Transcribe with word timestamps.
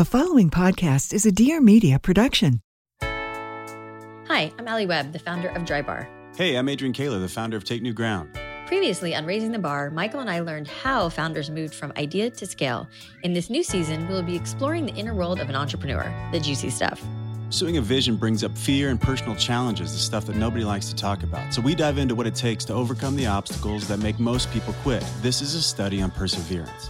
The 0.00 0.06
following 0.06 0.48
podcast 0.48 1.12
is 1.12 1.26
a 1.26 1.30
Dear 1.30 1.60
Media 1.60 1.98
production. 1.98 2.62
Hi, 3.02 4.50
I'm 4.58 4.66
Alli 4.66 4.86
Webb, 4.86 5.12
the 5.12 5.18
founder 5.18 5.50
of 5.50 5.64
Drybar. 5.64 6.08
Hey, 6.34 6.56
I'm 6.56 6.70
Adrian 6.70 6.94
Kaler, 6.94 7.18
the 7.18 7.28
founder 7.28 7.58
of 7.58 7.64
Take 7.64 7.82
New 7.82 7.92
Ground. 7.92 8.34
Previously 8.66 9.14
on 9.14 9.26
Raising 9.26 9.52
the 9.52 9.58
Bar, 9.58 9.90
Michael 9.90 10.20
and 10.20 10.30
I 10.30 10.40
learned 10.40 10.68
how 10.68 11.10
founders 11.10 11.50
moved 11.50 11.74
from 11.74 11.92
idea 11.98 12.30
to 12.30 12.46
scale. 12.46 12.88
In 13.24 13.34
this 13.34 13.50
new 13.50 13.62
season, 13.62 14.08
we'll 14.08 14.22
be 14.22 14.34
exploring 14.34 14.86
the 14.86 14.94
inner 14.94 15.12
world 15.12 15.38
of 15.38 15.50
an 15.50 15.54
entrepreneur, 15.54 16.10
the 16.32 16.40
juicy 16.40 16.70
stuff. 16.70 17.04
Pursuing 17.48 17.76
a 17.76 17.82
vision 17.82 18.16
brings 18.16 18.42
up 18.42 18.56
fear 18.56 18.88
and 18.88 18.98
personal 18.98 19.36
challenges, 19.36 19.92
the 19.92 19.98
stuff 19.98 20.24
that 20.24 20.36
nobody 20.36 20.64
likes 20.64 20.88
to 20.88 20.94
talk 20.94 21.22
about. 21.22 21.52
So 21.52 21.60
we 21.60 21.74
dive 21.74 21.98
into 21.98 22.14
what 22.14 22.26
it 22.26 22.34
takes 22.34 22.64
to 22.64 22.72
overcome 22.72 23.16
the 23.16 23.26
obstacles 23.26 23.86
that 23.88 23.98
make 23.98 24.18
most 24.18 24.50
people 24.50 24.72
quit. 24.82 25.04
This 25.20 25.42
is 25.42 25.54
a 25.54 25.60
study 25.60 26.00
on 26.00 26.10
perseverance. 26.10 26.88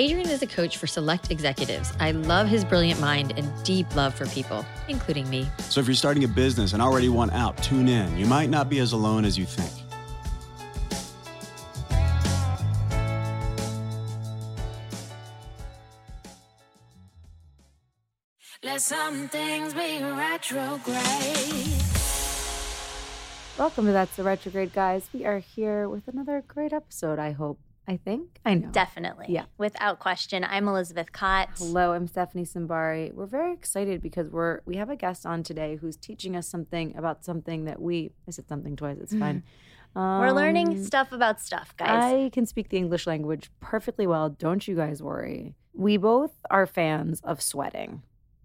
Adrian 0.00 0.30
is 0.30 0.42
a 0.42 0.46
coach 0.46 0.76
for 0.76 0.86
select 0.86 1.32
executives. 1.32 1.92
I 1.98 2.12
love 2.12 2.46
his 2.46 2.64
brilliant 2.64 3.00
mind 3.00 3.34
and 3.36 3.50
deep 3.64 3.96
love 3.96 4.14
for 4.14 4.26
people, 4.26 4.64
including 4.86 5.28
me. 5.28 5.48
So 5.70 5.80
if 5.80 5.88
you're 5.88 5.96
starting 5.96 6.22
a 6.22 6.28
business 6.28 6.72
and 6.72 6.80
already 6.80 7.08
want 7.08 7.32
out, 7.32 7.60
tune 7.64 7.88
in. 7.88 8.16
You 8.16 8.24
might 8.24 8.48
not 8.48 8.70
be 8.70 8.78
as 8.78 8.92
alone 8.92 9.24
as 9.24 9.36
you 9.36 9.44
think. 9.44 9.72
Let 18.62 18.80
some 18.80 19.26
things 19.26 19.74
be 19.74 20.00
retrograde. 20.04 21.82
Welcome 23.58 23.86
to 23.86 23.92
That's 23.92 24.14
the 24.14 24.22
Retrograde, 24.22 24.72
guys. 24.72 25.08
We 25.12 25.24
are 25.24 25.40
here 25.40 25.88
with 25.88 26.06
another 26.06 26.44
great 26.46 26.72
episode, 26.72 27.18
I 27.18 27.32
hope. 27.32 27.58
I 27.90 27.96
think. 27.96 28.38
I 28.44 28.52
know. 28.54 28.68
Definitely. 28.68 29.26
Yeah. 29.30 29.46
Without 29.56 29.98
question. 29.98 30.44
I'm 30.44 30.68
Elizabeth 30.68 31.10
Kott. 31.10 31.48
Hello, 31.56 31.92
I'm 31.94 32.06
Stephanie 32.06 32.44
Simbari. 32.44 33.14
We're 33.14 33.24
very 33.26 33.54
excited 33.54 34.02
because 34.02 34.28
we're 34.30 34.60
we 34.66 34.76
have 34.76 34.90
a 34.90 34.96
guest 34.96 35.24
on 35.24 35.42
today 35.42 35.76
who's 35.76 35.96
teaching 35.96 36.36
us 36.36 36.46
something 36.46 36.94
about 36.98 37.24
something 37.24 37.64
that 37.64 37.80
we 37.80 38.10
I 38.28 38.30
said 38.30 38.46
something 38.46 38.76
twice, 38.76 38.98
it's 39.00 39.14
fine. 39.14 39.42
We're 39.96 40.30
learning 40.32 40.68
Um, 40.68 40.84
stuff 40.84 41.10
about 41.12 41.40
stuff, 41.40 41.74
guys. 41.76 41.88
I 42.14 42.28
can 42.28 42.44
speak 42.46 42.68
the 42.68 42.76
English 42.76 43.06
language 43.06 43.50
perfectly 43.58 44.06
well. 44.06 44.28
Don't 44.28 44.68
you 44.68 44.76
guys 44.76 45.02
worry. 45.02 45.54
We 45.72 45.96
both 45.96 46.30
are 46.50 46.66
fans 46.66 47.20
of 47.24 47.40
sweating 47.42 48.02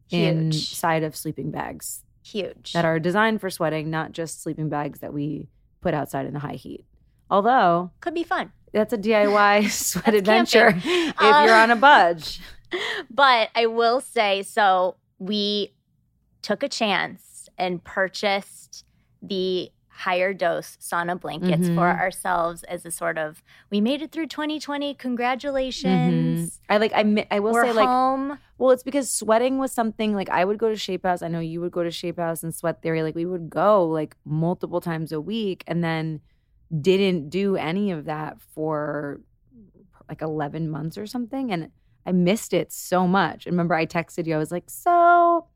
Huge. 0.08 0.26
inside 0.32 1.04
of 1.04 1.16
sleeping 1.16 1.52
bags 1.52 2.06
Huge. 2.24 2.72
that 2.74 2.86
are 2.86 2.98
designed 2.98 3.40
for 3.42 3.50
sweating, 3.52 3.90
not 3.92 4.14
just 4.14 4.42
sleeping 4.42 4.70
bags 4.70 5.00
that 5.02 5.14
we 5.14 5.50
put 5.82 5.94
outside 5.94 6.26
in 6.26 6.34
the 6.34 6.40
high 6.40 6.54
heat. 6.56 6.86
Although 7.34 7.92
Could 8.00 8.14
be 8.14 8.24
fun. 8.24 8.52
that's 8.74 8.94
a 8.94 8.98
DIY 8.98 9.70
sweat 9.84 10.14
adventure 10.14 10.72
camping. 10.72 10.92
if 11.10 11.16
Uh, 11.22 11.44
you're 11.48 11.56
on 11.56 11.72
a 11.72 11.76
budge. 11.76 12.40
But 13.10 13.50
I 13.56 13.66
will 13.68 14.02
say 14.02 14.42
so 14.44 14.96
we 15.20 15.74
took 16.42 16.64
a 16.64 16.70
chance 16.70 17.48
and 17.58 17.84
purchased 17.84 18.84
the 19.22 19.72
higher 20.06 20.34
dose 20.34 20.76
sauna 20.82 21.16
blankets 21.20 21.68
Mhm. 21.70 21.76
for 21.76 21.88
ourselves 21.88 22.64
as 22.64 22.84
a 22.84 22.90
sort 22.92 23.18
of 23.20 23.44
we 23.70 23.80
made 23.80 24.02
it 24.02 24.12
through 24.12 24.26
2020. 24.28 24.96
Congratulations. 24.96 26.60
I 26.70 26.78
like 26.78 26.92
I 26.94 27.28
I 27.30 27.40
will 27.40 27.54
We're 27.54 27.66
say 27.66 27.74
like 27.74 27.88
home. 27.88 28.40
well 28.58 28.72
it's 28.72 28.84
because 28.84 29.10
sweating 29.12 29.60
was 29.60 29.72
something 29.72 30.16
like 30.16 30.30
I 30.30 30.44
would 30.46 30.58
go 30.58 30.70
to 30.70 30.76
Shape 30.76 31.04
House. 31.06 31.22
I 31.22 31.28
know 31.28 31.40
you 31.40 31.62
would 31.62 31.72
go 31.72 31.84
to 31.84 31.92
Shape 31.92 32.18
House 32.18 32.44
and 32.44 32.54
Sweat 32.56 32.82
Theory. 32.82 33.04
Like 33.04 33.16
we 33.16 33.26
would 33.26 33.50
go 33.50 33.86
like 33.86 34.16
multiple 34.26 34.82
times 34.82 35.12
a 35.12 35.22
week 35.22 35.64
and 35.68 35.84
then 35.84 36.22
didn't 36.82 37.30
do 37.30 37.56
any 37.56 37.92
of 37.92 38.06
that 38.06 38.42
for 38.54 39.22
like 40.10 40.22
11 40.22 40.70
months 40.70 40.98
or 40.98 41.06
something 41.08 41.52
and 41.52 41.70
I 42.06 42.12
missed 42.12 42.54
it 42.54 42.74
so 42.74 43.08
much. 43.08 43.46
And 43.46 43.54
remember 43.54 43.76
I 43.76 43.86
texted 43.86 44.28
you 44.28 44.36
I 44.36 44.38
was 44.38 44.52
like, 44.52 44.66
"So, 44.68 45.48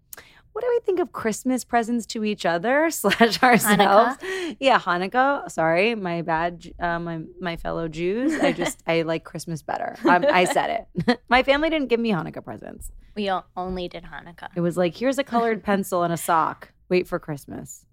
what 0.53 0.61
do 0.61 0.67
we 0.69 0.79
think 0.85 0.99
of 1.01 1.11
Christmas 1.11 1.65
presents 1.65 2.05
to 2.07 2.23
each 2.23 2.45
other 2.45 2.89
slash 2.91 3.43
ourselves?" 3.43 4.17
Yeah, 4.59 4.79
Hanukkah. 4.79 5.51
Sorry, 5.51 5.93
my 5.93 6.21
bad, 6.21 6.63
uh, 6.79 6.99
my 6.99 7.19
my 7.41 7.57
fellow 7.57 7.89
Jews. 7.89 8.39
I 8.39 8.53
just 8.53 8.81
I 8.87 9.01
like 9.01 9.25
Christmas 9.25 9.61
better. 9.61 9.97
Um, 10.05 10.25
I 10.31 10.45
said 10.45 10.87
it. 11.05 11.19
my 11.29 11.43
family 11.43 11.69
didn't 11.69 11.89
give 11.89 11.99
me 11.99 12.11
Hanukkah 12.11 12.43
presents. 12.43 12.91
We 13.15 13.29
only 13.57 13.89
did 13.89 14.05
Hanukkah. 14.05 14.47
It 14.55 14.61
was 14.61 14.77
like, 14.77 14.95
here's 14.95 15.17
a 15.17 15.23
colored 15.25 15.63
pencil 15.63 16.03
and 16.03 16.13
a 16.13 16.17
sock. 16.17 16.71
Wait 16.87 17.07
for 17.07 17.19
Christmas. 17.19 17.83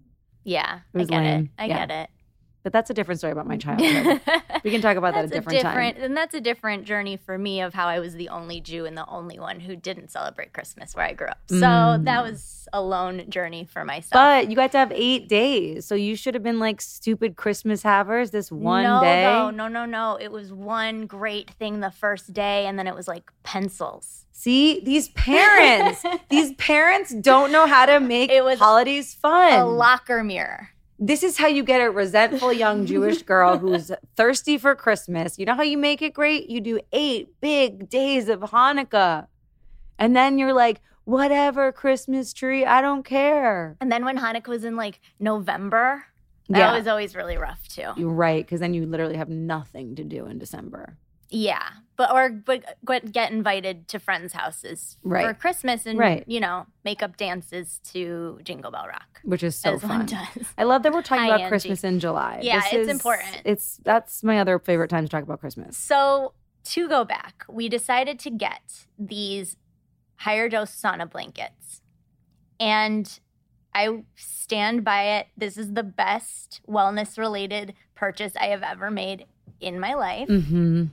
Yeah. 0.45 0.79
I 0.95 0.99
get 0.99 1.09
lame. 1.09 1.43
it. 1.45 1.61
I 1.61 1.65
Yeah. 1.65 1.85
get 1.87 1.91
it. 2.03 2.09
But 2.65 2.73
that's 2.73 2.89
a 2.89 2.95
different 2.95 3.19
story 3.19 3.31
about 3.31 3.45
my 3.45 3.57
childhood. 3.65 4.21
we 4.63 4.71
can 4.71 4.81
talk 4.81 4.97
about 4.97 5.13
that 5.13 5.29
that's 5.29 5.45
a 5.45 5.51
different, 5.51 5.61
time. 5.61 6.03
And 6.03 6.17
that's 6.17 6.33
a 6.33 6.41
different 6.41 6.85
journey 6.85 7.15
for 7.15 7.37
me 7.37 7.61
of 7.61 7.75
how 7.75 7.85
I 7.85 7.99
was 7.99 8.15
the 8.15 8.29
only 8.29 8.59
Jew 8.59 8.87
and 8.87 8.97
the 8.97 9.07
only 9.07 9.37
one 9.37 9.59
who 9.59 9.75
didn't 9.75 10.09
celebrate 10.09 10.51
Christmas 10.51 10.95
where 10.95 11.05
I 11.05 11.13
grew 11.13 11.27
up. 11.27 11.37
So 11.47 11.57
Mm. 11.57 12.05
that 12.05 12.23
was 12.23 12.67
a 12.73 12.81
lone 12.81 13.29
journey 13.29 13.65
for 13.65 13.85
myself. 13.85 14.13
But 14.13 14.49
you 14.49 14.55
got 14.55 14.71
to 14.71 14.79
have 14.79 14.91
eight 14.91 15.29
days, 15.29 15.85
so 15.85 15.93
you 15.93 16.15
should 16.15 16.33
have 16.33 16.41
been 16.41 16.57
like 16.57 16.81
stupid 16.81 17.35
Christmas 17.35 17.83
havers 17.83 18.31
this 18.31 18.51
one 18.51 18.81
no, 18.81 18.99
day. 18.99 19.21
No, 19.21 19.51
no, 19.51 19.67
no, 19.67 19.85
no. 19.85 20.17
It 20.19 20.31
was 20.31 20.51
one 20.51 21.05
great 21.05 21.51
thing 21.51 21.81
the 21.81 21.91
first 21.91 22.33
day, 22.33 22.65
and 22.65 22.79
then 22.79 22.87
it 22.87 22.95
was 22.95 23.07
like 23.07 23.29
pencils. 23.43 24.25
See, 24.31 24.81
these 24.83 25.09
parents, 25.09 26.03
these 26.31 26.53
parents 26.55 27.13
don't 27.13 27.51
know 27.51 27.67
how 27.67 27.85
to 27.85 27.99
make 27.99 28.31
It 28.31 28.43
was 28.43 28.57
holidays 28.57 29.13
fun. 29.13 29.53
A 29.53 29.65
locker 29.67 30.23
mirror. 30.23 30.69
This 30.97 31.23
is 31.23 31.37
how 31.37 31.47
you 31.47 31.63
get 31.63 31.81
a 31.81 31.91
resentful 31.91 32.53
young 32.53 32.85
Jewish 32.85 33.21
girl 33.33 33.57
who's 33.57 33.91
thirsty 34.15 34.57
for 34.57 34.75
Christmas. 34.75 35.37
You 35.37 35.45
know 35.45 35.55
how 35.55 35.63
you 35.63 35.77
make 35.77 36.01
it 36.01 36.13
great? 36.13 36.49
You 36.49 36.61
do 36.61 36.79
eight 36.91 37.29
big 37.41 37.89
days 37.89 38.29
of 38.29 38.39
Hanukkah. 38.41 39.27
And 39.99 40.15
then 40.15 40.37
you're 40.37 40.53
like, 40.53 40.81
whatever, 41.03 41.71
Christmas 41.71 42.33
tree, 42.33 42.65
I 42.65 42.81
don't 42.81 43.03
care. 43.03 43.77
And 43.81 43.91
then 43.91 44.05
when 44.05 44.17
Hanukkah 44.17 44.47
was 44.47 44.63
in 44.63 44.75
like 44.75 44.99
November, 45.19 46.05
that 46.49 46.57
Yeah. 46.59 46.77
was 46.77 46.87
always 46.87 47.15
really 47.15 47.37
rough 47.37 47.67
too. 47.67 47.91
You're 47.97 48.09
right, 48.09 48.45
because 48.45 48.59
then 48.59 48.73
you 48.73 48.85
literally 48.85 49.15
have 49.17 49.29
nothing 49.29 49.95
to 49.95 50.03
do 50.03 50.25
in 50.25 50.37
December. 50.39 50.97
Yeah, 51.29 51.67
but 51.97 52.11
or 52.11 52.29
but 52.29 53.11
get 53.11 53.31
invited 53.31 53.87
to 53.89 53.99
friends' 53.99 54.33
houses 54.33 54.97
for 55.03 55.33
Christmas 55.33 55.85
and 55.85 55.97
Right. 55.99 56.23
you 56.27 56.39
know 56.39 56.65
make 56.83 57.01
up 57.03 57.17
dances 57.17 57.79
to 57.93 58.39
Jingle 58.43 58.71
Bell 58.71 58.87
Rock 58.87 59.21
Which 59.23 59.43
is 59.43 59.55
so 59.55 59.79
fun. 59.79 60.07
I 60.57 60.63
love 60.63 60.83
that 60.83 60.93
we're 60.93 61.01
talking 61.01 61.25
about. 61.33 61.47
Christmas 61.49 61.83
in 61.83 61.99
July. 61.99 62.39
Yeah, 62.43 62.59
This 62.61 62.65
it's 62.73 62.75
is- 62.83 62.89
important. 62.89 63.41
It's 63.45 63.77
that's 63.83 64.23
my 64.23 64.39
other 64.39 64.59
favorite 64.59 64.89
time 64.89 65.03
to 65.05 65.09
talk 65.09 65.23
about 65.23 65.39
Christmas. 65.39 65.77
So 65.77 66.33
to 66.65 66.87
go 66.89 67.05
back, 67.05 67.43
we 67.47 67.69
decided 67.69 68.17
to 68.19 68.29
get 68.31 68.85
these 68.97 69.55
higher 70.17 70.49
dose 70.49 70.71
sauna 70.75 71.09
blankets, 71.09 71.81
and 72.59 73.19
I 73.73 74.03
stand 74.15 74.83
by 74.83 75.03
it. 75.17 75.27
This 75.37 75.57
is 75.57 75.73
the 75.73 75.83
best 75.83 76.61
wellness 76.67 77.17
related 77.17 77.73
purchase 77.93 78.33
I 78.39 78.45
have 78.47 78.63
ever 78.63 78.89
made 78.89 79.25
in 79.59 79.79
my 79.79 79.93
life. 79.93 80.27
hmm 80.27 80.85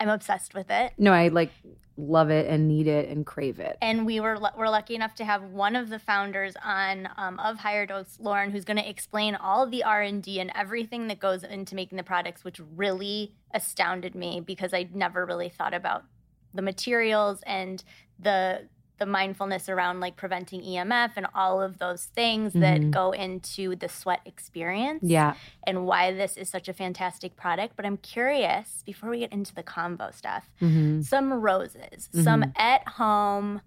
I'm 0.00 0.08
obsessed 0.08 0.54
with 0.54 0.70
it. 0.70 0.92
No, 0.98 1.12
I 1.12 1.28
like 1.28 1.50
love 1.98 2.30
it 2.30 2.46
and 2.46 2.68
need 2.68 2.86
it 2.86 3.08
and 3.08 3.24
crave 3.24 3.58
it. 3.58 3.78
and 3.80 4.04
we 4.04 4.20
were 4.20 4.38
we're 4.56 4.68
lucky 4.68 4.94
enough 4.94 5.14
to 5.14 5.24
have 5.24 5.42
one 5.44 5.74
of 5.74 5.88
the 5.88 5.98
founders 5.98 6.54
on 6.62 7.08
um, 7.16 7.38
of 7.38 7.56
Higher 7.58 7.86
Dose, 7.86 8.18
Lauren, 8.20 8.50
who's 8.50 8.64
going 8.64 8.76
to 8.76 8.88
explain 8.88 9.34
all 9.34 9.66
the 9.66 9.82
R 9.82 10.02
and 10.02 10.22
D 10.22 10.38
and 10.40 10.52
everything 10.54 11.08
that 11.08 11.18
goes 11.18 11.42
into 11.42 11.74
making 11.74 11.96
the 11.96 12.02
products, 12.04 12.44
which 12.44 12.60
really 12.76 13.34
astounded 13.54 14.14
me 14.14 14.40
because 14.40 14.74
I 14.74 14.88
never 14.92 15.24
really 15.24 15.48
thought 15.48 15.72
about 15.72 16.04
the 16.52 16.62
materials 16.62 17.42
and 17.46 17.82
the 18.18 18.68
the 18.98 19.06
mindfulness 19.06 19.68
around 19.68 20.00
like 20.00 20.16
preventing 20.16 20.62
EMF 20.62 21.12
and 21.16 21.26
all 21.34 21.60
of 21.60 21.78
those 21.78 22.06
things 22.06 22.52
that 22.54 22.80
Mhm. 22.80 22.90
go 22.90 23.10
into 23.12 23.76
the 23.76 23.88
sweat 23.88 24.20
experience 24.24 25.02
Yeah. 25.02 25.34
and 25.66 25.84
why 25.86 26.12
this 26.12 26.36
is 26.36 26.48
such 26.48 26.68
a 26.68 26.72
fantastic 26.72 27.36
product. 27.36 27.76
But 27.76 27.84
I'm 27.84 27.98
curious 27.98 28.82
before 28.86 29.10
we 29.10 29.18
get 29.20 29.32
into 29.32 29.54
the 29.54 29.62
combo 29.62 30.10
stuff 30.12 30.50
hmm 30.58 31.00
some 31.02 31.32
roses, 31.32 32.08
some 32.12 32.42
Mhm. 32.42 32.52
at 32.56 32.88
home 32.88 33.60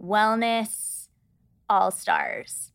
wellness 0.00 1.08
all 1.68 1.90
stars 1.90 2.72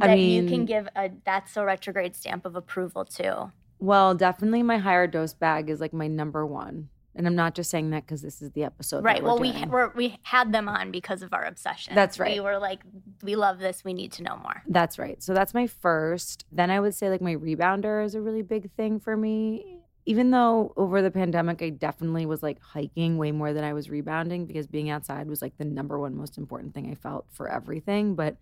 I 0.00 0.08
that 0.08 0.18
you 0.18 0.48
can 0.48 0.64
give 0.64 0.88
a 0.96 1.10
that's 1.24 1.52
so 1.52 1.64
retrograde 1.64 2.16
stamp 2.16 2.44
of 2.44 2.56
approval 2.56 3.04
to. 3.04 3.52
Well, 3.78 4.14
definitely 4.14 4.62
my 4.62 4.78
higher 4.78 5.06
dose 5.06 5.34
bag 5.34 5.68
is 5.70 5.80
like 5.80 5.92
my 5.92 6.06
number 6.08 6.44
one. 6.46 6.88
And 7.14 7.26
I'm 7.26 7.34
not 7.34 7.54
just 7.54 7.70
saying 7.70 7.90
that 7.90 8.06
because 8.06 8.22
this 8.22 8.40
is 8.40 8.50
the 8.52 8.64
episode. 8.64 8.98
that 8.98 9.04
right. 9.04 9.22
Well, 9.22 9.38
we 9.38 9.52
doing. 9.52 9.68
we're, 9.70 9.90
we 9.90 10.16
had 10.22 10.52
them 10.52 10.68
on 10.68 10.90
because 10.90 11.22
of 11.22 11.34
our 11.34 11.44
obsession. 11.44 11.94
That's 11.94 12.18
right. 12.18 12.34
We 12.34 12.40
were 12.40 12.58
like, 12.58 12.80
we 13.22 13.36
love 13.36 13.58
this. 13.58 13.84
We 13.84 13.92
need 13.92 14.12
to 14.12 14.22
know 14.22 14.36
more. 14.42 14.62
That's 14.66 14.98
right. 14.98 15.22
So 15.22 15.34
that's 15.34 15.52
my 15.52 15.66
first. 15.66 16.46
Then 16.50 16.70
I 16.70 16.80
would 16.80 16.94
say 16.94 17.10
like 17.10 17.20
my 17.20 17.36
rebounder 17.36 18.04
is 18.04 18.14
a 18.14 18.20
really 18.20 18.42
big 18.42 18.70
thing 18.72 18.98
for 18.98 19.16
me. 19.16 19.78
Even 20.04 20.30
though 20.30 20.72
over 20.76 21.00
the 21.00 21.10
pandemic 21.10 21.62
I 21.62 21.68
definitely 21.70 22.26
was 22.26 22.42
like 22.42 22.60
hiking 22.60 23.18
way 23.18 23.30
more 23.30 23.52
than 23.52 23.62
I 23.62 23.72
was 23.72 23.88
rebounding 23.88 24.46
because 24.46 24.66
being 24.66 24.90
outside 24.90 25.28
was 25.28 25.42
like 25.42 25.56
the 25.58 25.64
number 25.64 25.98
one 25.98 26.16
most 26.16 26.38
important 26.38 26.74
thing 26.74 26.90
I 26.90 26.94
felt 26.94 27.26
for 27.30 27.48
everything. 27.48 28.14
But 28.14 28.36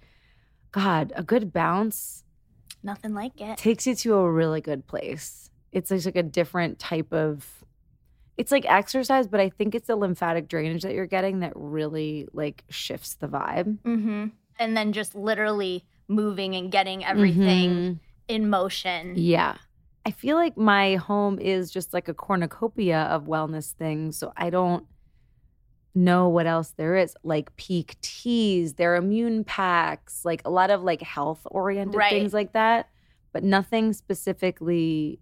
God, 0.73 1.13
a 1.17 1.23
good 1.23 1.53
bounce 1.53 2.25
Nothing 2.83 3.15
like 3.15 3.39
it. 3.41 3.59
takes 3.59 3.87
you 3.87 3.95
to 3.95 4.15
a 4.15 4.31
really 4.31 4.61
good 4.61 4.87
place. 4.87 5.51
It's 5.73 5.91
like 5.91 6.17
a 6.17 6.23
different 6.23 6.79
type 6.79 7.13
of 7.13 7.60
it's 8.41 8.51
like 8.53 8.65
exercise, 8.67 9.27
but 9.29 9.39
I 9.41 9.49
think 9.51 9.75
it's 9.75 9.87
the 9.87 9.97
lymphatic 9.97 10.49
drainage 10.49 10.83
that 10.83 10.95
you're 10.95 11.07
getting 11.07 11.41
that 11.41 11.53
really 11.55 12.27
like 12.33 12.65
shifts 12.71 13.15
the 13.15 13.29
vibe. 13.29 13.79
Mm-hmm. 13.85 14.27
And 14.59 14.77
then 14.77 14.93
just 14.93 15.15
literally 15.15 15.85
moving 16.09 16.55
and 16.57 16.71
getting 16.73 17.05
everything 17.05 17.71
Mhm. 17.71 17.99
in 18.29 18.51
motion. 18.51 19.15
Yeah. 19.17 19.57
I 20.05 20.11
feel 20.11 20.37
like 20.37 20.57
my 20.57 20.97
home 20.97 21.39
is 21.39 21.71
just 21.71 21.93
like 21.95 22.09
a 22.09 22.15
cornucopia 22.15 23.03
of 23.03 23.25
wellness 23.27 23.73
things. 23.73 24.17
So 24.19 24.33
I 24.37 24.51
don't 24.51 24.87
know 25.95 26.29
what 26.29 26.47
else 26.47 26.71
there 26.77 26.97
is. 26.97 27.15
Like 27.23 27.55
Pique 27.57 28.01
teas, 28.01 28.75
their 28.75 28.97
immune 28.97 29.45
packs, 29.45 30.25
like 30.25 30.43
a 30.45 30.51
lot 30.51 30.71
of 30.71 30.83
like 30.83 31.03
health 31.03 31.47
oriented 31.51 31.97
Right. 31.97 32.11
things 32.11 32.33
like 32.33 32.53
that, 32.53 32.89
but 33.33 33.43
nothing 33.45 33.93
specifically 33.93 35.21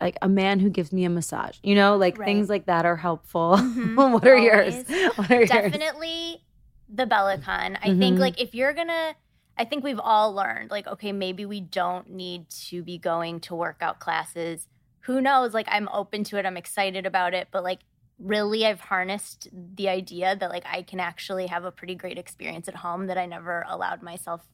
like 0.00 0.16
a 0.22 0.28
man 0.28 0.60
who 0.60 0.68
gives 0.70 0.92
me 0.92 1.04
a 1.04 1.10
massage. 1.10 1.56
You 1.62 1.74
know, 1.74 1.96
like 1.96 2.18
Right. 2.18 2.26
things 2.26 2.48
like 2.48 2.66
that 2.66 2.84
are 2.84 2.96
helpful. 2.96 3.56
Mhm. 3.58 4.12
what 4.12 4.26
are 4.26 4.36
yours? 4.36 4.84
What 5.16 5.30
are 5.30 5.36
yours? 5.36 5.48
Definitely 5.48 6.42
the 6.88 7.06
Bellicon. 7.06 7.76
I 7.82 7.96
think 7.96 8.16
Mhm. 8.16 8.20
like 8.20 8.40
if 8.40 8.54
you're 8.54 8.72
gonna 8.74 9.14
I 9.58 9.64
think 9.64 9.82
we've 9.84 9.98
all 9.98 10.34
learned 10.34 10.70
like 10.70 10.86
okay, 10.86 11.12
maybe 11.12 11.46
we 11.46 11.60
don't 11.60 12.10
need 12.10 12.48
to 12.68 12.82
be 12.82 12.98
going 12.98 13.40
to 13.40 13.54
workout 13.54 13.98
classes. 14.00 14.68
Who 15.00 15.20
knows? 15.20 15.54
Like 15.54 15.66
I'm 15.70 15.88
open 15.92 16.24
to 16.24 16.36
it. 16.38 16.44
I'm 16.46 16.56
excited 16.58 17.06
about 17.06 17.32
it, 17.32 17.48
but 17.50 17.62
like 17.64 17.80
really 18.18 18.66
I've 18.66 18.80
harnessed 18.80 19.48
the 19.52 19.88
idea 19.88 20.36
that 20.36 20.50
like 20.50 20.64
I 20.66 20.82
can 20.82 21.00
actually 21.00 21.46
have 21.46 21.64
a 21.64 21.70
pretty 21.70 21.94
great 21.94 22.18
experience 22.18 22.68
at 22.68 22.76
home 22.76 23.06
that 23.06 23.16
I 23.18 23.26
never 23.26 23.64
allowed 23.68 24.02
myself 24.02 24.46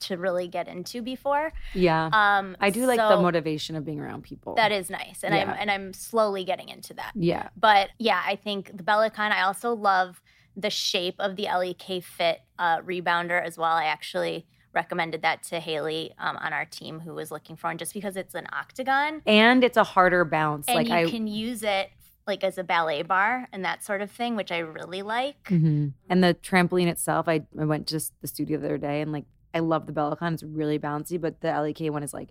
to 0.00 0.16
really 0.16 0.48
get 0.48 0.68
into 0.68 1.02
before. 1.02 1.52
Yeah. 1.74 2.06
Um 2.12 2.56
I 2.60 2.70
do 2.70 2.86
like 2.86 2.98
the 2.98 3.20
motivation 3.20 3.76
of 3.76 3.84
being 3.84 4.00
around 4.00 4.22
people. 4.22 4.54
That 4.54 4.72
is 4.72 4.90
nice. 4.90 5.22
And 5.24 5.34
I'm 5.34 5.48
and 5.50 5.70
I'm 5.70 5.92
slowly 5.92 6.44
getting 6.44 6.68
into 6.68 6.94
that. 6.94 7.12
Yeah. 7.14 7.48
But 7.56 7.90
yeah, 7.98 8.22
I 8.24 8.36
think 8.36 8.76
the 8.76 8.82
Bellicon. 8.82 9.30
I 9.32 9.42
also 9.42 9.74
love 9.74 10.20
the 10.56 10.70
shape 10.70 11.16
of 11.18 11.36
the 11.36 11.44
LEK 11.44 12.02
Fit 12.02 12.40
uh, 12.58 12.80
rebounder 12.80 13.42
as 13.42 13.58
well. 13.58 13.72
I 13.72 13.84
actually 13.84 14.46
recommended 14.72 15.22
that 15.22 15.42
to 15.42 15.58
Haley 15.60 16.12
um, 16.18 16.36
on 16.38 16.52
our 16.52 16.64
team 16.64 17.00
who 17.00 17.14
was 17.14 17.30
looking 17.30 17.56
for 17.56 17.68
one, 17.68 17.78
just 17.78 17.92
because 17.94 18.16
it's 18.16 18.34
an 18.34 18.46
octagon 18.52 19.22
And 19.26 19.64
it's 19.64 19.76
a 19.76 19.84
harder 19.84 20.24
bounce. 20.24 20.66
and 20.68 20.76
like 20.76 20.88
you 20.88 20.94
I 20.94 21.10
can 21.10 21.26
use 21.26 21.62
it 21.62 21.90
like 22.26 22.42
as 22.42 22.58
a 22.58 22.64
ballet 22.64 23.02
bar 23.02 23.48
and 23.52 23.64
that 23.64 23.84
sort 23.84 24.02
of 24.02 24.10
thing, 24.10 24.34
which 24.34 24.50
I 24.50 24.58
really 24.58 25.02
like. 25.02 25.42
Mhm. 25.44 25.92
And 26.10 26.24
the 26.24 26.34
trampoline 26.34 26.88
itself, 26.88 27.28
I, 27.28 27.42
I 27.58 27.64
went 27.64 27.86
to 27.88 28.00
the 28.20 28.26
studio 28.26 28.58
the 28.58 28.66
other 28.66 28.78
day 28.78 29.00
and 29.00 29.12
like 29.12 29.24
I 29.56 29.60
love 29.60 29.86
the 29.86 29.92
Bellicon. 29.92 30.34
It's 30.34 30.42
really 30.42 30.78
bouncy, 30.78 31.18
but 31.20 31.40
the 31.40 31.48
LEK 31.48 31.90
one 31.90 32.02
is 32.02 32.12
like 32.12 32.30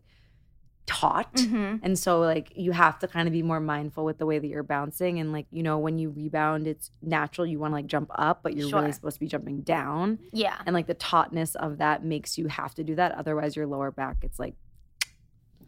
taut. 0.86 1.34
Mhm. 1.34 1.80
And 1.82 1.98
so 1.98 2.20
like 2.20 2.54
you 2.56 2.72
have 2.72 3.00
to 3.00 3.08
kind 3.08 3.28
of 3.28 3.32
be 3.32 3.42
more 3.42 3.60
mindful 3.60 4.06
with 4.06 4.20
the 4.20 4.26
way 4.28 4.38
that 4.38 4.46
you're 4.48 4.62
bouncing. 4.62 5.20
And 5.20 5.32
like, 5.34 5.48
you 5.50 5.64
know, 5.64 5.80
when 5.80 5.98
you 5.98 6.12
rebound, 6.12 6.68
it's 6.68 6.92
natural. 7.02 7.48
You 7.48 7.58
want 7.58 7.72
to 7.72 7.76
like 7.76 7.88
jump 7.88 8.12
up, 8.14 8.42
but 8.44 8.56
you're 8.56 8.70
really 8.70 8.92
supposed 8.92 9.16
to 9.16 9.20
be 9.20 9.28
jumping 9.28 9.62
down. 9.62 10.20
Yeah, 10.32 10.56
And 10.68 10.76
like 10.76 10.86
the 10.86 10.94
tautness 10.94 11.56
of 11.56 11.80
that 11.80 12.04
makes 12.06 12.38
you 12.38 12.48
have 12.48 12.76
to 12.76 12.84
do 12.84 12.94
that. 12.96 13.14
Otherwise 13.14 13.56
your 13.56 13.66
lower 13.66 13.90
back, 13.90 14.18
it's 14.22 14.38
like 14.38 14.54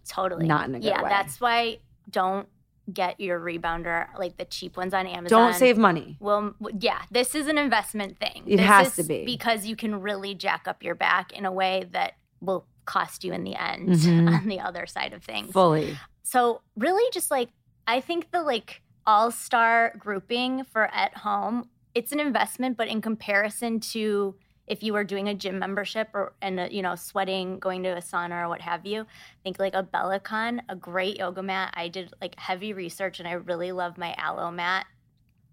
totally. 0.08 0.46
Not 0.46 0.70
in 0.70 0.76
a 0.76 0.80
good 0.80 0.86
yeah, 0.86 1.02
way. 1.02 1.10
that's 1.10 1.42
why 1.42 1.80
don't 2.12 2.48
get 2.94 3.20
your 3.20 3.40
rebounder 3.40 4.08
like 4.18 4.38
the 4.38 4.46
cheap 4.46 4.78
ones 4.78 4.94
on 4.94 5.06
Amazon. 5.08 5.40
don't 5.52 5.54
save 5.54 5.78
money. 5.78 6.18
Well, 6.20 6.56
yeah, 6.80 7.02
this 7.12 7.36
is 7.36 7.48
an 7.48 7.58
investment 7.58 8.18
thing. 8.20 8.44
It 8.46 8.58
This 8.58 8.66
has 8.66 8.88
is 8.88 8.96
to 8.96 9.04
be. 9.04 9.26
because 9.26 9.66
you 9.66 9.76
can 9.76 10.00
really 10.02 10.34
jack 10.36 10.68
up 10.68 10.84
your 10.84 10.96
back 10.96 11.34
in 11.34 11.46
a 11.46 11.52
way 11.52 11.88
that 11.92 12.14
will 12.40 12.66
cost 12.86 13.24
you 13.26 13.34
in 13.34 13.44
the 13.44 13.56
end 13.56 13.90
Mhm. 13.90 14.34
on 14.42 14.48
the 14.48 14.60
other 14.62 14.86
side 14.86 15.12
of 15.14 15.22
things. 15.24 15.52
Fully. 15.52 15.98
So 16.24 16.62
really, 16.78 17.04
just 17.12 17.30
like 17.32 17.50
I 17.86 18.00
think 18.02 18.32
the 18.32 18.42
like 18.42 18.82
all 19.06 19.32
star 19.32 19.94
grouping 19.98 20.64
for 20.66 20.88
at 20.94 21.18
home, 21.18 21.70
it's 21.96 22.12
an 22.12 22.20
investment, 22.20 22.78
but 22.78 22.88
in 22.88 23.02
comparison 23.02 23.80
to 23.80 24.36
if 24.68 24.84
you 24.84 24.94
were 24.94 25.04
doing 25.04 25.30
a 25.30 25.34
gym 25.34 25.60
membership 25.60 26.10
or 26.14 26.34
and 26.42 26.60
uh, 26.60 26.68
you 26.70 26.82
know 26.82 26.96
sweating, 26.96 27.58
going 27.60 27.84
to 27.84 27.90
a 27.90 28.02
sauna 28.02 28.44
or 28.46 28.50
what 28.50 28.62
have 28.62 28.86
you, 28.86 29.02
I 29.02 29.40
think 29.44 29.60
like 29.60 29.74
a 29.74 29.84
Bellicon, 29.84 30.60
a 30.70 30.76
great 30.76 31.18
yoga 31.18 31.42
mat. 31.42 31.74
I 31.76 31.88
did 31.88 32.14
like 32.22 32.38
heavy 32.38 32.74
research 32.74 33.20
and 33.20 33.28
I 33.28 33.34
really 33.34 33.72
love 33.72 33.98
my 33.98 34.14
Alo 34.18 34.52
mat. 34.52 34.86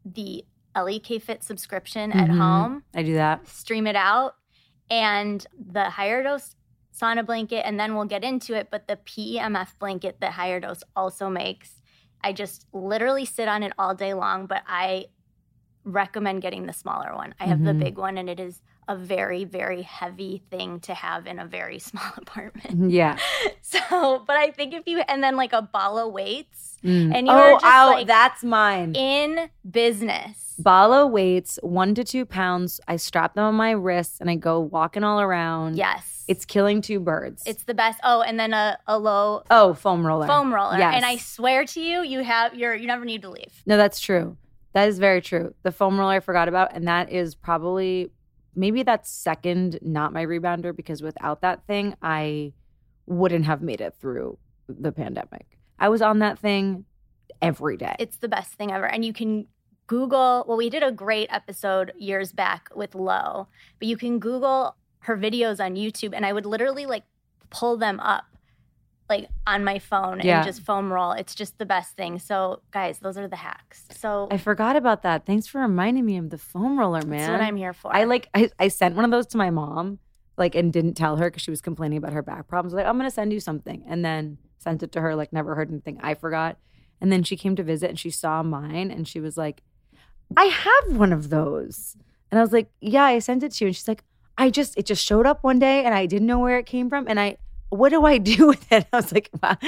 The 0.04 0.44
LEK 0.76 1.22
Fit 1.22 1.42
subscription 1.44 2.10
at 2.12 2.28
Mhm. 2.28 2.38
home 2.38 2.84
I 2.94 3.02
do 3.04 3.14
that. 3.14 3.46
stream 3.48 3.86
it 3.86 3.94
out 3.96 4.34
and 4.90 5.46
the 5.56 5.84
higher 5.90 6.22
dose 6.22 6.56
sauna 6.92 7.24
blanket 7.24 7.64
and 7.64 7.78
then 7.78 7.94
we'll 7.94 8.04
get 8.04 8.24
into 8.24 8.54
it 8.54 8.68
but 8.70 8.86
the 8.88 8.96
PEMF 8.96 9.78
blanket 9.78 10.20
that 10.20 10.32
higher 10.32 10.58
dose 10.60 10.82
also 10.96 11.28
makes 11.30 11.80
I 12.22 12.32
just 12.32 12.66
literally 12.72 13.24
sit 13.24 13.46
on 13.48 13.62
it 13.62 13.72
all 13.78 13.94
day 13.94 14.14
long 14.14 14.46
but 14.46 14.62
I 14.66 15.06
recommend 15.84 16.42
getting 16.42 16.66
the 16.66 16.72
smaller 16.72 17.14
one. 17.14 17.34
I 17.38 17.44
have 17.46 17.58
Mhm. 17.58 17.64
the 17.66 17.74
big 17.74 17.98
one 17.98 18.18
and 18.18 18.28
it 18.28 18.40
is 18.40 18.62
a 18.88 18.96
very 18.96 19.44
very 19.44 19.82
heavy 19.82 20.42
thing 20.50 20.80
to 20.80 20.94
have 20.94 21.26
in 21.26 21.38
a 21.38 21.46
very 21.46 21.78
small 21.88 22.12
apartment. 22.16 22.90
Yeah. 22.90 23.18
So, 23.66 24.22
but 24.24 24.36
I 24.36 24.52
think 24.52 24.72
if 24.72 24.86
you 24.86 25.00
and 25.00 25.20
then 25.24 25.36
like 25.36 25.52
a 25.52 25.62
Bala 25.62 26.06
weights 26.08 26.74
Mm. 26.84 27.14
and 27.14 27.26
you 27.26 27.32
oh, 27.32 27.36
were 27.54 27.60
just 27.60 27.64
ow, 27.64 27.92
like 27.92 28.06
that's 28.06 28.44
mine. 28.44 28.94
in 28.94 29.48
business. 29.68 30.54
Bala 30.58 31.06
weights 31.06 31.58
one 31.62 31.94
to 31.94 32.04
two 32.04 32.26
pounds. 32.26 32.78
I 32.86 32.96
strap 32.96 33.34
them 33.34 33.44
on 33.44 33.54
my 33.54 33.70
wrists 33.70 34.20
and 34.20 34.28
I 34.28 34.34
go 34.36 34.60
walking 34.60 35.02
all 35.02 35.20
around. 35.20 35.76
Yes. 35.76 36.24
It's 36.28 36.44
killing 36.44 36.82
two 36.82 37.00
birds. 37.00 37.42
it's 37.46 37.64
the 37.64 37.74
best. 37.74 37.98
Oh, 38.04 38.20
and 38.22 38.38
then 38.38 38.52
a, 38.52 38.78
a 38.86 38.98
low 38.98 39.42
oh, 39.50 39.74
foam 39.74 40.06
roller. 40.06 40.26
foam 40.26 40.54
roller. 40.54 40.78
Yes. 40.78 40.94
And 40.96 41.04
I 41.04 41.16
swear 41.16 41.64
to 41.64 41.80
you, 41.80 42.02
you 42.02 42.20
have 42.22 42.54
you're 42.54 42.74
you 42.74 42.86
never 42.86 43.04
need 43.04 43.22
to 43.22 43.30
leave. 43.30 43.62
No, 43.66 43.76
that's 43.76 43.98
true. 44.00 44.36
That 44.74 44.88
is 44.88 44.98
very 44.98 45.22
true. 45.22 45.54
The 45.62 45.72
foam 45.72 45.98
roller 45.98 46.14
I 46.14 46.20
forgot 46.20 46.48
about, 46.48 46.74
and 46.74 46.86
that 46.88 47.10
is 47.10 47.34
probably 47.34 48.10
maybe 48.54 48.82
that's 48.82 49.10
second, 49.10 49.78
not 49.82 50.12
my 50.12 50.24
rebounder, 50.24 50.74
because 50.74 51.02
without 51.02 51.40
that 51.42 51.66
thing, 51.66 51.94
I 52.02 52.52
wouldn't 53.06 53.44
have 53.44 53.62
made 53.62 53.80
it 53.80 53.94
through 54.00 54.38
the 54.68 54.92
pandemic. 54.92 55.58
I 55.78 55.88
was 55.88 56.02
on 56.02 56.20
that 56.20 56.38
thing 56.38 56.84
every 57.42 57.76
day. 57.76 57.96
It's 57.98 58.18
the 58.18 58.28
best 58.28 58.54
thing 58.54 58.72
ever. 58.72 58.86
And 58.86 59.04
you 59.04 59.12
can 59.12 59.46
Google, 59.86 60.44
well, 60.48 60.56
we 60.56 60.70
did 60.70 60.82
a 60.82 60.90
great 60.90 61.28
episode 61.30 61.92
years 61.98 62.32
back 62.32 62.68
with 62.74 62.94
Lo, 62.94 63.48
but 63.78 63.88
you 63.88 63.96
can 63.96 64.18
Google 64.18 64.76
her 65.00 65.16
videos 65.16 65.62
on 65.62 65.74
YouTube 65.74 66.14
and 66.14 66.24
I 66.24 66.32
would 66.32 66.46
literally 66.46 66.86
like 66.86 67.04
pull 67.50 67.76
them 67.76 68.00
up 68.00 68.24
like 69.08 69.28
on 69.46 69.64
my 69.64 69.78
phone 69.78 70.20
Yeah. 70.22 70.38
and 70.38 70.46
just 70.46 70.62
foam 70.62 70.92
roll. 70.92 71.12
It's 71.12 71.34
just 71.34 71.58
the 71.58 71.66
best 71.66 71.96
thing. 71.96 72.18
So 72.18 72.62
guys, 72.70 72.98
those 73.00 73.18
are 73.18 73.28
the 73.28 73.36
hacks. 73.36 73.84
So 73.90 74.28
I 74.30 74.38
forgot 74.38 74.76
about 74.76 75.02
that. 75.02 75.26
Thanks 75.26 75.46
for 75.46 75.60
reminding 75.60 76.06
me 76.06 76.16
of 76.16 76.30
the 76.30 76.38
foam 76.38 76.78
roller, 76.78 77.02
man. 77.02 77.18
that's 77.18 77.30
what 77.30 77.40
I'm 77.40 77.56
here 77.56 77.72
for. 77.72 77.94
I 77.94 78.04
like 78.04 78.28
I, 78.34 78.50
I 78.58 78.68
sent 78.68 78.96
one 78.96 79.04
of 79.04 79.10
those 79.10 79.26
to 79.28 79.36
my 79.36 79.50
mom, 79.50 79.98
like 80.38 80.54
and 80.54 80.72
didn't 80.72 80.94
tell 80.94 81.16
her 81.16 81.30
because 81.30 81.42
she 81.42 81.50
was 81.50 81.60
complaining 81.60 81.98
about 81.98 82.12
her 82.14 82.22
back 82.22 82.48
problems. 82.48 82.72
Like, 82.74 82.86
I'm 82.86 82.96
gonna 82.96 83.10
send 83.10 83.32
you 83.32 83.40
something. 83.40 83.84
And 83.86 84.04
then 84.04 84.38
sent 84.58 84.82
it 84.82 84.92
to 84.92 85.00
her, 85.02 85.14
like 85.14 85.32
never 85.32 85.54
heard 85.54 85.70
anything. 85.70 85.98
I 86.02 86.14
forgot. 86.14 86.56
And 87.00 87.12
then 87.12 87.22
she 87.22 87.36
came 87.36 87.54
to 87.56 87.62
visit 87.62 87.90
and 87.90 87.98
she 87.98 88.08
saw 88.10 88.42
mine 88.42 88.90
and 88.90 89.06
she 89.06 89.20
was 89.20 89.36
like, 89.36 89.62
I 90.36 90.44
have 90.46 90.96
one 90.96 91.12
of 91.12 91.28
those. 91.28 91.96
And 92.30 92.38
I 92.38 92.42
was 92.42 92.52
like, 92.52 92.70
Yeah, 92.80 93.04
I 93.04 93.18
sent 93.18 93.42
it 93.42 93.52
to 93.52 93.64
you. 93.64 93.68
And 93.68 93.76
she's 93.76 93.86
like, 93.86 94.02
I 94.38 94.48
just 94.50 94.76
it 94.78 94.86
just 94.86 95.04
showed 95.04 95.26
up 95.26 95.44
one 95.44 95.58
day 95.58 95.84
and 95.84 95.94
I 95.94 96.06
didn't 96.06 96.26
know 96.26 96.38
where 96.38 96.58
it 96.58 96.64
came 96.66 96.88
from. 96.88 97.06
And 97.06 97.20
I 97.20 97.36
what 97.74 97.90
do 97.90 98.04
I 98.04 98.18
do 98.32 98.48
with 98.48 98.70
it? 98.72 98.86
I 98.92 98.96
was 98.96 99.12
like, 99.12 99.30
wow, 99.42 99.58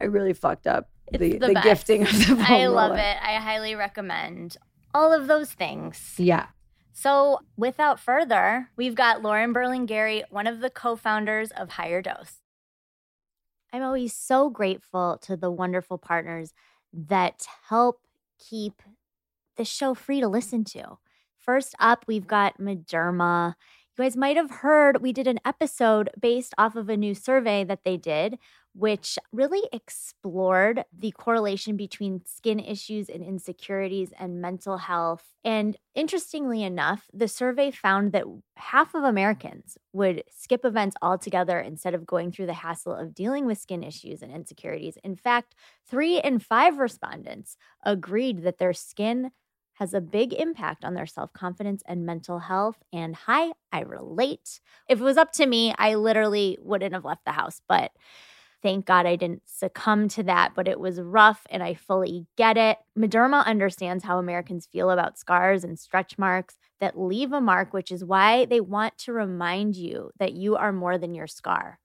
I 0.00 0.04
really 0.04 0.32
fucked 0.32 0.66
up 0.66 0.88
the, 1.10 1.38
the 1.38 1.38
the, 1.38 1.60
gifting 1.62 2.02
of 2.02 2.12
the 2.12 2.36
foam 2.36 2.40
I 2.40 2.66
love 2.66 2.90
roller. 2.90 3.02
it. 3.02 3.16
I 3.22 3.34
highly 3.34 3.74
recommend 3.74 4.56
all 4.94 5.12
of 5.12 5.26
those 5.26 5.52
things. 5.52 6.14
Yeah. 6.18 6.46
So, 6.94 7.40
without 7.56 7.98
further, 7.98 8.68
we've 8.76 8.94
got 8.94 9.22
Lauren 9.22 9.54
Berlingeri, 9.54 10.22
one 10.30 10.46
of 10.46 10.60
the 10.60 10.70
co 10.70 10.94
founders 10.94 11.50
of 11.50 11.70
Higher 11.70 12.02
Dose. 12.02 12.42
I'm 13.72 13.82
always 13.82 14.12
so 14.12 14.50
grateful 14.50 15.18
to 15.22 15.36
the 15.36 15.50
wonderful 15.50 15.96
partners 15.96 16.52
that 16.92 17.46
help 17.68 18.02
keep 18.38 18.82
the 19.56 19.64
show 19.64 19.94
free 19.94 20.20
to 20.20 20.28
listen 20.28 20.64
to. 20.64 20.98
First 21.38 21.74
up, 21.80 22.04
we've 22.06 22.26
got 22.26 22.58
Mederma. 22.58 23.54
You 23.98 24.04
guys 24.04 24.16
might 24.16 24.36
have 24.38 24.50
heard 24.50 25.02
we 25.02 25.12
did 25.12 25.26
an 25.26 25.38
episode 25.44 26.08
based 26.18 26.54
off 26.56 26.76
of 26.76 26.88
a 26.88 26.96
new 26.96 27.14
survey 27.14 27.62
that 27.64 27.84
they 27.84 27.98
did, 27.98 28.38
which 28.74 29.18
really 29.32 29.68
explored 29.70 30.84
the 30.98 31.10
correlation 31.10 31.76
between 31.76 32.24
skin 32.24 32.58
issues 32.58 33.10
and 33.10 33.22
insecurities 33.22 34.10
and 34.18 34.40
mental 34.40 34.78
health. 34.78 35.34
And 35.44 35.76
interestingly 35.94 36.62
enough, 36.62 37.04
the 37.12 37.28
survey 37.28 37.70
found 37.70 38.12
that 38.12 38.24
half 38.56 38.94
of 38.94 39.04
Americans 39.04 39.76
would 39.92 40.24
skip 40.30 40.64
events 40.64 40.96
altogether 41.02 41.60
instead 41.60 41.92
of 41.92 42.06
going 42.06 42.32
through 42.32 42.46
the 42.46 42.54
hassle 42.54 42.94
of 42.94 43.14
dealing 43.14 43.44
with 43.44 43.58
skin 43.58 43.82
issues 43.82 44.22
and 44.22 44.32
insecurities. 44.32 44.96
In 45.04 45.16
fact, 45.16 45.54
three 45.86 46.18
in 46.18 46.38
five 46.38 46.78
respondents 46.78 47.58
agreed 47.84 48.42
that 48.44 48.56
their 48.56 48.72
skin 48.72 49.32
has 49.82 49.94
a 49.94 50.00
big 50.00 50.32
impact 50.32 50.84
on 50.84 50.94
their 50.94 51.06
self 51.06 51.32
confidence 51.32 51.82
and 51.86 52.06
mental 52.06 52.38
health. 52.38 52.76
And 52.92 53.16
hi, 53.16 53.50
I 53.72 53.80
relate. 53.80 54.60
If 54.88 55.00
it 55.00 55.04
was 55.04 55.16
up 55.16 55.32
to 55.32 55.46
me, 55.46 55.74
I 55.76 55.96
literally 55.96 56.56
wouldn't 56.62 56.94
have 56.94 57.04
left 57.04 57.24
the 57.24 57.32
house. 57.32 57.60
But 57.68 57.90
Thank 58.62 58.86
God 58.86 59.06
I 59.06 59.16
didn't 59.16 59.42
succumb 59.44 60.06
to 60.10 60.22
that, 60.22 60.52
but 60.54 60.68
it 60.68 60.78
was 60.78 61.00
rough 61.00 61.44
and 61.50 61.64
I 61.64 61.74
fully 61.74 62.28
get 62.36 62.56
it. 62.56 62.78
Mederma 62.96 63.44
understands 63.44 64.04
how 64.04 64.18
Americans 64.18 64.68
feel 64.70 64.90
about 64.90 65.18
scars 65.18 65.64
and 65.64 65.76
stretch 65.76 66.16
marks 66.16 66.58
that 66.78 66.96
leave 66.96 67.32
a 67.32 67.40
mark, 67.40 67.72
which 67.72 67.90
is 67.90 68.04
why 68.04 68.44
they 68.44 68.60
want 68.60 68.96
to 68.98 69.12
remind 69.12 69.74
you 69.74 70.12
that 70.20 70.34
you 70.34 70.54
are 70.54 70.72
more 70.72 70.96
than 70.96 71.12
your 71.12 71.26
scar. 71.26 71.80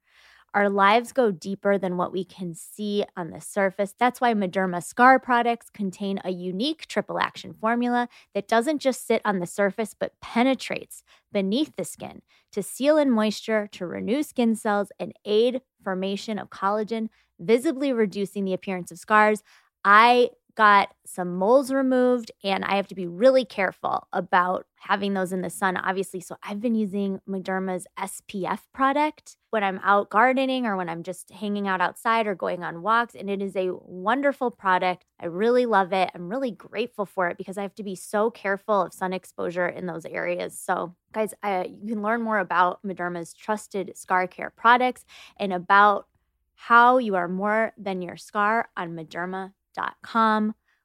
Our 0.54 0.70
lives 0.70 1.12
go 1.12 1.30
deeper 1.32 1.77
than 1.77 1.98
what 1.98 2.12
we 2.12 2.24
can 2.25 2.56
see 2.56 3.06
on 3.16 3.30
the 3.30 3.42
surface. 3.42 3.94
That's 4.00 4.20
why 4.20 4.34
Mederma 4.34 4.84
Scar 4.84 5.20
products 5.20 5.70
contain 5.70 6.20
a 6.24 6.32
unique 6.32 6.88
triple 6.88 7.20
action 7.20 7.54
formula 7.54 8.10
that 8.34 8.48
doesn't 8.48 8.80
just 8.82 9.06
sit 9.06 9.22
on 9.24 9.39
the 9.39 9.46
surface 9.46 9.94
but 9.94 10.20
penetrates 10.22 11.04
beneath 11.32 11.75
the 11.75 11.84
skin 11.86 12.22
to 12.54 12.63
seal 12.63 12.98
in 12.98 13.12
moisture, 13.12 13.68
to 13.74 13.86
renew 13.86 14.24
skin 14.24 14.56
cells, 14.56 14.92
and 15.00 15.13
aid 15.25 15.62
formation 15.84 16.39
of 16.39 16.50
collagen, 16.50 17.10
visibly 17.39 17.94
reducing 17.94 18.46
the 18.46 18.54
appearance 18.54 18.92
of 18.92 18.98
scars. 18.98 19.44
I 19.84 20.30
got 20.57 20.89
some 21.05 21.35
moles 21.35 21.71
removed 21.71 22.31
and 22.43 22.65
I 22.65 22.77
have 22.77 22.87
to 22.87 22.95
be 22.95 23.05
really 23.05 23.45
careful 23.45 24.07
about 24.11 24.65
having 24.79 25.13
those 25.13 25.31
in 25.31 25.41
the 25.43 25.51
sun, 25.51 25.77
obviously. 25.77 26.19
So 26.19 26.35
I've 26.41 26.59
been 26.59 26.73
using 26.73 27.21
Mederma's 27.29 27.85
SPF 27.99 28.61
product 28.73 29.37
when 29.51 29.63
I'm 29.63 29.79
out 29.83 30.09
gardening 30.09 30.65
or 30.65 30.75
when 30.75 30.89
I'm 30.89 31.03
just 31.03 31.29
hanging 31.29 31.67
out 31.67 31.79
outside 31.79 32.25
or 32.25 32.33
going 32.33 32.63
on 32.63 32.81
walks. 32.81 33.13
And 33.13 33.29
it 33.29 33.39
is 33.39 33.55
a 33.55 33.69
wonderful 33.71 34.49
product. 34.49 35.05
I 35.19 35.27
really 35.27 35.67
love 35.67 35.93
it. 35.93 36.09
I'm 36.15 36.27
really 36.27 36.51
grateful 36.51 37.05
for 37.05 37.29
it 37.29 37.37
because 37.37 37.59
I 37.59 37.61
have 37.61 37.75
to 37.75 37.83
be 37.83 37.95
so 37.95 38.31
careful 38.31 38.81
of 38.81 38.93
sun 38.95 39.13
exposure 39.13 39.67
in 39.67 39.85
those 39.85 40.05
areas. 40.07 40.57
So, 40.57 40.95
guys, 41.13 41.35
I, 41.43 41.65
you 41.65 41.93
can 41.93 42.01
learn 42.01 42.23
more 42.23 42.39
about 42.39 42.81
Mederma's 42.81 43.31
trusted 43.31 43.95
scar 43.95 44.25
care 44.25 44.49
products 44.49 45.05
and 45.39 45.53
about 45.53 46.07
how 46.55 46.97
you 46.97 47.13
are 47.13 47.27
more 47.27 47.73
than 47.77 48.01
your 48.01 48.17
scar 48.17 48.69
on 48.75 48.95
Mederma 48.95 49.53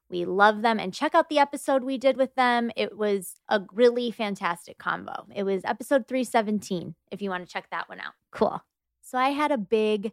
We 0.09 0.25
love 0.25 0.61
them 0.61 0.79
and 0.79 0.93
check 0.93 1.15
out 1.15 1.29
the 1.29 1.39
episode 1.39 1.83
we 1.83 1.97
did 1.97 2.17
with 2.17 2.35
them. 2.35 2.71
It 2.75 2.95
was 2.97 3.33
a 3.49 3.61
really 3.73 4.11
fantastic 4.11 4.77
combo. 4.77 5.25
It 5.33 5.43
was 5.43 5.63
episode 5.65 6.07
317 6.07 6.93
if 7.11 7.21
you 7.21 7.31
want 7.31 7.47
to 7.47 7.51
check 7.51 7.67
that 7.71 7.89
one 7.89 7.99
out. 7.99 8.13
Cool. 8.29 8.61
So 9.01 9.17
I 9.17 9.29
had 9.29 9.51
a 9.51 9.57
big 9.57 10.11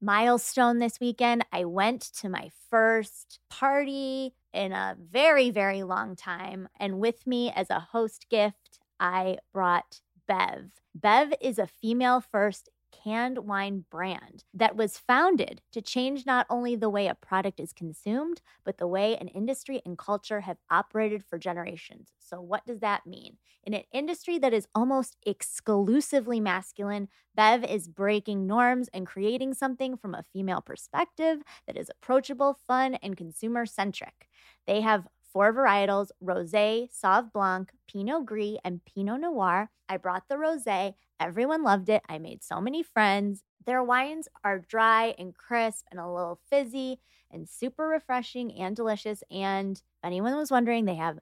milestone 0.00 0.78
this 0.78 1.00
weekend. 1.00 1.44
I 1.52 1.64
went 1.64 2.02
to 2.20 2.28
my 2.28 2.50
first 2.70 3.40
party 3.50 4.34
in 4.52 4.72
a 4.72 4.96
very, 5.00 5.50
very 5.50 5.82
long 5.82 6.16
time. 6.16 6.68
And 6.78 7.00
with 7.00 7.26
me 7.26 7.50
as 7.50 7.70
a 7.70 7.80
host 7.80 8.26
gift, 8.30 8.78
I 8.98 9.38
brought 9.52 10.00
Bev. 10.26 10.70
Bev 10.94 11.34
is 11.40 11.58
a 11.58 11.66
female 11.66 12.20
first 12.20 12.68
canned 12.92 13.38
wine 13.38 13.84
brand 13.90 14.44
that 14.54 14.76
was 14.76 14.98
founded 14.98 15.62
to 15.72 15.80
change 15.80 16.26
not 16.26 16.46
only 16.50 16.76
the 16.76 16.90
way 16.90 17.06
a 17.06 17.14
product 17.14 17.60
is 17.60 17.72
consumed, 17.72 18.40
but 18.64 18.78
the 18.78 18.86
way 18.86 19.16
an 19.16 19.28
industry 19.28 19.80
and 19.84 19.98
culture 19.98 20.40
have 20.40 20.58
operated 20.70 21.24
for 21.24 21.38
generations. 21.38 22.12
So, 22.18 22.40
what 22.40 22.66
does 22.66 22.80
that 22.80 23.06
mean? 23.06 23.38
In 23.64 23.74
an 23.74 23.84
industry 23.92 24.38
that 24.38 24.54
is 24.54 24.66
almost 24.74 25.16
exclusively 25.24 26.40
masculine, 26.40 27.08
Bev 27.34 27.64
is 27.64 27.88
breaking 27.88 28.46
norms 28.46 28.88
and 28.92 29.06
creating 29.06 29.54
something 29.54 29.96
from 29.96 30.14
a 30.14 30.24
female 30.32 30.60
perspective 30.60 31.42
that 31.66 31.76
is 31.76 31.90
approachable, 31.90 32.58
fun, 32.66 32.94
and 32.96 33.16
consumer 33.16 33.66
centric. 33.66 34.28
They 34.66 34.80
have 34.80 35.06
four 35.32 35.52
varietals 35.52 36.10
Rosé, 36.22 36.88
Sauv 36.92 37.32
Blanc, 37.32 37.70
Pinot 37.88 38.26
Gris, 38.26 38.58
and 38.64 38.84
Pinot 38.84 39.20
Noir. 39.20 39.70
I 39.88 39.96
brought 39.96 40.28
the 40.28 40.36
Rosé. 40.36 40.94
Everyone 41.18 41.62
loved 41.62 41.88
it. 41.88 42.02
I 42.08 42.18
made 42.18 42.42
so 42.42 42.60
many 42.60 42.82
friends. 42.82 43.42
Their 43.66 43.82
wines 43.82 44.28
are 44.42 44.58
dry 44.58 45.14
and 45.18 45.34
crisp 45.36 45.84
and 45.90 46.00
a 46.00 46.10
little 46.10 46.40
fizzy 46.48 47.00
and 47.30 47.48
super 47.48 47.86
refreshing 47.86 48.52
and 48.58 48.74
delicious. 48.74 49.22
And 49.30 49.76
if 49.76 50.04
anyone 50.04 50.36
was 50.36 50.50
wondering, 50.50 50.84
they 50.84 50.94
have 50.96 51.18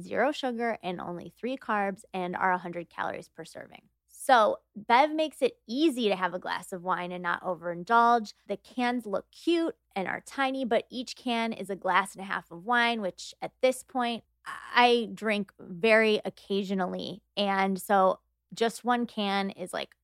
zero 0.00 0.32
sugar 0.32 0.78
and 0.82 1.00
only 1.00 1.32
three 1.38 1.56
carbs 1.56 2.02
and 2.14 2.36
are 2.36 2.52
100 2.52 2.88
calories 2.88 3.28
per 3.28 3.44
serving. 3.44 3.82
So, 4.24 4.58
Bev 4.76 5.10
makes 5.10 5.42
it 5.42 5.58
easy 5.66 6.08
to 6.08 6.14
have 6.14 6.32
a 6.32 6.38
glass 6.38 6.72
of 6.72 6.84
wine 6.84 7.10
and 7.10 7.24
not 7.24 7.42
overindulge. 7.42 8.34
The 8.46 8.56
cans 8.56 9.04
look 9.04 9.26
cute 9.32 9.74
and 9.96 10.06
are 10.06 10.22
tiny, 10.24 10.64
but 10.64 10.84
each 10.90 11.16
can 11.16 11.52
is 11.52 11.70
a 11.70 11.74
glass 11.74 12.14
and 12.14 12.22
a 12.22 12.28
half 12.28 12.48
of 12.52 12.64
wine, 12.64 13.00
which 13.00 13.34
at 13.42 13.50
this 13.62 13.82
point 13.82 14.22
I 14.46 15.08
drink 15.12 15.52
very 15.58 16.20
occasionally. 16.24 17.20
And 17.36 17.80
so, 17.80 18.20
just 18.54 18.84
one 18.84 19.06
can 19.06 19.50
is 19.50 19.72
like, 19.72 19.96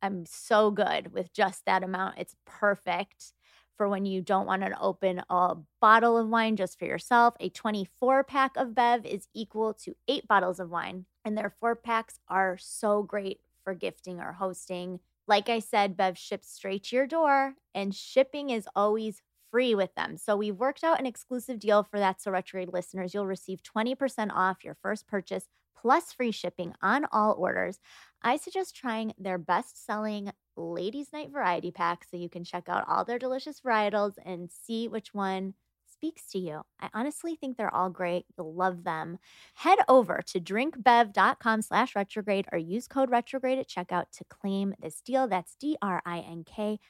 I'm 0.00 0.24
so 0.24 0.70
good 0.70 1.12
with 1.12 1.34
just 1.34 1.66
that 1.66 1.82
amount. 1.82 2.16
It's 2.16 2.36
perfect 2.46 3.34
for 3.76 3.86
when 3.86 4.06
you 4.06 4.22
don't 4.22 4.46
want 4.46 4.62
to 4.62 4.80
open 4.80 5.22
a 5.28 5.56
bottle 5.78 6.16
of 6.16 6.26
wine 6.28 6.56
just 6.56 6.78
for 6.78 6.86
yourself. 6.86 7.34
A 7.38 7.50
24 7.50 8.24
pack 8.24 8.56
of 8.56 8.74
Bev 8.74 9.04
is 9.04 9.28
equal 9.34 9.74
to 9.74 9.94
eight 10.08 10.26
bottles 10.26 10.58
of 10.58 10.70
wine, 10.70 11.04
and 11.22 11.36
their 11.36 11.50
four 11.60 11.76
packs 11.76 12.18
are 12.28 12.56
so 12.58 13.02
great 13.02 13.40
for 13.68 13.74
gifting 13.74 14.18
or 14.18 14.32
hosting. 14.32 14.98
Like 15.26 15.50
I 15.50 15.58
said, 15.58 15.94
Bev 15.94 16.16
ships 16.16 16.50
straight 16.50 16.84
to 16.84 16.96
your 16.96 17.06
door, 17.06 17.52
and 17.74 17.94
shipping 17.94 18.48
is 18.48 18.66
always 18.74 19.20
free 19.50 19.74
with 19.74 19.94
them. 19.94 20.16
So 20.16 20.38
we've 20.38 20.56
worked 20.56 20.82
out 20.82 20.98
an 20.98 21.04
exclusive 21.04 21.58
deal 21.58 21.82
for 21.82 21.98
that 21.98 22.22
So 22.22 22.30
Retrograde 22.30 22.72
listeners. 22.72 23.12
You'll 23.12 23.26
receive 23.26 23.60
20% 23.62 24.30
off 24.34 24.64
your 24.64 24.78
first 24.80 25.06
purchase 25.06 25.44
plus 25.76 26.14
free 26.14 26.30
shipping 26.30 26.72
on 26.80 27.04
all 27.12 27.34
orders. 27.34 27.78
I 28.22 28.38
suggest 28.38 28.74
trying 28.74 29.12
their 29.18 29.36
best 29.36 29.84
selling 29.84 30.32
Ladies 30.56 31.12
Night 31.12 31.30
Variety 31.30 31.70
Pack 31.70 32.06
so 32.10 32.16
you 32.16 32.30
can 32.30 32.44
check 32.44 32.70
out 32.70 32.88
all 32.88 33.04
their 33.04 33.18
delicious 33.18 33.60
varietals 33.60 34.14
and 34.24 34.50
see 34.50 34.88
which 34.88 35.12
one 35.12 35.52
speaks 35.98 36.22
to 36.30 36.38
you. 36.38 36.62
I 36.80 36.88
honestly 36.94 37.34
think 37.34 37.56
they're 37.56 37.74
all 37.74 37.90
great. 37.90 38.24
You'll 38.36 38.54
love 38.54 38.84
them. 38.84 39.18
Head 39.54 39.78
over 39.88 40.20
to 40.28 40.38
drinkbev.com 40.40 41.62
slash 41.62 41.96
retrograde 41.96 42.46
or 42.52 42.58
use 42.58 42.86
code 42.86 43.10
retrograde 43.10 43.58
at 43.58 43.68
checkout 43.68 44.04
to 44.12 44.24
claim 44.30 44.74
this 44.80 45.00
deal. 45.00 45.26
That's 45.26 45.56
D-R-I-N-K-B-E-V 45.56 46.80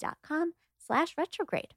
dot 0.00 0.16
com 0.26 0.54
slash 0.84 1.14
retrograde. 1.16 1.74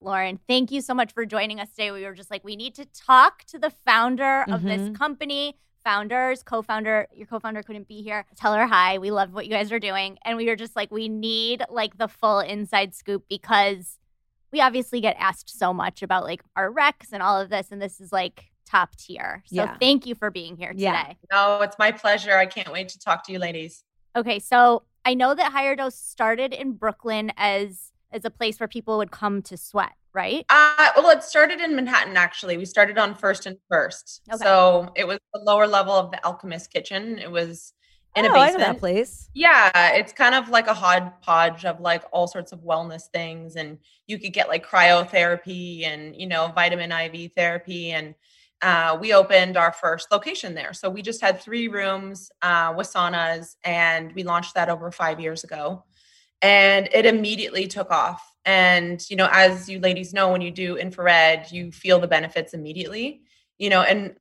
Lauren, 0.00 0.38
thank 0.46 0.70
you 0.70 0.80
so 0.80 0.94
much 0.94 1.12
for 1.12 1.26
joining 1.26 1.58
us 1.58 1.70
today. 1.70 1.90
We 1.90 2.04
were 2.04 2.14
just 2.14 2.30
like, 2.30 2.44
we 2.44 2.54
need 2.56 2.74
to 2.76 2.84
talk 2.84 3.44
to 3.46 3.58
the 3.58 3.70
founder 3.70 4.42
of 4.48 4.60
Mhm. 4.60 4.64
this 4.64 4.96
company. 4.96 5.56
Founders, 5.84 6.42
co-founder, 6.44 7.08
your 7.12 7.26
co-founder 7.26 7.62
couldn't 7.62 7.88
be 7.88 8.02
here. 8.02 8.24
Tell 8.36 8.54
her 8.54 8.66
hi. 8.66 8.98
We 8.98 9.10
love 9.10 9.34
what 9.34 9.46
you 9.46 9.50
guys 9.50 9.72
are 9.72 9.78
doing. 9.80 10.18
And 10.24 10.36
we 10.36 10.46
were 10.46 10.56
just 10.56 10.76
like, 10.76 10.90
we 10.92 11.08
need 11.08 11.64
like 11.68 11.98
the 11.98 12.08
full 12.08 12.38
inside 12.40 12.94
scoop 12.94 13.24
because 13.28 13.98
we 14.54 14.60
obviously 14.60 15.00
get 15.00 15.16
asked 15.18 15.50
so 15.58 15.74
much 15.74 16.00
about 16.04 16.22
like 16.22 16.40
our 16.54 16.70
recs 16.72 17.08
and 17.12 17.22
all 17.24 17.40
of 17.40 17.50
this. 17.50 17.72
And 17.72 17.82
this 17.82 18.00
is 18.00 18.12
like 18.12 18.44
top 18.64 18.94
tier. 18.96 19.42
So 19.46 19.56
Yeah. 19.56 19.76
thank 19.80 20.06
you 20.06 20.14
for 20.14 20.30
being 20.30 20.56
here 20.56 20.70
today. 20.70 20.82
Yeah. 20.84 21.12
No, 21.32 21.60
it's 21.62 21.76
my 21.76 21.90
pleasure. 21.90 22.36
I 22.36 22.46
can't 22.46 22.72
wait 22.72 22.88
to 22.90 22.98
talk 23.00 23.26
to 23.26 23.32
you 23.32 23.40
ladies. 23.40 23.82
Okay, 24.16 24.38
so 24.38 24.84
I 25.04 25.14
know 25.14 25.34
that 25.34 25.50
Higher 25.50 25.74
Dose 25.74 25.96
started 25.96 26.54
in 26.54 26.72
Brooklyn 26.72 27.32
as 27.36 27.90
as 28.12 28.24
a 28.24 28.30
place 28.30 28.60
where 28.60 28.68
people 28.68 28.98
would 28.98 29.10
come 29.10 29.42
to 29.42 29.56
sweat, 29.56 29.90
right? 30.12 30.46
Uh, 30.48 30.90
well, 30.96 31.10
it 31.10 31.24
started 31.24 31.60
in 31.60 31.74
Manhattan, 31.74 32.16
actually. 32.16 32.56
We 32.56 32.64
started 32.64 32.96
on 32.96 33.16
First 33.16 33.44
and 33.44 33.56
First. 33.68 34.22
Okay. 34.32 34.40
So 34.44 34.92
it 34.94 35.08
was 35.08 35.18
the 35.32 35.40
lower 35.40 35.66
level 35.66 35.94
of 35.94 36.12
the 36.12 36.24
Alchemist 36.24 36.72
Kitchen. 36.72 37.18
It 37.18 37.32
was 37.32 37.72
in 38.16 38.24
a 38.24 38.28
oh, 38.28 38.34
I 38.34 38.50
know 38.50 38.58
that 38.58 38.78
place. 38.78 39.28
Yeah, 39.34 39.94
it's 39.94 40.12
kind 40.12 40.34
of 40.34 40.48
like 40.48 40.68
a 40.68 40.74
hodgepodge 40.74 41.64
of 41.64 41.80
like 41.80 42.04
all 42.12 42.28
sorts 42.28 42.52
of 42.52 42.60
wellness 42.60 43.08
things. 43.12 43.56
And 43.56 43.78
you 44.06 44.18
could 44.18 44.32
get 44.32 44.48
like 44.48 44.66
cryotherapy 44.66 45.84
and, 45.84 46.14
you 46.14 46.26
know, 46.26 46.52
vitamin 46.54 46.92
IV 46.92 47.32
therapy. 47.32 47.90
And 47.90 48.14
uh, 48.62 48.96
we 49.00 49.12
opened 49.12 49.56
our 49.56 49.72
first 49.72 50.12
location 50.12 50.54
there. 50.54 50.72
So 50.72 50.88
we 50.88 51.02
just 51.02 51.20
had 51.20 51.40
three 51.40 51.68
rooms 51.68 52.30
uh, 52.42 52.72
with 52.76 52.92
saunas 52.92 53.56
and 53.64 54.12
we 54.14 54.22
launched 54.22 54.54
that 54.54 54.68
over 54.68 54.90
five 54.92 55.18
years 55.18 55.42
ago. 55.42 55.84
And 56.40 56.88
it 56.92 57.06
immediately 57.06 57.66
took 57.66 57.90
off. 57.90 58.22
And, 58.44 59.04
you 59.10 59.16
know, 59.16 59.28
as 59.32 59.68
you 59.68 59.80
ladies 59.80 60.12
know, 60.12 60.30
when 60.30 60.40
you 60.40 60.50
do 60.50 60.76
infrared, 60.76 61.50
you 61.50 61.72
feel 61.72 61.98
the 61.98 62.06
benefits 62.06 62.54
immediately, 62.54 63.22
you 63.58 63.70
know, 63.70 63.82
and 63.82 64.14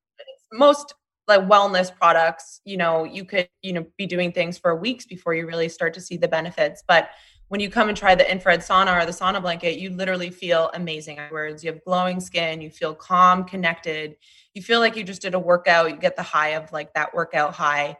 most 0.51 0.93
like 1.27 1.41
wellness 1.41 1.93
products, 1.95 2.59
you 2.65 2.77
know, 2.77 3.03
you 3.03 3.23
could, 3.23 3.47
you 3.61 3.73
know, 3.73 3.85
be 3.97 4.05
doing 4.05 4.31
things 4.31 4.57
for 4.57 4.75
weeks 4.75 5.05
before 5.05 5.33
you 5.33 5.45
really 5.47 5.69
start 5.69 5.93
to 5.93 6.01
see 6.01 6.17
the 6.17 6.27
benefits. 6.27 6.83
But 6.87 7.09
when 7.47 7.59
you 7.59 7.69
come 7.69 7.87
and 7.87 7.97
try 7.97 8.15
the 8.15 8.29
infrared 8.29 8.61
sauna 8.61 9.01
or 9.01 9.05
the 9.05 9.11
sauna 9.11 9.41
blanket, 9.41 9.77
you 9.79 9.91
literally 9.91 10.29
feel 10.29 10.71
amazing 10.73 11.19
afterwards. 11.19 11.63
You 11.63 11.71
have 11.71 11.83
glowing 11.83 12.19
skin, 12.19 12.61
you 12.61 12.69
feel 12.69 12.95
calm, 12.95 13.43
connected. 13.45 14.15
You 14.53 14.61
feel 14.61 14.79
like 14.79 14.95
you 14.95 15.03
just 15.03 15.21
did 15.21 15.33
a 15.33 15.39
workout, 15.39 15.91
you 15.91 15.97
get 15.97 16.15
the 16.15 16.23
high 16.23 16.49
of 16.49 16.71
like 16.71 16.93
that 16.93 17.13
workout 17.13 17.53
high. 17.53 17.97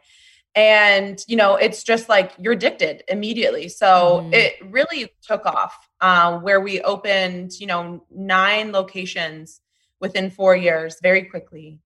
And, 0.56 1.22
you 1.26 1.36
know, 1.36 1.56
it's 1.56 1.82
just 1.82 2.08
like 2.08 2.32
you're 2.38 2.52
addicted 2.52 3.02
immediately. 3.08 3.68
So 3.68 4.22
Mhm. 4.22 4.34
it 4.34 4.54
really 4.70 5.12
took 5.22 5.46
off 5.46 5.88
uh, 6.00 6.38
where 6.38 6.60
we 6.60 6.80
opened, 6.82 7.52
you 7.58 7.66
know, 7.66 8.04
nine 8.10 8.70
locations 8.70 9.60
within 10.00 10.30
four 10.30 10.54
years 10.54 10.98
very 11.02 11.24
quickly. 11.24 11.80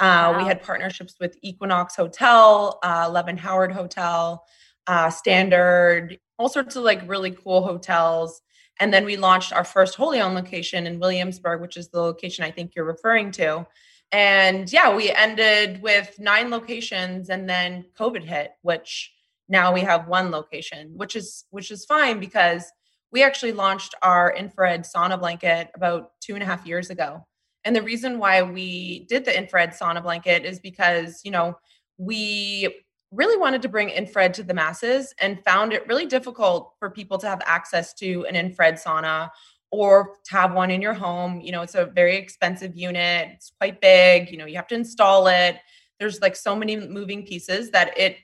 Uh, 0.00 0.34
We 0.38 0.44
had 0.44 0.62
partnerships 0.62 1.14
with 1.20 1.36
Equinox 1.42 1.94
Hotel, 1.94 2.78
uh, 2.82 3.08
Levin 3.12 3.36
Howard 3.36 3.70
Hotel, 3.70 4.44
uh, 4.86 5.10
Standard, 5.10 6.18
all 6.38 6.48
sorts 6.48 6.74
of 6.74 6.84
like 6.84 7.06
really 7.08 7.30
cool 7.30 7.62
hotels. 7.62 8.40
And 8.80 8.92
then 8.94 9.04
we 9.04 9.18
launched 9.18 9.52
our 9.52 9.62
first 9.62 9.94
wholly 9.94 10.20
owned 10.22 10.34
location 10.34 10.86
in 10.86 10.98
Williamsburg, 10.98 11.60
which 11.60 11.76
is 11.76 11.90
the 11.90 12.00
location 12.00 12.44
I 12.44 12.50
think 12.50 12.72
you're 12.74 12.86
referring 12.86 13.30
to. 13.32 13.66
And 14.10 14.72
yeah, 14.72 14.94
we 14.94 15.10
ended 15.10 15.82
with 15.82 16.18
nine 16.18 16.50
locations 16.50 17.28
and 17.28 17.48
then 17.48 17.84
COVID 17.98 18.24
hit, 18.24 18.52
which 18.62 19.12
now 19.48 19.72
we 19.72 19.82
have 19.82 20.08
one 20.08 20.30
location, 20.30 20.92
which 20.96 21.14
is 21.14 21.44
which 21.50 21.70
is 21.70 21.84
fine 21.84 22.18
because 22.20 22.64
we 23.12 23.22
actually 23.22 23.52
launched 23.52 23.94
our 24.02 24.34
infrared 24.34 24.84
sauna 24.84 25.18
blanket 25.18 25.68
about 25.74 26.12
two 26.20 26.34
and 26.34 26.42
a 26.42 26.46
half 26.46 26.66
years 26.66 26.88
ago. 26.90 27.26
And 27.64 27.76
the 27.76 27.82
reason 27.82 28.18
why 28.18 28.42
we 28.42 29.06
did 29.08 29.24
the 29.24 29.36
infrared 29.36 29.70
sauna 29.70 30.02
blanket 30.02 30.44
is 30.44 30.58
because, 30.58 31.20
you 31.24 31.30
know, 31.30 31.58
we 31.98 32.82
really 33.12 33.36
wanted 33.36 33.60
to 33.62 33.68
bring 33.68 33.90
infrared 33.90 34.32
to 34.34 34.42
the 34.42 34.54
masses 34.54 35.14
and 35.20 35.42
found 35.44 35.72
it 35.72 35.86
really 35.86 36.06
difficult 36.06 36.74
for 36.78 36.90
people 36.90 37.18
to 37.18 37.28
have 37.28 37.42
access 37.44 37.92
to 37.94 38.24
an 38.26 38.36
infrared 38.36 38.76
sauna 38.76 39.28
or 39.72 40.16
to 40.24 40.32
have 40.32 40.52
one 40.54 40.70
in 40.70 40.80
your 40.80 40.94
home. 40.94 41.40
You 41.40 41.52
know, 41.52 41.62
it's 41.62 41.74
a 41.74 41.86
very 41.86 42.16
expensive 42.16 42.76
unit, 42.76 43.28
it's 43.32 43.52
quite 43.58 43.80
big, 43.80 44.30
you 44.30 44.38
know, 44.38 44.46
you 44.46 44.56
have 44.56 44.68
to 44.68 44.74
install 44.74 45.26
it. 45.26 45.56
There's 45.98 46.22
like 46.22 46.34
so 46.34 46.56
many 46.56 46.76
moving 46.76 47.26
pieces 47.26 47.70
that 47.72 47.96
it 47.98 48.16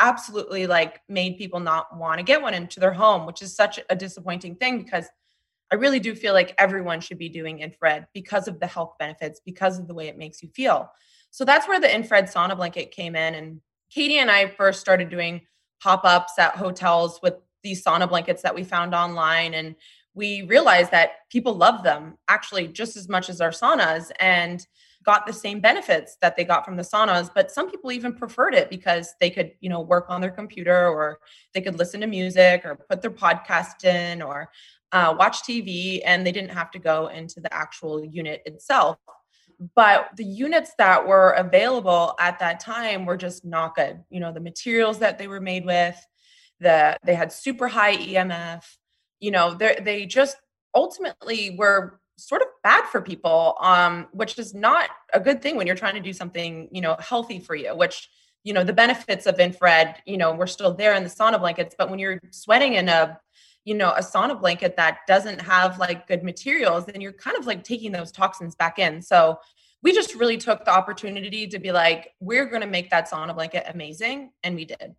absolutely 0.00 0.66
like 0.66 1.00
made 1.08 1.38
people 1.38 1.60
not 1.60 1.96
want 1.96 2.18
to 2.18 2.24
get 2.24 2.42
one 2.42 2.54
into 2.54 2.80
their 2.80 2.92
home, 2.92 3.24
which 3.24 3.40
is 3.40 3.54
such 3.54 3.78
a 3.88 3.94
disappointing 3.94 4.56
thing 4.56 4.82
because 4.82 5.06
I 5.72 5.76
really 5.76 6.00
do 6.00 6.14
feel 6.14 6.34
like 6.34 6.54
everyone 6.58 7.00
should 7.00 7.18
be 7.18 7.28
doing 7.28 7.60
infrared 7.60 8.06
because 8.14 8.48
of 8.48 8.60
the 8.60 8.66
health 8.66 8.94
benefits, 8.98 9.40
because 9.44 9.78
of 9.78 9.88
the 9.88 9.94
way 9.94 10.08
it 10.08 10.18
makes 10.18 10.42
you 10.42 10.48
feel. 10.50 10.90
So 11.30 11.44
that's 11.44 11.66
where 11.66 11.80
the 11.80 11.92
infrared 11.92 12.26
sauna 12.26 12.56
blanket 12.56 12.90
came 12.90 13.16
in. 13.16 13.34
And 13.34 13.60
Katie 13.90 14.18
and 14.18 14.30
I 14.30 14.46
first 14.46 14.80
started 14.80 15.08
doing 15.08 15.42
pop 15.82 16.04
ups 16.04 16.38
at 16.38 16.56
hotels 16.56 17.18
with 17.22 17.34
these 17.62 17.82
sauna 17.82 18.08
blankets 18.08 18.42
that 18.42 18.54
we 18.54 18.62
found 18.62 18.94
online. 18.94 19.54
And 19.54 19.74
we 20.14 20.42
realized 20.42 20.92
that 20.92 21.28
people 21.30 21.54
love 21.54 21.82
them 21.82 22.16
actually 22.28 22.68
just 22.68 22.96
as 22.96 23.08
much 23.08 23.28
as 23.28 23.40
our 23.40 23.50
saunas 23.50 24.10
and 24.20 24.66
got 25.04 25.26
the 25.26 25.32
same 25.32 25.60
benefits 25.60 26.16
that 26.22 26.34
they 26.34 26.44
got 26.44 26.64
from 26.64 26.76
the 26.76 26.82
saunas 26.82 27.30
but 27.34 27.50
some 27.50 27.70
people 27.70 27.92
even 27.92 28.14
preferred 28.14 28.54
it 28.54 28.70
because 28.70 29.14
they 29.20 29.28
could 29.28 29.52
you 29.60 29.68
know 29.68 29.80
work 29.80 30.06
on 30.08 30.20
their 30.20 30.30
computer 30.30 30.88
or 30.88 31.18
they 31.52 31.60
could 31.60 31.78
listen 31.78 32.00
to 32.00 32.06
music 32.06 32.62
or 32.64 32.76
put 32.88 33.02
their 33.02 33.10
podcast 33.10 33.84
in 33.84 34.22
or 34.22 34.50
uh, 34.94 35.14
watch 35.18 35.42
tv 35.42 36.00
and 36.06 36.26
they 36.26 36.32
didn't 36.32 36.50
have 36.50 36.70
to 36.70 36.78
go 36.78 37.08
into 37.08 37.40
the 37.40 37.52
actual 37.52 38.02
unit 38.04 38.40
itself. 38.46 38.96
But 39.76 40.10
the 40.16 40.24
units 40.24 40.72
that 40.78 41.06
were 41.06 41.30
available 41.30 42.14
at 42.18 42.38
that 42.40 42.58
time 42.60 43.04
were 43.04 43.16
just 43.16 43.44
not 43.44 43.76
good. 43.76 44.02
You 44.10 44.20
know 44.20 44.32
the 44.32 44.40
materials 44.40 44.98
that 45.00 45.18
they 45.18 45.28
were 45.28 45.40
made 45.40 45.66
with 45.66 45.96
the 46.60 46.96
they 47.04 47.14
had 47.14 47.32
super 47.32 47.66
high 47.66 47.96
emf 47.96 48.62
you 49.18 49.32
know 49.32 49.54
they 49.54 49.76
they 49.82 50.06
just 50.06 50.36
ultimately 50.74 51.56
were 51.58 52.00
sort 52.16 52.42
of 52.42 52.48
bad 52.62 52.84
for 52.86 53.02
people 53.02 53.56
um 53.60 54.06
which 54.12 54.38
is 54.38 54.54
not 54.54 54.88
a 55.12 55.18
good 55.18 55.42
thing 55.42 55.56
when 55.56 55.66
you're 55.66 55.74
trying 55.74 55.96
to 55.96 56.00
do 56.00 56.12
something 56.12 56.68
you 56.70 56.80
know 56.80 56.96
healthy 57.00 57.40
for 57.40 57.56
you 57.56 57.74
which 57.74 58.08
you 58.44 58.52
know 58.52 58.62
the 58.62 58.72
benefits 58.72 59.26
of 59.26 59.40
infrared 59.40 59.96
you 60.06 60.16
know 60.16 60.32
we're 60.32 60.46
still 60.46 60.72
there 60.72 60.94
in 60.94 61.02
the 61.02 61.10
sauna 61.10 61.40
blankets. 61.40 61.74
But 61.76 61.90
when 61.90 61.98
you're 61.98 62.20
sweating 62.30 62.74
in 62.74 62.88
a 62.88 63.18
you 63.64 63.74
know 63.74 63.90
a 63.90 64.00
sauna 64.00 64.38
blanket 64.38 64.76
that 64.76 64.98
doesn't 65.06 65.40
have 65.40 65.78
like 65.78 66.06
good 66.06 66.22
materials 66.22 66.86
then 66.86 67.00
you're 67.00 67.12
kind 67.12 67.36
of 67.36 67.46
like 67.46 67.64
taking 67.64 67.92
those 67.92 68.12
toxins 68.12 68.54
back 68.54 68.78
in. 68.78 69.02
So 69.02 69.38
we 69.82 69.92
just 69.92 70.14
really 70.14 70.38
took 70.38 70.64
the 70.64 70.70
opportunity 70.70 71.46
to 71.46 71.58
be 71.58 71.72
like 71.72 72.12
we're 72.20 72.46
going 72.46 72.62
to 72.62 72.66
make 72.66 72.90
that 72.90 73.10
sauna 73.10 73.34
blanket 73.34 73.64
amazing 73.68 74.30
and 74.42 74.54
we 74.54 74.64
did. 74.64 74.94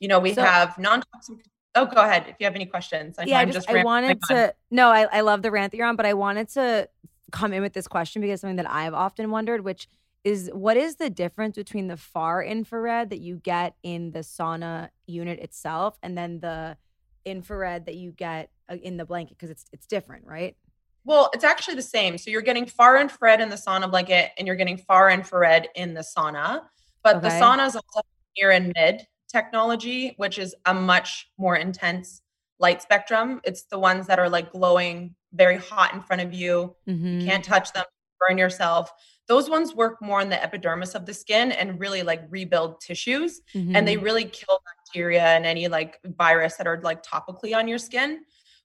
You 0.00 0.08
know 0.08 0.20
we 0.20 0.34
so, 0.34 0.42
have 0.42 0.78
non-toxic 0.78 1.36
oh 1.74 1.86
go 1.86 2.02
ahead 2.02 2.26
if 2.28 2.36
you 2.38 2.46
have 2.46 2.54
any 2.54 2.66
questions. 2.66 3.16
I 3.18 3.24
yeah 3.24 3.38
I 3.38 3.44
just, 3.44 3.68
i 3.70 3.82
wanted 3.82 4.20
to 4.28 4.54
no 4.70 4.88
I, 4.90 5.06
I 5.10 5.20
love 5.20 5.42
the 5.42 5.50
rant 5.50 5.72
that 5.72 5.78
you're 5.78 5.86
on 5.86 5.96
but 5.96 6.06
i 6.06 6.14
wanted 6.14 6.48
to 6.50 6.88
come 7.30 7.52
in 7.52 7.62
with 7.62 7.72
this 7.72 7.86
question 7.86 8.22
because 8.22 8.40
something 8.40 8.56
that 8.56 8.70
i've 8.70 8.94
often 8.94 9.30
wondered 9.30 9.62
which 9.62 9.88
is 10.24 10.50
what 10.52 10.76
is 10.76 10.96
the 10.96 11.10
difference 11.10 11.56
between 11.56 11.86
the 11.86 11.96
far 11.96 12.42
infrared 12.42 13.10
that 13.10 13.20
you 13.20 13.36
get 13.36 13.74
in 13.82 14.10
the 14.12 14.20
sauna 14.20 14.88
unit 15.06 15.38
itself 15.40 15.98
and 16.02 16.16
then 16.16 16.40
the 16.40 16.76
infrared 17.24 17.86
that 17.86 17.96
you 17.96 18.12
get 18.12 18.50
uh, 18.70 18.76
in 18.82 18.96
the 18.96 19.04
blanket 19.04 19.36
because 19.38 19.50
it's 19.50 19.64
it's 19.72 19.86
different, 19.86 20.24
right? 20.24 20.56
Well, 21.04 21.30
it's 21.32 21.44
actually 21.44 21.74
the 21.74 21.82
same. 21.82 22.18
So 22.18 22.30
you're 22.30 22.42
getting 22.42 22.66
far 22.66 23.00
infrared 23.00 23.40
in 23.40 23.48
the 23.48 23.56
sauna 23.56 23.90
blanket 23.90 24.32
and 24.36 24.46
you're 24.46 24.56
getting 24.56 24.76
far 24.76 25.10
infrared 25.10 25.68
in 25.74 25.94
the 25.94 26.02
sauna. 26.02 26.62
But 27.02 27.16
okay. 27.16 27.28
the 27.28 27.34
sauna 27.34 27.66
is 27.66 27.76
also 27.76 28.00
near 28.36 28.50
and 28.50 28.72
mid 28.76 29.06
technology, 29.32 30.14
which 30.16 30.38
is 30.38 30.54
a 30.66 30.74
much 30.74 31.30
more 31.38 31.56
intense 31.56 32.22
light 32.58 32.82
spectrum. 32.82 33.40
It's 33.44 33.64
the 33.64 33.78
ones 33.78 34.06
that 34.06 34.18
are 34.18 34.28
like 34.28 34.52
glowing 34.52 35.14
very 35.32 35.58
hot 35.58 35.94
in 35.94 36.00
front 36.00 36.22
of 36.22 36.32
you. 36.32 36.74
Mm-hmm. 36.88 37.20
You 37.20 37.26
can't 37.26 37.44
touch 37.44 37.72
them, 37.72 37.84
burn 38.20 38.38
yourself. 38.38 38.90
Those 39.28 39.50
ones 39.50 39.74
work 39.74 40.00
more 40.00 40.20
on 40.20 40.28
the 40.28 40.42
epidermis 40.42 40.94
of 40.94 41.06
the 41.06 41.14
skin 41.14 41.52
and 41.52 41.78
really 41.78 42.02
like 42.02 42.22
rebuild 42.30 42.80
tissues. 42.80 43.40
Mm-hmm. 43.54 43.76
And 43.76 43.86
they 43.86 43.94
mm-hmm. 43.94 44.04
really 44.04 44.24
kill 44.24 44.60
bacteria 44.88 45.22
and 45.22 45.46
any 45.46 45.68
like 45.68 46.00
virus 46.04 46.56
that 46.56 46.66
are 46.66 46.80
like 46.82 47.02
topically 47.02 47.56
on 47.56 47.68
your 47.68 47.78
skin. 47.78 48.20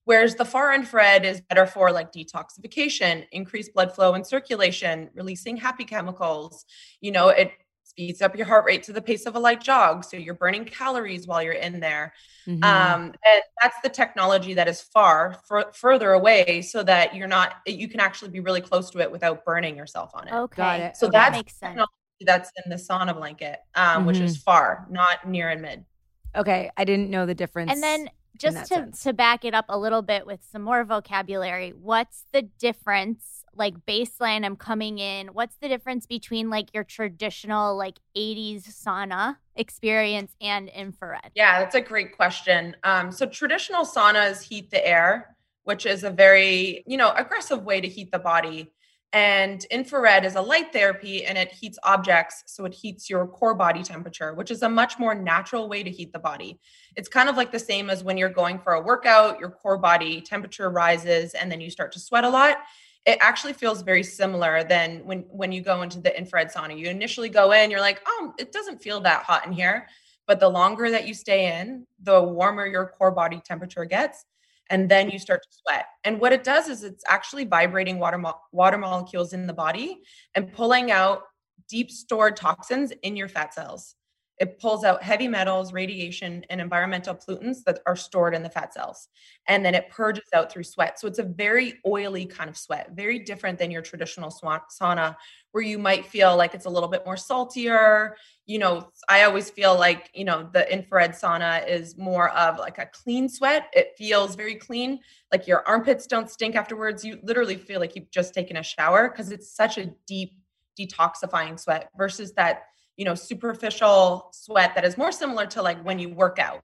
Whereas 0.06 0.36
the 0.36 0.46
far 0.46 0.74
infrared 0.74 1.24
is 1.24 1.42
better 1.42 1.66
for 1.66 1.92
like 1.92 2.12
detoxification, 2.12 3.26
increased 3.32 3.74
blood 3.74 3.96
flow 3.96 4.14
and 4.14 4.28
circulation, 4.28 5.10
releasing 5.16 5.56
happy 5.56 5.86
chemicals. 5.86 6.66
You 7.00 7.14
know, 7.14 7.30
it 7.30 7.54
speeds 7.86 8.22
up 8.22 8.36
your 8.36 8.46
heart 8.46 8.66
rate 8.66 8.84
to 8.84 8.92
the 8.92 9.02
pace 9.02 9.26
of 9.26 9.36
a 9.36 9.40
light 9.40 9.62
jog. 9.62 10.04
So 10.04 10.18
you're 10.18 10.34
burning 10.34 10.66
calories 10.66 11.26
while 11.26 11.42
you're 11.42 11.54
in 11.54 11.80
there. 11.80 12.14
Mm-hmm. 12.46 12.64
Um, 12.64 13.02
and 13.04 13.42
that's 13.62 13.78
the 13.82 13.90
technology 13.90 14.56
that 14.56 14.68
is 14.68 14.82
far 14.82 15.40
f- 15.50 15.76
further 15.76 16.12
away 16.12 16.62
so 16.64 16.84
that 16.84 17.16
you're 17.16 17.28
not, 17.28 17.56
you 17.66 17.88
can 17.88 18.02
actually 18.02 18.32
be 18.32 18.42
really 18.42 18.62
close 18.62 18.90
to 18.92 19.00
it 19.00 19.10
without 19.10 19.46
burning 19.46 19.78
yourself 19.78 20.12
on 20.16 20.28
it. 20.28 20.34
Okay. 20.34 20.92
So 20.96 21.08
okay. 21.08 21.18
that 21.18 21.32
makes 21.32 21.58
sense. 21.58 21.80
That's 22.20 22.52
in 22.64 22.70
the 22.70 22.78
sauna 22.78 23.16
blanket, 23.16 23.60
um, 23.76 23.86
mm-hmm. 23.86 24.06
which 24.08 24.18
is 24.18 24.38
mm-hmm. 24.38 24.44
far, 24.44 24.88
not 24.90 25.28
near 25.28 25.50
and 25.50 25.62
mid. 25.62 25.86
Okay, 26.36 26.72
I 26.78 26.86
didn't 26.86 27.10
know 27.10 27.26
the 27.26 27.36
difference. 27.36 27.72
And 27.72 27.84
then 27.84 28.10
just 28.38 28.66
to 28.72 28.92
to 29.04 29.14
back 29.14 29.46
it 29.46 29.54
up 29.54 29.66
a 29.70 29.78
little 29.78 30.02
bit 30.02 30.26
with 30.26 30.40
some 30.52 30.62
more 30.62 30.84
vocabulary, 30.84 31.72
what's 31.72 32.26
the 32.34 32.42
difference 32.42 33.44
like 33.56 33.86
baseline 33.86 34.44
I'm 34.46 34.56
coming 34.56 34.98
in? 34.98 35.28
What's 35.28 35.56
the 35.58 35.68
difference 35.68 36.06
between 36.06 36.50
like 36.50 36.74
your 36.74 36.84
traditional 36.84 37.78
like 37.78 38.00
80s 38.18 38.64
sauna 38.64 39.38
experience 39.56 40.36
and 40.42 40.70
infrared? 40.70 41.32
Yeah, 41.36 41.60
that's 41.60 41.76
a 41.76 41.82
great 41.82 42.16
question. 42.16 42.76
Um 42.84 43.12
so 43.12 43.26
traditional 43.28 43.86
saunas 43.86 44.42
heat 44.42 44.72
the 44.72 44.86
air, 44.86 45.36
which 45.64 45.86
is 45.86 46.04
a 46.04 46.10
very, 46.10 46.84
you 46.88 46.98
know, 46.98 47.12
aggressive 47.16 47.64
way 47.64 47.80
to 47.82 47.88
heat 47.88 48.12
the 48.12 48.20
body. 48.20 48.72
And 49.14 49.64
infrared 49.66 50.26
is 50.26 50.34
a 50.34 50.42
light 50.42 50.74
therapy 50.74 51.24
and 51.26 51.38
it 51.38 51.52
heats 51.52 51.78
objects. 51.84 52.44
So 52.48 52.66
it 52.66 52.74
heats 52.74 53.12
your 53.12 53.28
core 53.28 53.54
body 53.54 53.84
temperature, 53.84 54.34
which 54.34 54.50
is 54.50 54.64
a 54.64 54.70
much 54.70 54.98
more 54.98 55.14
natural 55.14 55.70
way 55.70 55.84
to 55.84 55.90
heat 55.92 56.12
the 56.12 56.20
body. 56.20 56.60
It's 56.96 57.08
kind 57.08 57.30
of 57.30 57.38
like 57.38 57.52
the 57.52 57.60
same 57.60 57.92
as 57.92 58.04
when 58.04 58.18
you're 58.18 58.30
going 58.30 58.58
for 58.58 58.74
a 58.74 58.82
workout, 58.82 59.40
your 59.40 59.52
core 59.52 59.78
body 59.78 60.20
temperature 60.20 60.72
rises 60.72 61.36
and 61.36 61.52
then 61.52 61.62
you 61.62 61.70
start 61.70 61.92
to 61.92 62.00
sweat 62.00 62.24
a 62.24 62.30
lot. 62.30 62.58
It 63.06 63.20
actually 63.22 63.54
feels 63.54 63.84
very 63.84 64.02
similar 64.02 64.64
than 64.64 65.06
when 65.06 65.20
when 65.30 65.52
you 65.52 65.62
go 65.62 65.84
into 65.84 66.00
the 66.00 66.18
infrared 66.18 66.52
sauna. 66.52 66.76
You 66.76 66.88
initially 66.88 67.30
go 67.30 67.52
in, 67.52 67.70
you're 67.70 67.82
like, 67.82 68.02
"Oh, 68.08 68.34
it 68.40 68.52
doesn't 68.52 68.82
feel 68.82 69.02
that 69.02 69.24
hot 69.24 69.46
in 69.46 69.52
here." 69.52 69.88
But 70.26 70.40
the 70.40 70.50
longer 70.50 70.90
that 70.90 71.06
you 71.06 71.14
stay 71.14 71.60
in, 71.60 71.86
the 72.02 72.24
warmer 72.24 72.66
your 72.66 72.88
core 72.88 73.12
body 73.12 73.42
temperature 73.46 73.84
gets 73.84 74.26
and 74.70 74.90
then 74.90 75.10
you 75.10 75.20
start 75.20 75.42
to 75.44 75.50
sweat. 75.52 75.86
And 76.04 76.20
what 76.20 76.34
it 76.34 76.44
does 76.44 76.68
is 76.68 76.84
it's 76.84 77.04
actually 77.08 77.46
vibrating 77.46 78.00
water 78.00 78.18
mo- 78.18 78.40
water 78.52 78.78
molecules 78.78 79.34
in 79.34 79.48
the 79.48 79.54
body 79.54 80.02
and 80.36 80.52
pulling 80.52 80.92
out 80.92 81.24
deep 81.70 81.92
stored 81.92 82.36
toxins 82.36 82.92
in 83.04 83.16
your 83.16 83.28
fat 83.28 83.54
cells. 83.54 83.96
It 84.40 84.60
pulls 84.60 84.84
out 84.84 85.04
heavy 85.04 85.28
metals, 85.28 85.74
radiation, 85.74 86.44
and 86.50 86.60
environmental 86.60 87.16
pollutants 87.16 87.64
that 87.66 87.80
are 87.86 87.96
stored 87.96 88.34
in 88.34 88.42
the 88.42 88.50
fat 88.50 88.74
cells. 88.74 89.08
And 89.48 89.64
then 89.64 89.76
it 89.76 89.90
purges 89.90 90.26
out 90.34 90.52
through 90.52 90.64
sweat. 90.64 91.00
So 91.00 91.08
it's 91.08 91.20
a 91.20 91.24
very 91.24 91.80
oily 91.86 92.26
kind 92.26 92.50
of 92.50 92.58
sweat, 92.58 92.92
very 92.94 93.20
different 93.20 93.60
than 93.60 93.70
your 93.70 93.84
traditional 93.84 94.32
sauna, 94.32 95.16
where 95.54 95.64
you 95.64 95.78
might 95.78 96.06
feel 96.06 96.36
like 96.36 96.56
it's 96.56 96.66
a 96.66 96.70
little 96.70 96.90
bit 96.90 97.06
more 97.06 97.16
saltier. 97.16 98.18
You 98.48 98.58
know, 98.58 98.90
I 99.08 99.24
always 99.24 99.52
feel 99.52 99.78
like, 99.78 100.10
you 100.16 100.26
know, 100.26 100.50
the 100.52 100.72
infrared 100.72 101.12
sauna 101.12 101.66
is 101.68 101.96
more 101.96 102.30
of 102.32 102.58
like 102.58 102.80
a 102.80 102.88
clean 102.88 103.30
sweat. 103.30 103.68
It 103.72 103.94
feels 103.96 104.36
very 104.36 104.56
clean. 104.56 105.00
Like 105.32 105.48
your 105.48 105.64
armpits 105.68 106.08
don't 106.08 106.30
stink 106.30 106.56
afterwards. 106.56 107.06
You 107.06 107.20
literally 107.22 107.56
feel 107.56 107.80
like 107.80 107.96
you've 107.96 108.10
just 108.10 108.34
taken 108.34 108.58
a 108.58 108.64
shower 108.64 109.10
because 109.10 109.32
it's 109.32 109.56
such 109.56 109.78
a 109.78 109.94
deep 110.08 110.34
detoxifying 110.78 111.60
sweat 111.60 111.90
versus 111.96 112.34
that 112.34 112.64
you 112.98 113.06
know 113.06 113.14
superficial 113.14 114.30
sweat 114.34 114.74
that 114.74 114.84
is 114.84 114.98
more 114.98 115.12
similar 115.12 115.46
to 115.46 115.62
like 115.62 115.80
when 115.86 116.00
you 116.00 116.10
work 116.10 116.40
out 116.40 116.64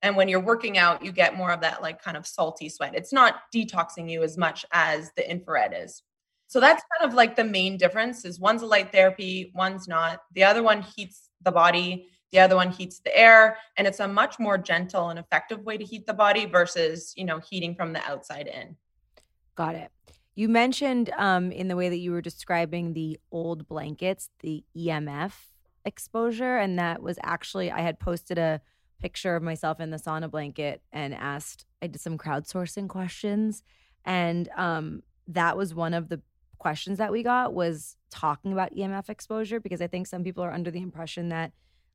and 0.00 0.16
when 0.16 0.26
you're 0.26 0.40
working 0.40 0.78
out 0.78 1.04
you 1.04 1.12
get 1.12 1.36
more 1.36 1.50
of 1.50 1.60
that 1.60 1.82
like 1.82 2.02
kind 2.02 2.16
of 2.16 2.26
salty 2.26 2.70
sweat 2.70 2.94
it's 2.94 3.12
not 3.12 3.42
detoxing 3.54 4.10
you 4.10 4.22
as 4.22 4.38
much 4.38 4.64
as 4.72 5.12
the 5.16 5.30
infrared 5.30 5.74
is 5.76 6.02
so 6.52 6.60
that's 6.60 6.84
kind 6.98 7.10
of 7.10 7.14
like 7.16 7.34
the 7.34 7.44
main 7.44 7.78
difference 7.78 8.26
is 8.26 8.38
one's 8.38 8.60
a 8.60 8.66
light 8.66 8.92
therapy 8.92 9.50
one's 9.54 9.88
not. 9.88 10.20
The 10.34 10.44
other 10.44 10.62
one 10.62 10.82
heats 10.82 11.30
the 11.40 11.50
body 11.50 12.10
the 12.30 12.40
other 12.40 12.56
one 12.56 12.70
heats 12.70 13.00
the 13.00 13.16
air 13.16 13.56
and 13.78 13.86
it's 13.86 14.00
a 14.00 14.08
much 14.08 14.38
more 14.38 14.58
gentle 14.58 15.08
and 15.08 15.18
effective 15.18 15.60
way 15.64 15.78
to 15.78 15.84
heat 15.84 16.06
the 16.06 16.12
body 16.12 16.44
versus 16.44 17.14
you 17.16 17.24
know 17.24 17.38
heating 17.38 17.74
from 17.74 17.94
the 17.94 18.04
outside 18.04 18.48
in. 18.48 18.76
Got 19.54 19.76
it. 19.76 19.90
You 20.34 20.50
mentioned 20.50 21.08
um, 21.16 21.52
in 21.52 21.68
the 21.68 21.76
way 21.76 21.88
that 21.88 21.96
you 21.96 22.12
were 22.12 22.20
describing 22.20 22.92
the 22.92 23.18
old 23.30 23.66
blankets 23.66 24.28
the 24.40 24.62
emf 24.76 25.32
exposure 25.86 26.58
and 26.58 26.78
that 26.78 27.02
was 27.02 27.18
actually 27.22 27.70
i 27.70 27.80
had 27.80 27.98
posted 27.98 28.36
a 28.36 28.60
picture 29.00 29.36
of 29.36 29.42
myself 29.42 29.80
in 29.80 29.90
the 29.90 29.96
sauna 29.96 30.30
blanket 30.30 30.82
and 30.92 31.14
asked 31.14 31.64
i 31.80 31.86
did 31.86 32.00
some 32.00 32.18
crowdsourcing 32.18 32.88
questions 32.88 33.62
and 34.04 34.50
um, 34.56 35.02
that 35.26 35.56
was 35.56 35.74
one 35.74 35.94
of 35.94 36.08
the 36.08 36.20
questions 36.62 36.98
that 36.98 37.12
we 37.12 37.22
got 37.22 37.52
was 37.52 37.96
talking 38.10 38.52
about 38.52 38.74
emf 38.74 39.08
exposure 39.08 39.58
because 39.58 39.82
i 39.82 39.86
think 39.86 40.06
some 40.06 40.22
people 40.22 40.44
are 40.44 40.52
under 40.52 40.70
the 40.70 40.80
impression 40.80 41.28
that 41.28 41.52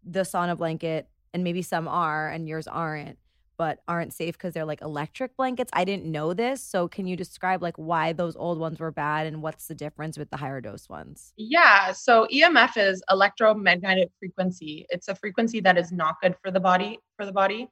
the 0.08 0.21
sauna 0.21 0.58
blanket, 0.58 1.08
and 1.34 1.43
maybe 1.43 1.62
some 1.62 1.88
are 1.88 2.30
and 2.30 2.47
yours 2.47 2.67
aren't, 2.67 3.17
but 3.58 3.80
aren't 3.88 4.13
safe 4.13 4.38
because 4.38 4.53
they're 4.53 4.65
like 4.65 4.82
electric 4.82 5.36
blankets. 5.36 5.69
I 5.73 5.84
didn't 5.84 6.06
know 6.06 6.34
this. 6.34 6.63
So 6.63 6.88
can 6.88 7.08
you 7.08 7.15
describe 7.15 7.62
like 7.62 7.75
why 7.75 8.13
those 8.13 8.36
old 8.36 8.60
ones 8.60 8.80
were 8.80 8.91
bad 8.91 9.27
and 9.27 9.41
what's 9.41 9.67
the 9.67 9.75
difference 9.75 10.17
with 10.17 10.30
the 10.30 10.38
higher 10.38 10.62
dose 10.62 10.88
ones? 10.88 11.34
Yeah. 11.38 11.91
So 11.91 12.27
EMF 12.34 12.77
is 12.77 13.03
electromagnetic 13.12 14.10
frequency. 14.19 14.86
It's 14.89 15.08
a 15.08 15.15
frequency 15.15 15.60
that 15.62 15.77
is 15.77 15.91
not 15.91 16.15
good 16.21 16.36
for 16.41 16.51
the 16.51 16.60
body, 16.60 16.99
for 17.17 17.25
the 17.25 17.34
body. 17.34 17.67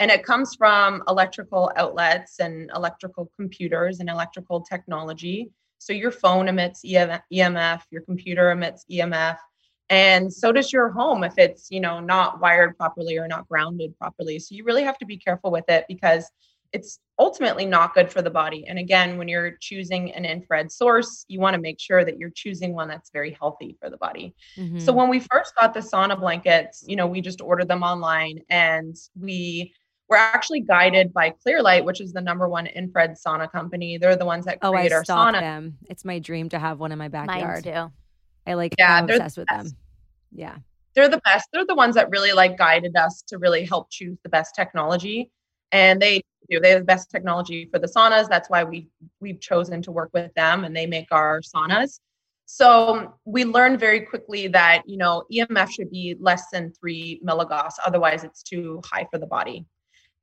And 0.00 0.10
it 0.10 0.24
comes 0.24 0.54
from 0.54 1.02
electrical 1.08 1.72
outlets 1.76 2.38
and 2.38 2.70
electrical 2.74 3.30
computers 3.36 3.98
and 3.98 4.08
electrical 4.08 4.60
technology. 4.60 5.50
So 5.78 5.92
your 5.92 6.10
phone 6.10 6.48
emits 6.48 6.82
EMF, 6.84 7.82
your 7.90 8.02
computer 8.02 8.50
emits 8.50 8.84
EMF, 8.90 9.38
and 9.90 10.32
so 10.32 10.52
does 10.52 10.72
your 10.72 10.90
home 10.90 11.24
if 11.24 11.38
it's 11.38 11.70
you 11.70 11.80
know 11.80 12.00
not 12.00 12.40
wired 12.40 12.76
properly 12.76 13.18
or 13.18 13.26
not 13.26 13.48
grounded 13.48 13.96
properly. 13.98 14.38
So 14.38 14.54
you 14.54 14.64
really 14.64 14.84
have 14.84 14.98
to 14.98 15.06
be 15.06 15.16
careful 15.16 15.50
with 15.50 15.64
it 15.68 15.86
because 15.88 16.30
it's 16.74 17.00
ultimately 17.18 17.64
not 17.64 17.94
good 17.94 18.12
for 18.12 18.20
the 18.20 18.30
body. 18.30 18.66
And 18.68 18.78
again 18.78 19.16
when 19.16 19.28
you're 19.28 19.52
choosing 19.60 20.12
an 20.12 20.24
infrared 20.24 20.70
source 20.70 21.24
you 21.28 21.40
want 21.40 21.54
to 21.54 21.60
make 21.60 21.80
sure 21.80 22.04
that 22.04 22.18
you're 22.18 22.30
choosing 22.30 22.74
one 22.74 22.88
that's 22.88 23.10
very 23.10 23.32
healthy 23.32 23.76
for 23.80 23.88
the 23.88 23.96
body. 23.96 24.34
Mm-hmm. 24.56 24.78
so 24.78 24.92
when 24.92 25.08
we 25.08 25.20
first 25.20 25.54
got 25.58 25.72
the 25.72 25.80
sauna 25.80 26.18
blankets 26.18 26.84
you 26.86 26.96
know 26.96 27.06
we 27.06 27.20
just 27.20 27.40
ordered 27.40 27.68
them 27.68 27.82
online 27.82 28.40
and 28.50 28.94
we 29.18 29.72
were 30.08 30.16
actually 30.16 30.60
guided 30.60 31.12
by 31.12 31.30
Clearlight, 31.30 31.84
which 31.84 32.00
is 32.00 32.12
the 32.12 32.20
number 32.20 32.48
one 32.48 32.66
infrared 32.66 33.16
sauna 33.16 33.50
company. 33.50 33.98
They're 33.98 34.16
the 34.16 34.24
ones 34.24 34.44
that 34.46 34.60
create 34.60 34.92
oh, 34.92 34.94
I 34.94 34.96
our 34.96 35.04
sauna. 35.04 35.40
Them. 35.40 35.76
It's 35.88 36.04
my 36.04 36.18
dream 36.18 36.48
to 36.50 36.58
have 36.58 36.78
one 36.78 36.92
in 36.92 36.98
my 36.98 37.08
backyard. 37.08 37.64
Mine 37.64 37.74
too. 37.74 37.92
I 38.46 38.54
like 38.54 38.74
yeah, 38.78 38.96
I'm 38.96 39.04
obsessed 39.04 39.36
the 39.36 39.42
with 39.42 39.48
them. 39.48 39.76
Yeah. 40.32 40.56
They're 40.94 41.08
the 41.08 41.20
best. 41.24 41.48
They're 41.52 41.66
the 41.66 41.74
ones 41.74 41.94
that 41.94 42.10
really 42.10 42.32
like 42.32 42.56
guided 42.56 42.96
us 42.96 43.22
to 43.28 43.38
really 43.38 43.64
help 43.64 43.90
choose 43.90 44.18
the 44.22 44.28
best 44.28 44.54
technology. 44.54 45.30
And 45.70 46.00
they 46.00 46.22
do. 46.48 46.58
They 46.58 46.70
have 46.70 46.80
the 46.80 46.86
best 46.86 47.10
technology 47.10 47.68
for 47.70 47.78
the 47.78 47.86
saunas. 47.86 48.28
That's 48.28 48.48
why 48.48 48.64
we 48.64 48.88
we've 49.20 49.40
chosen 49.40 49.82
to 49.82 49.92
work 49.92 50.10
with 50.14 50.32
them 50.34 50.64
and 50.64 50.74
they 50.74 50.86
make 50.86 51.08
our 51.12 51.40
saunas. 51.40 52.00
So 52.46 53.14
we 53.26 53.44
learned 53.44 53.78
very 53.78 54.00
quickly 54.00 54.48
that, 54.48 54.82
you 54.86 54.96
know, 54.96 55.24
EMF 55.30 55.70
should 55.70 55.90
be 55.90 56.16
less 56.18 56.44
than 56.50 56.72
three 56.72 57.20
milligauss. 57.22 57.74
Otherwise 57.84 58.24
it's 58.24 58.42
too 58.42 58.80
high 58.86 59.06
for 59.10 59.18
the 59.18 59.26
body. 59.26 59.66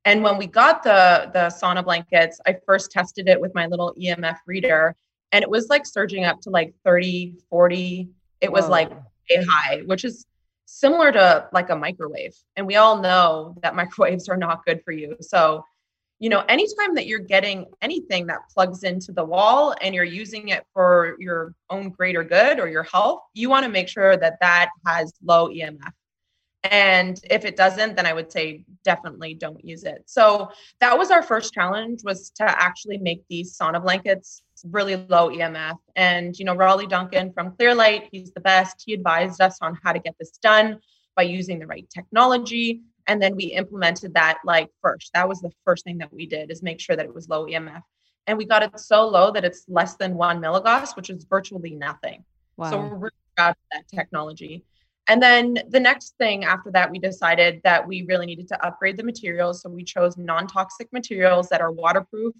And 0.06 0.22
when 0.22 0.38
we 0.38 0.46
got 0.46 0.82
the 0.82 1.30
the 1.34 1.48
sauna 1.48 1.84
blankets, 1.84 2.40
I 2.46 2.56
first 2.64 2.90
tested 2.90 3.28
it 3.28 3.38
with 3.38 3.54
my 3.54 3.66
little 3.66 3.94
EMF 4.00 4.38
reader 4.46 4.96
and 5.32 5.42
it 5.42 5.50
was 5.50 5.68
like 5.68 5.84
surging 5.84 6.24
up 6.24 6.40
to 6.42 6.50
like 6.50 6.74
30, 6.84 7.34
40. 7.50 8.08
It 8.40 8.50
was 8.50 8.64
Whoa. 8.64 8.70
like 8.70 8.90
a 9.30 9.44
high, 9.44 9.82
which 9.86 10.04
is 10.04 10.24
similar 10.66 11.12
to 11.12 11.48
like 11.52 11.70
a 11.70 11.76
microwave. 11.76 12.34
And 12.56 12.66
we 12.66 12.76
all 12.76 13.00
know 13.00 13.56
that 13.62 13.74
microwaves 13.82 14.28
are 14.28 14.36
not 14.36 14.64
good 14.64 14.82
for 14.84 14.92
you. 14.92 15.16
So, 15.20 15.64
you 16.18 16.30
know, 16.30 16.40
anytime 16.48 16.94
that 16.94 17.06
you're 17.06 17.18
getting 17.18 17.66
anything 17.82 18.26
that 18.28 18.38
plugs 18.54 18.84
into 18.84 19.12
the 19.12 19.24
wall 19.24 19.74
and 19.82 19.94
you're 19.94 20.04
using 20.04 20.48
it 20.48 20.64
for 20.72 21.16
your 21.18 21.54
own 21.68 21.90
greater 21.90 22.24
good 22.24 22.58
or 22.58 22.68
your 22.68 22.84
health, 22.84 23.20
you 23.34 23.50
want 23.50 23.64
to 23.64 23.70
make 23.70 23.88
sure 23.88 24.16
that 24.16 24.38
that 24.40 24.70
has 24.86 25.12
low 25.22 25.48
EMF. 25.48 25.92
And 26.70 27.20
if 27.30 27.44
it 27.44 27.56
doesn't, 27.56 27.96
then 27.96 28.06
I 28.06 28.12
would 28.12 28.30
say 28.30 28.64
definitely 28.84 29.34
don't 29.34 29.64
use 29.64 29.84
it. 29.84 30.02
So 30.06 30.50
that 30.80 30.96
was 30.96 31.10
our 31.10 31.22
first 31.22 31.52
challenge 31.52 32.00
was 32.04 32.30
to 32.36 32.44
actually 32.44 32.98
make 32.98 33.24
these 33.28 33.56
sauna 33.56 33.82
blankets 33.82 34.42
really 34.70 34.96
low 34.96 35.28
EMF. 35.30 35.76
And, 35.96 36.38
you 36.38 36.44
know, 36.44 36.54
Raleigh 36.54 36.86
Duncan 36.86 37.32
from 37.32 37.52
Clearlight, 37.56 38.08
he's 38.10 38.32
the 38.32 38.40
best. 38.40 38.82
He 38.84 38.94
advised 38.94 39.40
us 39.40 39.58
on 39.60 39.78
how 39.82 39.92
to 39.92 39.98
get 39.98 40.14
this 40.18 40.38
done 40.38 40.80
by 41.14 41.22
using 41.22 41.58
the 41.58 41.66
right 41.66 41.88
technology. 41.90 42.82
And 43.06 43.22
then 43.22 43.36
we 43.36 43.44
implemented 43.44 44.14
that 44.14 44.38
like 44.44 44.68
first. 44.82 45.10
That 45.14 45.28
was 45.28 45.40
the 45.40 45.52
first 45.64 45.84
thing 45.84 45.98
that 45.98 46.12
we 46.12 46.26
did 46.26 46.50
is 46.50 46.62
make 46.62 46.80
sure 46.80 46.96
that 46.96 47.06
it 47.06 47.14
was 47.14 47.28
low 47.28 47.46
EMF. 47.46 47.82
And 48.26 48.36
we 48.36 48.44
got 48.44 48.62
it 48.62 48.78
so 48.80 49.06
low 49.08 49.30
that 49.30 49.44
it's 49.44 49.64
less 49.68 49.94
than 49.94 50.14
one 50.14 50.40
milligauss, 50.40 50.96
which 50.96 51.10
is 51.10 51.24
virtually 51.24 51.74
nothing. 51.74 52.24
Wow. 52.56 52.70
So 52.70 52.78
we're 52.78 52.96
really 52.96 53.10
proud 53.36 53.50
of 53.50 53.56
that 53.72 53.88
technology. 53.88 54.64
And 55.08 55.22
then 55.22 55.58
the 55.68 55.80
next 55.80 56.16
thing 56.18 56.44
after 56.44 56.70
that, 56.72 56.90
we 56.90 56.98
decided 56.98 57.60
that 57.62 57.86
we 57.86 58.02
really 58.08 58.26
needed 58.26 58.48
to 58.48 58.66
upgrade 58.66 58.96
the 58.96 59.04
materials. 59.04 59.62
So 59.62 59.70
we 59.70 59.84
chose 59.84 60.16
non 60.16 60.46
toxic 60.46 60.92
materials 60.92 61.48
that 61.48 61.60
are 61.60 61.70
waterproof, 61.70 62.34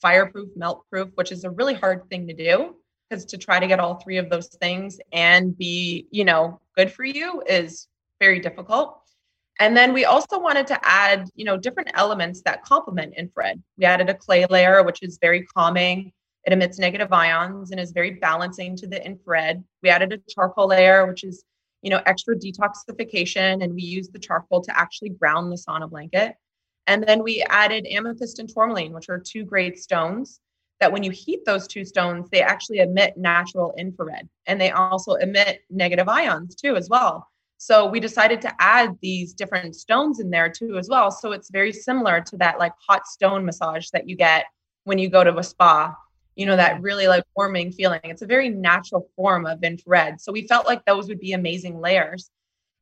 fireproof, 0.00 0.48
melt 0.56 0.84
proof, 0.90 1.10
which 1.16 1.30
is 1.30 1.44
a 1.44 1.50
really 1.50 1.74
hard 1.74 2.08
thing 2.08 2.26
to 2.26 2.34
do 2.34 2.76
because 3.08 3.24
to 3.26 3.36
try 3.36 3.58
to 3.58 3.66
get 3.66 3.80
all 3.80 3.96
three 3.96 4.16
of 4.16 4.30
those 4.30 4.48
things 4.48 4.98
and 5.12 5.56
be, 5.58 6.06
you 6.10 6.24
know, 6.24 6.60
good 6.76 6.90
for 6.92 7.04
you 7.04 7.42
is 7.46 7.88
very 8.20 8.38
difficult. 8.38 9.00
And 9.58 9.76
then 9.76 9.92
we 9.92 10.06
also 10.06 10.38
wanted 10.38 10.66
to 10.68 10.78
add, 10.82 11.28
you 11.34 11.44
know, 11.44 11.58
different 11.58 11.90
elements 11.94 12.40
that 12.42 12.64
complement 12.64 13.14
infrared. 13.16 13.62
We 13.76 13.84
added 13.84 14.08
a 14.08 14.14
clay 14.14 14.46
layer, 14.46 14.82
which 14.82 15.02
is 15.02 15.18
very 15.20 15.44
calming. 15.44 16.12
It 16.44 16.54
emits 16.54 16.78
negative 16.78 17.12
ions 17.12 17.70
and 17.70 17.78
is 17.78 17.92
very 17.92 18.12
balancing 18.12 18.74
to 18.76 18.86
the 18.86 19.04
infrared. 19.04 19.62
We 19.82 19.90
added 19.90 20.14
a 20.14 20.18
charcoal 20.30 20.68
layer, 20.68 21.06
which 21.06 21.24
is 21.24 21.44
you 21.82 21.90
know, 21.90 22.00
extra 22.06 22.36
detoxification, 22.36 23.62
and 23.62 23.74
we 23.74 23.82
used 23.82 24.12
the 24.12 24.18
charcoal 24.18 24.60
to 24.62 24.78
actually 24.78 25.10
ground 25.10 25.50
the 25.50 25.56
sauna 25.56 25.88
blanket. 25.88 26.34
And 26.86 27.04
then 27.04 27.22
we 27.22 27.42
added 27.48 27.86
amethyst 27.86 28.38
and 28.38 28.48
tourmaline, 28.48 28.92
which 28.92 29.08
are 29.08 29.18
two 29.18 29.44
great 29.44 29.78
stones 29.78 30.40
that 30.80 30.90
when 30.90 31.02
you 31.02 31.10
heat 31.10 31.44
those 31.44 31.66
two 31.66 31.84
stones, 31.84 32.28
they 32.30 32.42
actually 32.42 32.78
emit 32.78 33.16
natural 33.16 33.74
infrared 33.76 34.28
and 34.46 34.60
they 34.60 34.70
also 34.70 35.12
emit 35.14 35.60
negative 35.70 36.08
ions 36.08 36.54
too, 36.54 36.74
as 36.74 36.88
well. 36.88 37.28
So 37.58 37.86
we 37.86 38.00
decided 38.00 38.40
to 38.42 38.54
add 38.58 38.96
these 39.02 39.34
different 39.34 39.76
stones 39.76 40.18
in 40.18 40.30
there 40.30 40.48
too, 40.48 40.78
as 40.78 40.88
well. 40.88 41.10
So 41.10 41.32
it's 41.32 41.50
very 41.50 41.72
similar 41.72 42.22
to 42.22 42.36
that 42.38 42.58
like 42.58 42.72
hot 42.88 43.06
stone 43.06 43.44
massage 43.44 43.88
that 43.92 44.08
you 44.08 44.16
get 44.16 44.46
when 44.84 44.98
you 44.98 45.10
go 45.10 45.22
to 45.22 45.36
a 45.36 45.44
spa 45.44 45.94
you 46.40 46.46
know, 46.46 46.56
that 46.56 46.80
really 46.80 47.06
like 47.06 47.22
warming 47.36 47.70
feeling. 47.70 48.00
It's 48.02 48.22
a 48.22 48.26
very 48.26 48.48
natural 48.48 49.10
form 49.14 49.44
of 49.44 49.62
infrared. 49.62 50.22
So 50.22 50.32
we 50.32 50.46
felt 50.46 50.66
like 50.66 50.82
those 50.86 51.06
would 51.06 51.20
be 51.20 51.34
amazing 51.34 51.78
layers. 51.78 52.30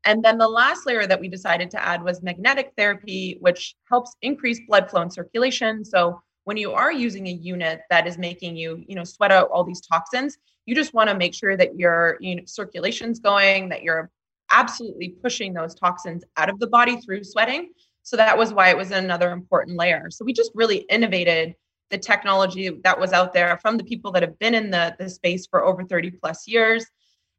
And 0.05 0.25
then 0.25 0.39
the 0.39 0.47
last 0.47 0.87
layer 0.87 1.09
that 1.09 1.19
we 1.19 1.27
decided 1.27 1.69
to 1.73 1.85
add 1.85 2.05
was 2.05 2.23
magnetic 2.23 2.71
therapy, 2.77 3.37
which 3.41 3.75
helps 3.91 4.15
increase 4.23 4.61
blood 4.69 4.89
flow 4.89 5.03
and 5.03 5.13
circulation. 5.13 5.85
So 5.85 6.23
when 6.45 6.57
you 6.57 6.71
are 6.71 6.93
using 6.93 7.27
a 7.27 7.33
unit 7.33 7.81
that 7.91 8.07
is 8.07 8.17
making 8.17 8.57
you, 8.57 8.85
you 8.87 8.95
know, 8.95 9.03
sweat 9.03 9.33
out 9.33 9.51
all 9.51 9.65
these 9.65 9.81
toxins, 9.81 10.39
you 10.67 10.77
just 10.77 10.95
want 10.95 11.11
to 11.11 11.17
make 11.17 11.35
sure 11.35 11.57
that 11.57 11.77
your 11.77 12.17
you 12.21 12.37
know, 12.37 12.43
circulation's 12.47 13.19
going, 13.19 13.71
that 13.71 13.83
you're 13.83 14.09
absolutely 14.53 15.09
pushing 15.21 15.53
those 15.53 15.75
toxins 15.75 16.23
out 16.37 16.49
of 16.49 16.61
the 16.61 16.69
body 16.69 17.01
through 17.01 17.25
sweating. 17.25 17.73
So 18.05 18.17
that 18.19 18.39
was 18.39 18.53
why 18.53 18.71
it 18.71 18.77
was 18.77 18.93
another 18.93 19.33
important 19.33 19.77
layer. 19.77 20.11
So 20.13 20.25
we 20.25 20.33
just 20.33 20.53
really 20.55 20.87
innovated 20.91 21.57
the 21.91 21.99
technology 21.99 22.71
that 22.85 22.99
was 22.99 23.13
out 23.13 23.33
there 23.33 23.59
from 23.59 23.77
the 23.77 23.85
people 23.85 24.13
that 24.13 24.23
have 24.23 24.39
been 24.39 24.55
in 24.55 24.71
the, 24.71 24.95
the 24.99 25.09
space 25.09 25.47
for 25.47 25.65
over 25.65 25.85
30 25.85 26.11
plus 26.13 26.47
years 26.47 26.85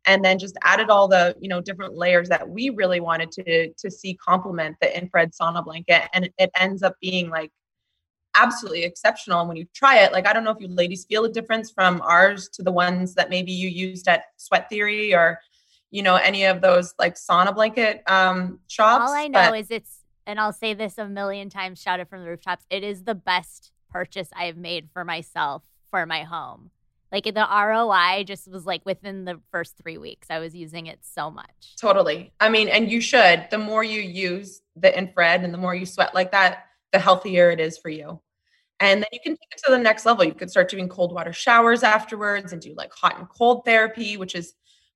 and 0.05 0.23
then 0.23 0.39
just 0.39 0.57
added 0.63 0.89
all 0.89 1.07
the 1.07 1.35
you 1.39 1.49
know 1.49 1.62
different 1.62 1.95
layers 1.95 2.29
that 2.29 2.47
we 2.47 2.69
really 2.69 2.99
wanted 2.99 3.31
to 3.31 3.71
to 3.73 3.91
see 3.91 4.15
complement 4.15 4.75
the 4.81 4.97
infrared 4.97 5.31
sauna 5.33 5.63
blanket 5.63 6.03
and 6.13 6.29
it 6.38 6.49
ends 6.55 6.83
up 6.83 6.95
being 7.01 7.29
like 7.29 7.51
absolutely 8.35 8.83
exceptional 8.83 9.39
and 9.39 9.49
when 9.49 9.57
you 9.57 9.65
try 9.73 9.99
it. 9.99 10.12
Like 10.13 10.27
i 10.27 10.33
don't 10.33 10.43
know 10.43 10.51
if 10.51 10.62
you 10.62 10.67
ladies 10.67 11.05
feel 11.05 11.25
a 11.25 11.31
difference 11.31 11.71
from 11.71 12.01
ours 12.01 12.49
to 12.53 12.63
the 12.63 12.71
ones 12.71 13.15
that 13.15 13.29
maybe 13.29 13.51
you 13.51 13.67
used 13.67 14.07
at 14.07 14.23
sweat 14.38 14.69
theory 14.69 15.13
or 15.13 15.39
you 15.91 16.03
know 16.03 16.15
any 16.15 16.45
of 16.45 16.62
those 16.62 16.93
like 16.99 17.15
sauna 17.15 17.53
blanket 17.53 18.03
um 18.07 18.59
shops 18.67 19.03
all 19.09 19.13
i 19.13 19.27
know 19.27 19.49
but- 19.49 19.59
is 19.59 19.71
it's 19.71 19.97
and 20.27 20.39
i'll 20.39 20.53
say 20.53 20.73
this 20.73 20.97
a 20.97 21.07
million 21.07 21.49
times 21.49 21.81
shout 21.81 21.99
it 21.99 22.07
from 22.07 22.21
the 22.21 22.29
rooftops 22.29 22.65
it 22.69 22.83
is 22.83 23.03
the 23.03 23.15
best 23.15 23.71
purchase 23.89 24.30
I 24.36 24.45
have 24.45 24.58
made 24.58 24.89
for 24.93 25.04
myself 25.04 25.63
for 25.89 26.06
my 26.06 26.23
home. 26.23 26.71
Like 27.12 27.23
the 27.23 27.47
ROI 27.49 28.25
just 28.25 28.47
was 28.47 28.65
like 28.65 28.86
within 28.86 29.25
the 29.25 29.39
first 29.52 29.75
three 29.78 29.97
weeks, 29.97 30.28
I 30.30 30.39
was 30.39 30.56
using 30.56 30.86
it 30.86 30.99
so 31.02 31.32
much. 31.32 31.75
Totally. 31.80 32.32
I 32.39 32.49
mean, 32.49 32.67
and 32.67 32.91
you 32.91 33.02
should. 33.02 33.47
The 33.49 33.58
more 33.58 33.84
you 33.84 34.02
use 34.02 34.62
the 34.75 34.95
infrared 34.95 35.43
and 35.43 35.54
the 35.54 35.58
more 35.58 35.73
you 35.73 35.88
sweat 35.88 36.13
like 36.13 36.32
that, 36.32 36.65
the 36.91 36.99
healthier 36.99 37.49
it 37.49 37.60
is 37.60 37.78
for 37.78 37.89
you. 37.89 38.21
And 38.80 39.02
then 39.02 39.10
you 39.12 39.19
can 39.23 39.34
take 39.34 39.49
it 39.52 39.62
to 39.65 39.71
the 39.71 39.80
next 39.80 40.06
level. 40.06 40.23
You 40.23 40.34
could 40.34 40.52
start 40.52 40.69
doing 40.69 40.88
cold 40.88 41.12
water 41.12 41.34
showers 41.34 41.84
afterwards 41.84 42.54
and 42.54 42.62
do 42.62 42.73
like 42.78 42.93
hot 42.93 43.17
and 43.17 43.28
cold 43.28 43.65
therapy, 43.65 44.15
which 44.15 44.36
is 44.36 44.54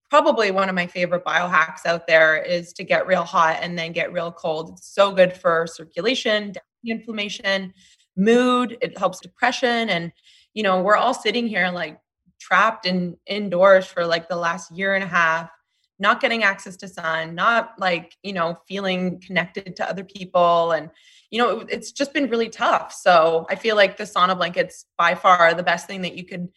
probably 0.09 0.51
one 0.51 0.69
of 0.69 0.75
my 0.75 0.85
favorite 0.85 1.25
biohacks 1.25 1.85
out 1.85 2.05
there 2.05 2.37
is 2.37 2.71
to 2.73 2.83
get 2.83 3.07
real 3.07 3.23
hot 3.23 3.57
and 3.61 3.77
then 3.77 3.91
get 3.91 4.13
real 4.13 4.31
cold. 4.31 4.69
It's 4.69 4.93
so 4.93 5.11
good 5.11 5.33
for 5.33 5.65
circulation, 5.65 6.53
inflammation, 6.85 7.73
mood, 8.15 8.77
it 8.81 8.97
helps 8.97 9.19
depression 9.19 9.89
and 9.89 10.11
you 10.53 10.61
know, 10.61 10.81
we're 10.81 10.97
all 10.97 11.13
sitting 11.13 11.47
here 11.47 11.69
like 11.69 11.99
trapped 12.39 12.85
in 12.85 13.17
indoors 13.25 13.87
for 13.87 14.05
like 14.05 14.29
the 14.29 14.35
last 14.35 14.71
year 14.71 14.93
and 14.93 15.03
a 15.03 15.07
half, 15.07 15.49
not 15.97 16.21
getting 16.21 16.43
access 16.43 16.75
to 16.77 16.87
sun, 16.87 17.33
not 17.33 17.73
like, 17.79 18.15
you 18.21 18.33
know, 18.33 18.57
feeling 18.67 19.19
connected 19.19 19.75
to 19.77 19.89
other 19.89 20.03
people 20.03 20.71
and 20.71 20.89
you 21.31 21.39
know, 21.39 21.61
it, 21.61 21.67
it's 21.71 21.91
just 21.91 22.13
been 22.13 22.29
really 22.29 22.49
tough. 22.49 22.93
So, 22.93 23.47
I 23.49 23.55
feel 23.55 23.75
like 23.75 23.97
the 23.97 24.03
sauna 24.03 24.37
blankets 24.37 24.85
by 24.99 25.15
far 25.15 25.55
the 25.55 25.63
best 25.63 25.87
thing 25.87 26.03
that 26.03 26.15
you 26.15 26.25
could 26.25 26.49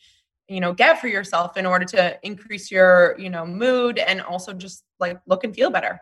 you 0.49 0.61
know 0.61 0.73
get 0.73 1.01
for 1.01 1.09
yourself 1.09 1.57
in 1.57 1.67
order 1.67 1.85
to 1.85 2.19
increase 2.23 2.71
your 2.71 3.17
you 3.19 3.31
know 3.31 3.45
mood 3.45 3.99
and 3.99 4.21
also 4.21 4.53
just 4.53 4.85
like 5.01 5.19
look 5.27 5.45
and 5.45 5.55
feel 5.55 5.71
better 5.71 6.01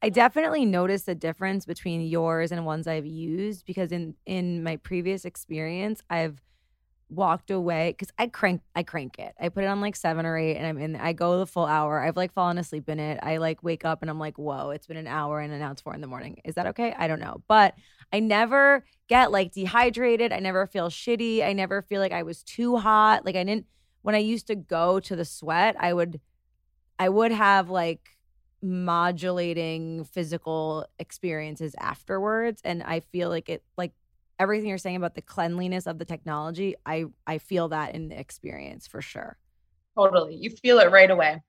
I 0.00 0.10
definitely 0.10 0.64
noticed 0.64 1.08
a 1.08 1.14
difference 1.14 1.66
between 1.66 2.02
yours 2.02 2.52
and 2.52 2.64
ones 2.64 2.86
I've 2.86 3.06
used 3.06 3.66
because 3.66 3.90
in 3.90 4.14
in 4.26 4.62
my 4.62 4.76
previous 4.76 5.24
experience, 5.24 6.02
I've 6.08 6.40
walked 7.10 7.50
away 7.50 7.92
because 7.92 8.12
I 8.18 8.28
crank 8.28 8.62
I 8.76 8.84
crank 8.84 9.18
it. 9.18 9.34
I 9.40 9.48
put 9.48 9.64
it 9.64 9.66
on 9.66 9.80
like 9.80 9.96
seven 9.96 10.24
or 10.24 10.38
eight, 10.38 10.56
and 10.56 10.66
I'm 10.66 10.78
in. 10.78 10.94
I 10.96 11.12
go 11.12 11.38
the 11.38 11.46
full 11.46 11.66
hour. 11.66 12.00
I've 12.00 12.16
like 12.16 12.32
fallen 12.32 12.58
asleep 12.58 12.88
in 12.88 13.00
it. 13.00 13.18
I 13.22 13.38
like 13.38 13.62
wake 13.62 13.84
up 13.84 14.02
and 14.02 14.10
I'm 14.10 14.20
like, 14.20 14.38
whoa, 14.38 14.70
it's 14.70 14.86
been 14.86 14.96
an 14.96 15.08
hour, 15.08 15.40
and 15.40 15.58
now 15.58 15.72
it's 15.72 15.82
four 15.82 15.94
in 15.94 16.00
the 16.00 16.06
morning. 16.06 16.40
Is 16.44 16.54
that 16.54 16.66
okay? 16.68 16.94
I 16.96 17.08
don't 17.08 17.20
know, 17.20 17.42
but 17.48 17.74
I 18.12 18.20
never 18.20 18.84
get 19.08 19.32
like 19.32 19.52
dehydrated. 19.52 20.32
I 20.32 20.38
never 20.38 20.66
feel 20.66 20.90
shitty. 20.90 21.44
I 21.44 21.52
never 21.52 21.82
feel 21.82 22.00
like 22.00 22.12
I 22.12 22.22
was 22.22 22.42
too 22.44 22.76
hot. 22.76 23.24
Like 23.24 23.36
I 23.36 23.42
didn't 23.42 23.66
when 24.02 24.14
I 24.14 24.18
used 24.18 24.46
to 24.46 24.54
go 24.54 25.00
to 25.00 25.16
the 25.16 25.24
sweat, 25.24 25.74
I 25.78 25.92
would 25.92 26.20
I 27.00 27.08
would 27.08 27.32
have 27.32 27.68
like 27.68 28.17
modulating 28.62 30.04
physical 30.04 30.86
experiences 30.98 31.74
afterwards 31.78 32.60
and 32.64 32.82
I 32.82 33.00
feel 33.00 33.28
like 33.28 33.48
it 33.48 33.62
like 33.76 33.92
everything 34.38 34.68
you're 34.68 34.78
saying 34.78 34.96
about 34.96 35.14
the 35.14 35.22
cleanliness 35.22 35.86
of 35.86 35.98
the 35.98 36.04
technology, 36.04 36.74
I 36.86 37.06
I 37.26 37.38
feel 37.38 37.68
that 37.68 37.94
in 37.94 38.08
the 38.08 38.18
experience 38.18 38.86
for 38.86 39.00
sure. 39.00 39.36
Totally. 39.96 40.36
You 40.36 40.50
feel 40.50 40.78
it 40.78 40.90
right 40.90 41.10
away. 41.10 41.42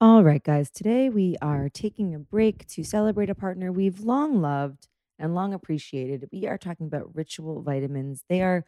All 0.00 0.24
right, 0.24 0.42
guys. 0.42 0.70
Today 0.70 1.10
we 1.10 1.36
are 1.40 1.68
taking 1.68 2.14
a 2.14 2.18
break 2.18 2.66
to 2.68 2.82
celebrate 2.82 3.30
a 3.30 3.34
partner 3.34 3.70
we've 3.70 4.00
long 4.00 4.40
loved 4.40 4.88
and 5.18 5.34
long 5.34 5.54
appreciated. 5.54 6.28
We 6.32 6.46
are 6.46 6.58
talking 6.58 6.86
about 6.86 7.14
Ritual 7.14 7.62
Vitamins. 7.62 8.24
They 8.28 8.42
are 8.42 8.64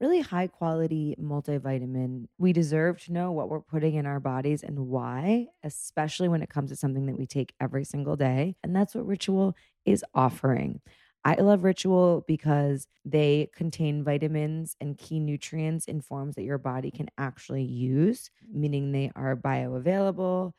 really 0.00 0.20
high 0.20 0.46
quality 0.46 1.16
multivitamin. 1.20 2.26
We 2.38 2.52
deserve 2.52 3.02
to 3.04 3.12
know 3.12 3.32
what 3.32 3.48
we're 3.48 3.60
putting 3.60 3.94
in 3.94 4.06
our 4.06 4.20
bodies 4.20 4.62
and 4.62 4.78
why, 4.86 5.46
especially 5.64 6.28
when 6.28 6.42
it 6.42 6.50
comes 6.50 6.70
to 6.70 6.76
something 6.76 7.06
that 7.06 7.18
we 7.18 7.26
take 7.26 7.54
every 7.60 7.84
single 7.84 8.16
day. 8.16 8.56
And 8.62 8.74
that's 8.74 8.94
what 8.94 9.06
Ritual 9.06 9.56
is 9.84 10.04
offering. 10.14 10.80
I 11.24 11.34
love 11.34 11.64
Ritual 11.64 12.24
because 12.28 12.86
they 13.04 13.50
contain 13.54 14.04
vitamins 14.04 14.76
and 14.80 14.96
key 14.96 15.18
nutrients 15.18 15.86
in 15.86 16.00
forms 16.00 16.36
that 16.36 16.44
your 16.44 16.58
body 16.58 16.90
can 16.90 17.08
actually 17.18 17.64
use, 17.64 18.30
meaning 18.50 18.92
they 18.92 19.10
are 19.16 19.36
bioavailable, 19.36 20.52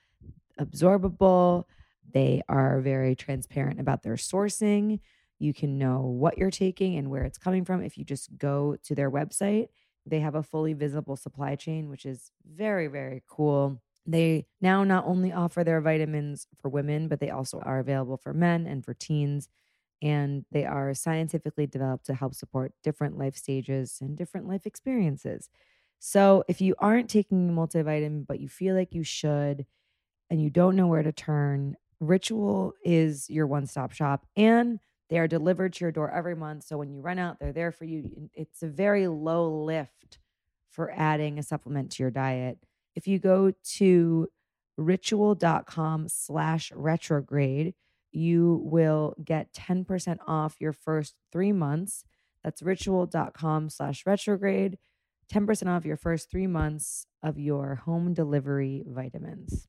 absorbable, 0.59 1.63
they 2.11 2.41
are 2.49 2.81
very 2.81 3.15
transparent 3.15 3.79
about 3.79 4.03
their 4.03 4.15
sourcing. 4.15 4.99
You 5.39 5.53
can 5.53 5.77
know 5.77 6.01
what 6.01 6.37
you're 6.37 6.51
taking 6.51 6.97
and 6.97 7.09
where 7.09 7.23
it's 7.23 7.37
coming 7.37 7.65
from 7.65 7.81
if 7.81 7.97
you 7.97 8.03
just 8.03 8.37
go 8.37 8.75
to 8.83 8.95
their 8.95 9.09
website. 9.09 9.69
They 10.05 10.19
have 10.19 10.35
a 10.35 10.43
fully 10.43 10.73
visible 10.73 11.15
supply 11.15 11.55
chain, 11.55 11.89
which 11.89 12.05
is 12.05 12.31
very, 12.45 12.87
very 12.87 13.23
cool. 13.27 13.81
They 14.05 14.47
now 14.61 14.83
not 14.83 15.05
only 15.05 15.31
offer 15.31 15.63
their 15.63 15.81
vitamins 15.81 16.47
for 16.59 16.69
women, 16.69 17.07
but 17.07 17.19
they 17.19 17.29
also 17.29 17.59
are 17.61 17.79
available 17.79 18.17
for 18.17 18.33
men 18.33 18.67
and 18.67 18.83
for 18.83 18.93
teens. 18.93 19.49
And 20.01 20.45
they 20.51 20.65
are 20.65 20.93
scientifically 20.93 21.67
developed 21.67 22.05
to 22.05 22.13
help 22.13 22.33
support 22.33 22.73
different 22.83 23.17
life 23.17 23.35
stages 23.35 23.97
and 24.01 24.17
different 24.17 24.47
life 24.47 24.65
experiences. 24.65 25.49
So 25.99 26.43
if 26.47 26.61
you 26.61 26.75
aren't 26.79 27.09
taking 27.09 27.49
a 27.49 27.53
multivitamin, 27.53 28.25
but 28.25 28.39
you 28.39 28.47
feel 28.47 28.75
like 28.75 28.93
you 28.93 29.03
should, 29.03 29.65
and 30.29 30.41
you 30.41 30.49
don't 30.49 30.75
know 30.75 30.87
where 30.87 31.03
to 31.03 31.11
turn, 31.11 31.75
Ritual 31.99 32.73
is 32.83 33.29
your 33.29 33.45
one 33.47 33.67
stop 33.67 33.91
shop. 33.91 34.25
And 34.37 34.79
they 35.09 35.17
are 35.17 35.27
delivered 35.27 35.73
to 35.73 35.85
your 35.85 35.91
door 35.91 36.11
every 36.11 36.35
month. 36.35 36.63
So 36.63 36.77
when 36.77 36.91
you 36.91 37.01
run 37.01 37.19
out, 37.19 37.39
they're 37.39 37.51
there 37.51 37.71
for 37.71 37.85
you. 37.85 38.29
It's 38.33 38.61
a 38.61 38.67
very 38.67 39.07
low 39.07 39.63
lift 39.63 40.19
for 40.69 40.91
adding 40.95 41.39
a 41.39 41.43
supplement 41.43 41.91
to 41.93 42.03
your 42.03 42.11
diet. 42.11 42.59
If 42.95 43.07
you 43.07 43.19
go 43.19 43.51
to 43.77 44.27
ritual.com 44.77 46.07
slash 46.09 46.71
retrograde, 46.73 47.73
you 48.11 48.61
will 48.63 49.15
get 49.23 49.53
10% 49.53 50.17
off 50.27 50.55
your 50.59 50.73
first 50.73 51.15
three 51.31 51.51
months. 51.51 52.03
That's 52.43 52.61
ritual.com 52.61 53.69
slash 53.69 54.05
retrograde. 54.05 54.77
10% 55.31 55.67
off 55.67 55.85
your 55.85 55.97
first 55.97 56.31
three 56.31 56.47
months 56.47 57.05
of 57.21 57.37
your 57.37 57.75
home 57.75 58.13
delivery 58.13 58.83
vitamins. 58.87 59.67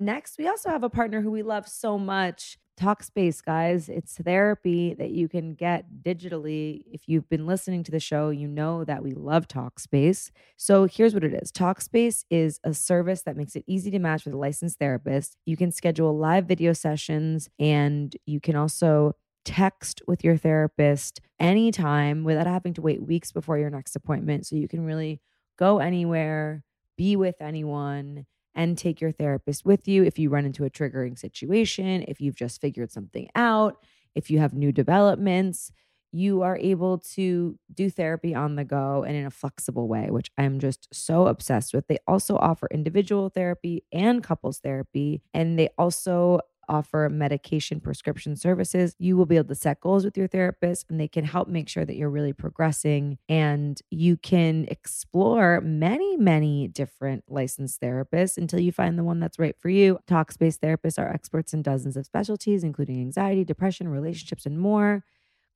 Next, 0.00 0.38
we 0.38 0.48
also 0.48 0.70
have 0.70 0.82
a 0.82 0.88
partner 0.88 1.20
who 1.20 1.30
we 1.30 1.42
love 1.42 1.68
so 1.68 1.98
much, 1.98 2.58
Talkspace, 2.80 3.44
guys. 3.44 3.90
It's 3.90 4.16
therapy 4.16 4.94
that 4.94 5.10
you 5.10 5.28
can 5.28 5.54
get 5.54 5.84
digitally. 6.02 6.82
If 6.90 7.02
you've 7.06 7.28
been 7.28 7.46
listening 7.46 7.84
to 7.84 7.90
the 7.90 8.00
show, 8.00 8.30
you 8.30 8.48
know 8.48 8.84
that 8.84 9.02
we 9.02 9.12
love 9.12 9.46
Talkspace. 9.46 10.30
So 10.56 10.86
here's 10.86 11.12
what 11.12 11.22
it 11.22 11.34
is 11.34 11.52
Talkspace 11.52 12.24
is 12.30 12.58
a 12.64 12.72
service 12.72 13.22
that 13.24 13.36
makes 13.36 13.54
it 13.54 13.64
easy 13.66 13.90
to 13.90 13.98
match 13.98 14.24
with 14.24 14.32
a 14.32 14.38
licensed 14.38 14.78
therapist. 14.78 15.36
You 15.44 15.58
can 15.58 15.70
schedule 15.70 16.16
live 16.16 16.46
video 16.46 16.72
sessions 16.72 17.50
and 17.58 18.16
you 18.24 18.40
can 18.40 18.56
also 18.56 19.12
text 19.44 20.00
with 20.06 20.24
your 20.24 20.38
therapist 20.38 21.20
anytime 21.38 22.24
without 22.24 22.46
having 22.46 22.72
to 22.74 22.82
wait 22.82 23.02
weeks 23.02 23.32
before 23.32 23.58
your 23.58 23.70
next 23.70 23.94
appointment. 23.94 24.46
So 24.46 24.56
you 24.56 24.68
can 24.68 24.86
really 24.86 25.20
go 25.58 25.80
anywhere, 25.80 26.64
be 26.96 27.16
with 27.16 27.36
anyone 27.42 28.24
and 28.54 28.76
take 28.76 29.00
your 29.00 29.12
therapist 29.12 29.64
with 29.64 29.86
you 29.88 30.04
if 30.04 30.18
you 30.18 30.30
run 30.30 30.44
into 30.44 30.64
a 30.64 30.70
triggering 30.70 31.18
situation, 31.18 32.04
if 32.08 32.20
you've 32.20 32.36
just 32.36 32.60
figured 32.60 32.90
something 32.90 33.28
out, 33.34 33.76
if 34.14 34.30
you 34.30 34.38
have 34.38 34.54
new 34.54 34.72
developments. 34.72 35.72
You 36.12 36.42
are 36.42 36.56
able 36.56 36.98
to 37.14 37.56
do 37.72 37.88
therapy 37.88 38.34
on 38.34 38.56
the 38.56 38.64
go 38.64 39.04
and 39.04 39.14
in 39.14 39.26
a 39.26 39.30
flexible 39.30 39.86
way, 39.86 40.10
which 40.10 40.28
I'm 40.36 40.58
just 40.58 40.88
so 40.92 41.28
obsessed 41.28 41.72
with. 41.72 41.86
They 41.86 41.98
also 42.08 42.36
offer 42.36 42.66
individual 42.72 43.28
therapy 43.28 43.84
and 43.92 44.20
couples 44.20 44.58
therapy, 44.58 45.22
and 45.32 45.56
they 45.56 45.68
also 45.78 46.40
offer 46.70 47.08
medication 47.10 47.80
prescription 47.80 48.36
services. 48.36 48.94
You 48.98 49.16
will 49.16 49.26
be 49.26 49.36
able 49.36 49.48
to 49.48 49.54
set 49.54 49.80
goals 49.80 50.04
with 50.04 50.16
your 50.16 50.28
therapist 50.28 50.86
and 50.88 51.00
they 51.00 51.08
can 51.08 51.24
help 51.24 51.48
make 51.48 51.68
sure 51.68 51.84
that 51.84 51.96
you're 51.96 52.08
really 52.08 52.32
progressing 52.32 53.18
and 53.28 53.80
you 53.90 54.16
can 54.16 54.66
explore 54.68 55.60
many, 55.60 56.16
many 56.16 56.68
different 56.68 57.24
licensed 57.28 57.80
therapists 57.80 58.38
until 58.38 58.60
you 58.60 58.70
find 58.70 58.98
the 58.98 59.04
one 59.04 59.18
that's 59.18 59.38
right 59.38 59.56
for 59.58 59.68
you. 59.68 59.98
Talkspace 60.08 60.58
therapists 60.58 60.98
are 60.98 61.12
experts 61.12 61.52
in 61.52 61.62
dozens 61.62 61.96
of 61.96 62.06
specialties, 62.06 62.62
including 62.62 63.00
anxiety, 63.00 63.44
depression, 63.44 63.88
relationships, 63.88 64.46
and 64.46 64.58
more. 64.58 65.04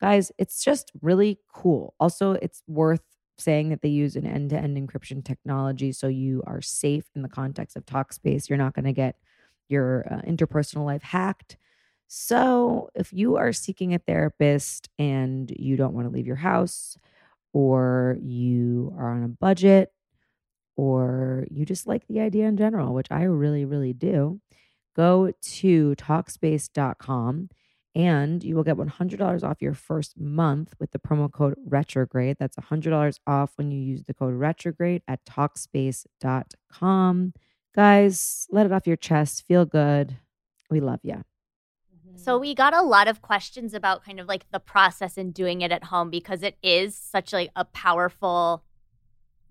Guys, 0.00 0.32
it's 0.38 0.62
just 0.64 0.90
really 1.00 1.38
cool. 1.52 1.94
Also, 2.00 2.32
it's 2.32 2.62
worth 2.66 3.02
saying 3.38 3.68
that 3.68 3.82
they 3.82 3.88
use 3.88 4.16
an 4.16 4.26
end 4.26 4.50
to 4.50 4.56
end 4.58 4.76
encryption 4.76 5.24
technology 5.24 5.92
so 5.92 6.06
you 6.06 6.42
are 6.46 6.60
safe 6.60 7.04
in 7.14 7.22
the 7.22 7.28
context 7.28 7.76
of 7.76 7.86
Talkspace. 7.86 8.48
You're 8.48 8.58
not 8.58 8.74
going 8.74 8.84
to 8.84 8.92
get 8.92 9.16
your 9.68 10.06
uh, 10.10 10.28
interpersonal 10.28 10.84
life 10.84 11.02
hacked. 11.02 11.56
So, 12.06 12.90
if 12.94 13.12
you 13.12 13.36
are 13.36 13.52
seeking 13.52 13.94
a 13.94 13.98
therapist 13.98 14.88
and 14.98 15.50
you 15.58 15.76
don't 15.76 15.94
want 15.94 16.06
to 16.06 16.12
leave 16.12 16.26
your 16.26 16.36
house, 16.36 16.96
or 17.52 18.18
you 18.20 18.94
are 18.98 19.12
on 19.12 19.24
a 19.24 19.28
budget, 19.28 19.90
or 20.76 21.46
you 21.50 21.64
just 21.64 21.86
like 21.86 22.06
the 22.08 22.20
idea 22.20 22.46
in 22.46 22.56
general, 22.56 22.94
which 22.94 23.10
I 23.10 23.22
really, 23.22 23.64
really 23.64 23.92
do, 23.92 24.40
go 24.96 25.32
to 25.40 25.94
Talkspace.com 25.96 27.48
and 27.96 28.42
you 28.42 28.56
will 28.56 28.64
get 28.64 28.76
$100 28.76 29.44
off 29.44 29.62
your 29.62 29.74
first 29.74 30.18
month 30.18 30.74
with 30.80 30.90
the 30.90 30.98
promo 30.98 31.30
code 31.30 31.54
retrograde. 31.64 32.36
That's 32.40 32.56
$100 32.56 33.20
off 33.26 33.52
when 33.54 33.70
you 33.70 33.80
use 33.80 34.02
the 34.04 34.14
code 34.14 34.34
retrograde 34.34 35.02
at 35.06 35.24
Talkspace.com. 35.24 37.34
Guys, 37.74 38.46
let 38.50 38.66
it 38.66 38.72
off 38.72 38.86
your 38.86 38.96
chest. 38.96 39.44
Feel 39.46 39.64
good. 39.64 40.16
We 40.70 40.80
love 40.80 41.00
you. 41.02 41.24
So 42.16 42.34
mm-hmm. 42.34 42.40
we 42.40 42.54
got 42.54 42.74
a 42.74 42.82
lot 42.82 43.08
of 43.08 43.20
questions 43.20 43.74
about 43.74 44.04
kind 44.04 44.20
of 44.20 44.28
like 44.28 44.46
the 44.52 44.60
process 44.60 45.18
in 45.18 45.32
doing 45.32 45.60
it 45.60 45.72
at 45.72 45.84
home 45.84 46.10
because 46.10 46.42
it 46.42 46.56
is 46.62 46.96
such 46.96 47.32
like 47.32 47.50
a 47.56 47.64
powerful 47.64 48.62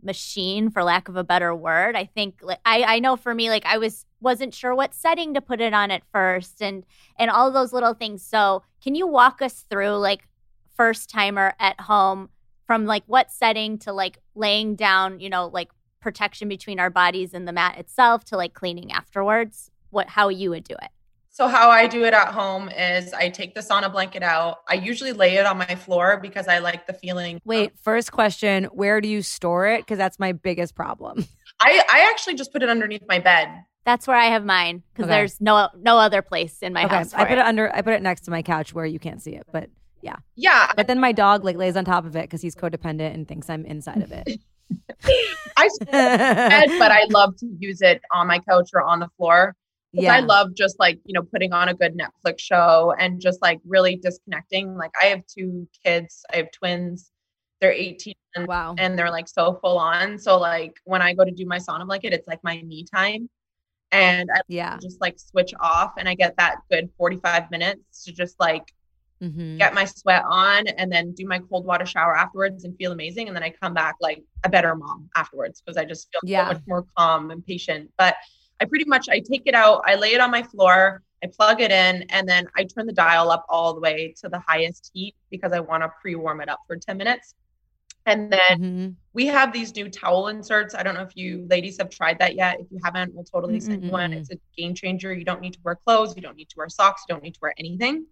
machine 0.02 0.70
for 0.70 0.84
lack 0.84 1.08
of 1.08 1.16
a 1.16 1.24
better 1.24 1.54
word. 1.54 1.96
I 1.96 2.06
think 2.06 2.40
like 2.42 2.60
I 2.66 2.84
I 2.84 3.00
know 3.00 3.16
for 3.16 3.34
me 3.34 3.50
like 3.50 3.66
I 3.66 3.78
was 3.78 4.06
wasn't 4.22 4.54
sure 4.54 4.74
what 4.74 4.94
setting 4.94 5.34
to 5.34 5.42
put 5.42 5.62
it 5.62 5.74
on 5.74 5.92
at 5.92 6.04
first 6.12 6.62
and 6.62 6.86
and 7.18 7.30
all 7.30 7.52
those 7.52 7.74
little 7.74 7.94
things. 7.94 8.24
So, 8.24 8.64
can 8.82 8.96
you 8.96 9.08
walk 9.08 9.42
us 9.42 9.66
through 9.70 9.96
like 9.98 10.28
first 10.76 11.10
timer 11.10 11.54
at 11.60 11.80
home 11.82 12.30
from 12.66 12.86
like 12.86 13.04
what 13.06 13.32
setting 13.32 13.78
to 13.80 13.94
like 13.94 14.20
laying 14.36 14.76
down, 14.76 15.20
you 15.20 15.30
know, 15.30 15.48
like 15.48 15.70
protection 16.04 16.48
between 16.48 16.80
our 16.80 16.90
bodies 16.90 17.34
and 17.34 17.48
the 17.48 17.54
mat 17.54 17.78
itself 17.80 18.24
to 18.26 18.38
like 18.38 18.54
cleaning 18.54 18.92
afterwards? 18.92 19.72
What 19.90 20.10
how 20.10 20.30
you 20.30 20.52
would 20.52 20.66
do 20.66 20.76
it? 20.76 20.90
So 21.30 21.48
how 21.48 21.72
I 21.72 21.88
do 21.88 22.04
it 22.04 22.14
at 22.14 22.28
home 22.28 22.70
is 22.70 23.12
I 23.12 23.30
take 23.30 23.56
the 23.56 23.62
sauna 23.62 23.92
blanket 23.92 24.22
out. 24.22 24.58
I 24.70 24.76
usually 24.76 25.14
lay 25.14 25.38
it 25.38 25.48
on 25.48 25.58
my 25.58 25.74
floor 25.74 26.20
because 26.22 26.48
I 26.48 26.60
like 26.60 26.86
the 26.86 26.94
feeling. 26.94 27.42
Wait, 27.44 27.72
first 27.82 28.12
question, 28.12 28.66
where 28.66 29.02
do 29.02 29.08
you 29.08 29.24
store 29.24 29.66
it? 29.66 29.80
Because 29.80 29.98
that's 29.98 30.20
my 30.20 30.34
biggest 30.34 30.76
problem. 30.76 31.26
I, 31.60 31.84
I 31.92 32.08
actually 32.12 32.36
just 32.36 32.54
put 32.54 32.62
it 32.62 32.70
underneath 32.70 33.02
my 33.08 33.18
bed. 33.18 33.50
That's 33.84 34.08
where 34.08 34.16
I 34.16 34.26
have 34.26 34.46
mine 34.46 34.84
because 34.94 35.06
Okay. 35.10 35.18
there's 35.18 35.42
no 35.42 35.70
no 35.78 35.98
other 35.98 36.22
place 36.22 36.60
in 36.62 36.72
my 36.72 36.86
okay, 36.86 36.98
house. 36.98 37.14
I 37.16 37.24
for 37.24 37.30
put 37.30 37.38
it 37.40 37.46
under 37.46 37.76
I 37.76 37.82
put 37.82 37.94
it 37.94 38.04
next 38.04 38.22
to 38.26 38.32
my 38.32 38.44
couch 38.44 38.74
where 38.74 38.86
you 38.86 39.00
can't 39.00 39.22
see 39.22 39.36
it. 39.36 39.44
But 39.52 39.70
yeah. 40.02 40.18
Yeah. 40.36 40.72
But 40.76 40.86
then 40.88 41.00
my 41.00 41.14
dog 41.14 41.44
like 41.44 41.58
lays 41.58 41.76
on 41.76 41.84
top 41.86 42.06
of 42.06 42.16
it 42.16 42.24
because 42.24 42.42
he's 42.42 42.56
codependent 42.56 43.14
and 43.14 43.28
thinks 43.28 43.50
I'm 43.50 43.66
inside 43.66 44.04
of 44.04 44.12
it. 44.12 44.40
I 45.58 45.70
bed, 45.92 46.70
but 46.80 46.92
I 46.92 47.06
love 47.10 47.36
to 47.38 47.48
use 47.60 47.82
it 47.82 48.02
on 48.12 48.28
my 48.28 48.40
couch 48.40 48.72
or 48.74 48.82
on 48.82 49.00
the 49.00 49.10
floor. 49.18 49.56
yeah. 49.92 50.14
I 50.14 50.20
love 50.22 50.56
just 50.56 50.80
like, 50.80 51.00
you 51.06 51.14
know, 51.14 51.24
putting 51.24 51.54
on 51.54 51.70
a 51.70 51.74
good 51.74 51.98
Netflix 51.98 52.40
show 52.40 52.94
and 52.98 53.22
just 53.22 53.42
like 53.42 53.60
really 53.66 53.96
disconnecting. 53.96 54.76
Like 54.76 54.92
I 55.02 55.08
have 55.08 55.22
two 55.28 55.68
kids, 55.86 56.26
I 56.34 56.38
have 56.38 56.52
twins. 56.52 57.12
They're 57.62 57.72
18 57.72 58.14
and, 58.36 58.48
wow. 58.48 58.76
and 58.78 59.00
they're 59.00 59.12
like 59.12 59.30
so 59.30 59.58
full 59.62 59.78
on. 59.78 60.18
So 60.18 60.38
like 60.38 60.74
when 60.84 61.02
I 61.02 61.14
go 61.14 61.24
to 61.24 61.32
do 61.32 61.46
my 61.46 61.60
sauna 61.60 61.86
blanket, 61.86 62.12
it's 62.12 62.28
like 62.28 62.44
my 62.44 62.62
me 62.64 62.86
time. 62.94 63.30
And 63.92 64.30
I 64.34 64.42
yeah. 64.48 64.78
just 64.82 65.00
like 65.00 65.20
switch 65.20 65.54
off 65.62 65.94
and 65.98 66.10
I 66.10 66.16
get 66.16 66.36
that 66.38 66.58
good 66.70 66.90
45 66.98 67.52
minutes 67.52 68.04
to 68.06 68.12
just 68.12 68.38
like 68.40 68.74
Mm-hmm. 69.24 69.58
get 69.58 69.74
my 69.74 69.86
sweat 69.86 70.24
on 70.28 70.68
and 70.68 70.92
then 70.92 71.14
do 71.14 71.26
my 71.26 71.40
cold 71.40 71.66
water 71.66 71.86
shower 71.86 72.16
afterwards 72.16 72.66
and 72.66 72.76
feel 72.78 72.92
amazing. 72.92 73.28
And 73.28 73.36
then 73.36 73.44
I 73.44 73.50
come 73.52 73.74
back 73.74 73.96
like 74.02 74.24
a 74.44 74.50
better 74.50 74.76
mom 74.76 75.10
afterwards 75.16 75.62
because 75.62 75.78
I 75.78 75.86
just 75.86 76.10
feel 76.12 76.22
Yeah. 76.24 76.48
so 76.50 76.54
much 76.54 76.64
more 76.68 76.86
calm 76.98 77.32
and 77.32 77.46
patient. 77.46 77.92
But 77.98 78.16
I 78.62 78.66
pretty 78.66 78.86
much 78.86 79.10
I 79.10 79.20
take 79.20 79.44
it 79.46 79.56
out, 79.56 79.82
I 79.86 79.96
lay 79.96 80.14
it 80.14 80.22
on 80.22 80.32
my 80.32 80.44
floor, 80.44 81.02
I 81.24 81.28
plug 81.28 81.62
it 81.62 81.72
in, 81.72 82.04
and 82.10 82.28
then 82.28 82.48
I 82.56 82.66
turn 82.66 82.86
the 82.86 82.94
dial 82.94 83.32
up 83.32 83.46
all 83.50 83.74
the 83.74 83.82
way 83.82 84.14
to 84.22 84.30
the 84.30 84.40
highest 84.40 84.92
heat 84.94 85.16
because 85.32 85.54
I 85.54 85.60
want 85.62 85.84
to 85.84 85.92
pre-warm 86.02 86.42
it 86.42 86.50
up 86.50 86.60
for 86.68 86.76
10 86.78 86.98
minutes. 86.98 87.34
And 88.06 88.32
then 88.32 88.58
hmm 88.58 88.90
we 89.16 89.28
have 89.28 89.54
these 89.54 89.76
new 89.76 89.90
towel 89.90 90.28
inserts. 90.30 90.74
I 90.74 90.82
don't 90.82 90.96
know 90.96 91.04
if 91.04 91.16
you 91.16 91.46
ladies 91.50 91.78
have 91.78 91.90
tried 91.92 92.18
that 92.20 92.36
yet. 92.36 92.60
If 92.60 92.68
you 92.72 92.80
haven't, 92.84 93.14
we'll 93.14 93.24
totally 93.24 93.60
send 93.60 93.84
you 93.86 93.92
one. 93.92 94.12
It's 94.12 94.32
a 94.32 94.38
game 94.58 94.74
changer. 94.74 95.14
You 95.14 95.24
don't 95.24 95.40
need 95.40 95.54
to 95.54 95.60
wear 95.64 95.76
clothes, 95.86 96.16
you 96.16 96.22
don't 96.24 96.36
need 96.36 96.50
to 96.50 96.56
wear 96.58 96.68
socks, 96.68 97.04
you 97.08 97.14
don't 97.14 97.24
need 97.24 97.36
to 97.36 97.40
wear 97.42 97.54
anything. 97.60 98.08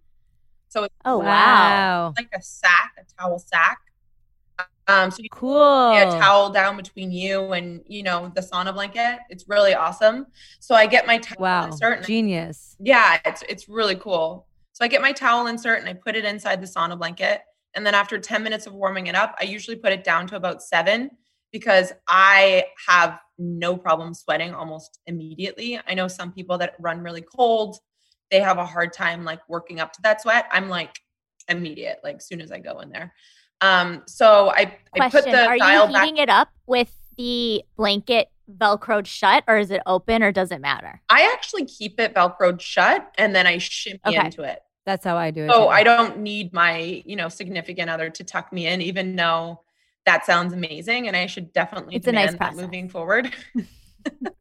So 0.72 0.84
it's 0.84 0.94
Oh 1.04 1.18
wow. 1.18 2.14
Like 2.16 2.30
a 2.34 2.40
sack, 2.40 2.92
a 2.98 3.02
towel 3.20 3.38
sack. 3.38 3.78
Um, 4.88 5.10
so 5.10 5.18
you 5.22 5.28
Cool. 5.30 5.90
lay 5.90 5.98
a 5.98 6.10
towel 6.18 6.48
down 6.48 6.78
between 6.78 7.10
you 7.12 7.52
and 7.52 7.82
you 7.86 8.02
know 8.02 8.32
the 8.34 8.40
sauna 8.40 8.72
blanket. 8.72 9.18
It's 9.28 9.44
really 9.48 9.74
awesome. 9.74 10.26
So 10.60 10.74
I 10.74 10.86
get 10.86 11.06
my 11.06 11.18
towel 11.18 11.36
Wow. 11.40 11.66
insert. 11.66 11.96
And 11.98 12.04
I- 12.04 12.06
Genius. 12.06 12.76
yeah, 12.80 13.18
it's 13.26 13.42
it's 13.50 13.68
really 13.68 13.96
cool. 13.96 14.46
So 14.72 14.82
I 14.82 14.88
get 14.88 15.02
my 15.02 15.12
towel 15.12 15.46
insert 15.46 15.78
and 15.80 15.88
I 15.90 15.92
put 15.92 16.16
it 16.16 16.24
inside 16.24 16.62
the 16.62 16.66
sauna 16.66 16.96
blanket. 16.96 17.42
And 17.74 17.84
then 17.84 17.94
after 17.94 18.18
10 18.18 18.42
minutes 18.42 18.66
of 18.66 18.72
warming 18.72 19.08
it 19.08 19.14
up, 19.14 19.34
I 19.38 19.44
usually 19.44 19.76
put 19.76 19.92
it 19.92 20.04
down 20.04 20.26
to 20.28 20.36
about 20.36 20.62
seven 20.62 21.10
because 21.52 21.92
I 22.08 22.64
have 22.88 23.18
no 23.36 23.76
problem 23.76 24.14
sweating 24.14 24.54
almost 24.54 25.00
immediately. 25.06 25.78
I 25.86 25.92
know 25.92 26.08
some 26.08 26.32
people 26.32 26.56
that 26.58 26.74
run 26.78 27.00
really 27.02 27.20
cold, 27.36 27.76
they 28.32 28.40
have 28.40 28.58
a 28.58 28.64
hard 28.66 28.92
time 28.92 29.24
like 29.24 29.40
working 29.48 29.78
up 29.78 29.92
to 29.92 30.02
that 30.02 30.22
sweat. 30.22 30.46
I'm 30.50 30.68
like 30.68 30.98
immediate, 31.48 32.00
like 32.02 32.20
soon 32.20 32.40
as 32.40 32.50
I 32.50 32.58
go 32.58 32.80
in 32.80 32.90
there. 32.90 33.14
Um, 33.60 34.02
so 34.08 34.50
I, 34.50 34.60
I 34.60 35.00
put 35.08 35.10
Question: 35.10 35.32
the 35.32 35.46
Are 35.46 35.58
dial 35.58 35.86
you 35.86 35.92
back. 35.92 36.02
heating 36.04 36.16
it 36.16 36.28
up 36.30 36.48
with 36.66 36.92
the 37.16 37.62
blanket 37.76 38.28
velcroed 38.50 39.06
shut, 39.06 39.44
or 39.46 39.58
is 39.58 39.70
it 39.70 39.82
open, 39.86 40.22
or 40.22 40.32
does 40.32 40.50
it 40.50 40.60
matter? 40.60 41.00
I 41.10 41.30
actually 41.32 41.66
keep 41.66 42.00
it 42.00 42.14
velcroed 42.14 42.60
shut 42.60 43.12
and 43.18 43.34
then 43.36 43.46
I 43.46 43.58
shimmy 43.58 44.00
Okay. 44.06 44.24
into 44.24 44.42
it. 44.42 44.60
That's 44.86 45.04
how 45.04 45.16
I 45.16 45.30
do 45.30 45.44
it. 45.44 45.52
So 45.52 45.64
too. 45.64 45.68
I 45.68 45.84
don't 45.84 46.18
need 46.18 46.52
my, 46.52 47.02
you 47.04 47.14
know, 47.14 47.28
significant 47.28 47.88
other 47.90 48.08
to 48.10 48.24
tuck 48.24 48.52
me 48.52 48.66
in, 48.66 48.80
even 48.80 49.14
though 49.14 49.60
that 50.06 50.24
sounds 50.26 50.52
amazing. 50.54 51.06
And 51.06 51.16
I 51.16 51.26
should 51.26 51.52
definitely 51.52 51.94
It's 51.96 52.06
a 52.08 52.12
nice 52.12 52.32
demand 52.32 52.38
process. 52.38 52.56
moving 52.62 52.88
forward. 52.88 53.30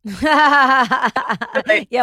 yeah, 0.03 1.09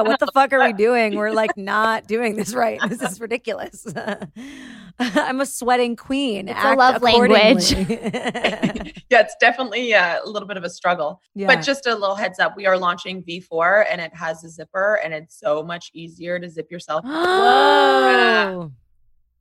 what 0.03 0.21
the 0.21 0.27
fuck 0.35 0.53
are 0.53 0.65
we 0.65 0.73
doing? 0.73 1.17
We're 1.17 1.33
like 1.33 1.57
not 1.57 2.07
doing 2.07 2.37
this 2.37 2.55
right. 2.55 2.81
This 2.89 3.03
is 3.03 3.21
ridiculous. 3.21 3.87
I'm 4.99 5.41
a 5.41 5.47
sweating 5.47 5.97
queen. 5.97 6.49
It's 6.49 6.59
a 6.59 6.69
Act 6.69 6.79
love 6.79 7.03
language. 7.03 7.73
yeah, 7.73 9.21
it's 9.21 9.37
definitely 9.41 9.95
uh, 9.95 10.21
a 10.25 10.29
little 10.29 10.49
bit 10.49 10.57
of 10.57 10.65
a 10.65 10.71
struggle. 10.71 11.21
yeah. 11.35 11.47
But 11.47 11.63
just 11.63 11.87
a 11.87 11.95
little 11.95 12.17
heads 12.17 12.39
up, 12.39 12.57
we 12.57 12.67
are 12.67 12.79
launching 12.79 13.23
V4 13.23 13.87
and 13.91 14.01
it 14.01 14.15
has 14.15 14.45
a 14.45 14.49
zipper 14.49 15.01
and 15.03 15.15
it's 15.15 15.39
so 15.39 15.63
much 15.63 15.91
easier 15.95 16.39
to 16.39 16.49
zip 16.49 16.71
yourself. 16.71 17.05
Whoa. 17.05 18.73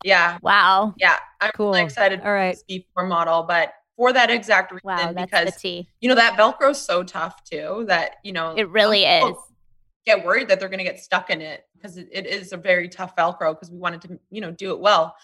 Yeah. 0.04 0.38
Wow. 0.42 0.94
Yeah. 0.98 1.18
I'm 1.42 1.52
Cool. 1.56 1.72
really 1.72 1.84
excited 1.84 2.22
All 2.22 2.32
right. 2.32 2.56
for 2.56 2.64
this 2.68 2.84
V4 2.98 3.08
model, 3.08 3.44
but 3.44 3.74
for 3.98 4.14
that 4.14 4.30
exact 4.30 4.72
reason, 4.72 4.82
Wow, 4.86 5.14
because 5.14 5.62
you 6.00 6.08
know 6.08 6.16
that 6.16 6.38
Velcro 6.38 6.72
is 6.72 6.78
so 6.82 7.04
tough 7.04 7.44
too 7.44 7.86
that 7.88 8.18
you 8.24 8.32
know 8.32 8.54
It 8.56 8.70
really 8.70 9.04
is. 9.04 9.36
Get 10.06 10.24
worried 10.24 10.48
that 10.48 10.60
they're 10.60 10.70
going 10.70 10.78
to 10.78 10.86
get 10.86 11.00
stuck 11.00 11.30
in 11.30 11.42
it 11.42 11.66
because 11.74 11.98
it, 11.98 12.08
it 12.14 12.26
is 12.26 12.54
a 12.54 12.58
very 12.58 12.88
tough 12.88 13.16
Velcro 13.18 13.54
because 13.54 13.70
we 13.70 13.78
wanted 13.78 14.02
to 14.04 14.20
you 14.30 14.40
know 14.40 14.52
do 14.52 14.72
it 14.72 14.80
well. 14.80 15.16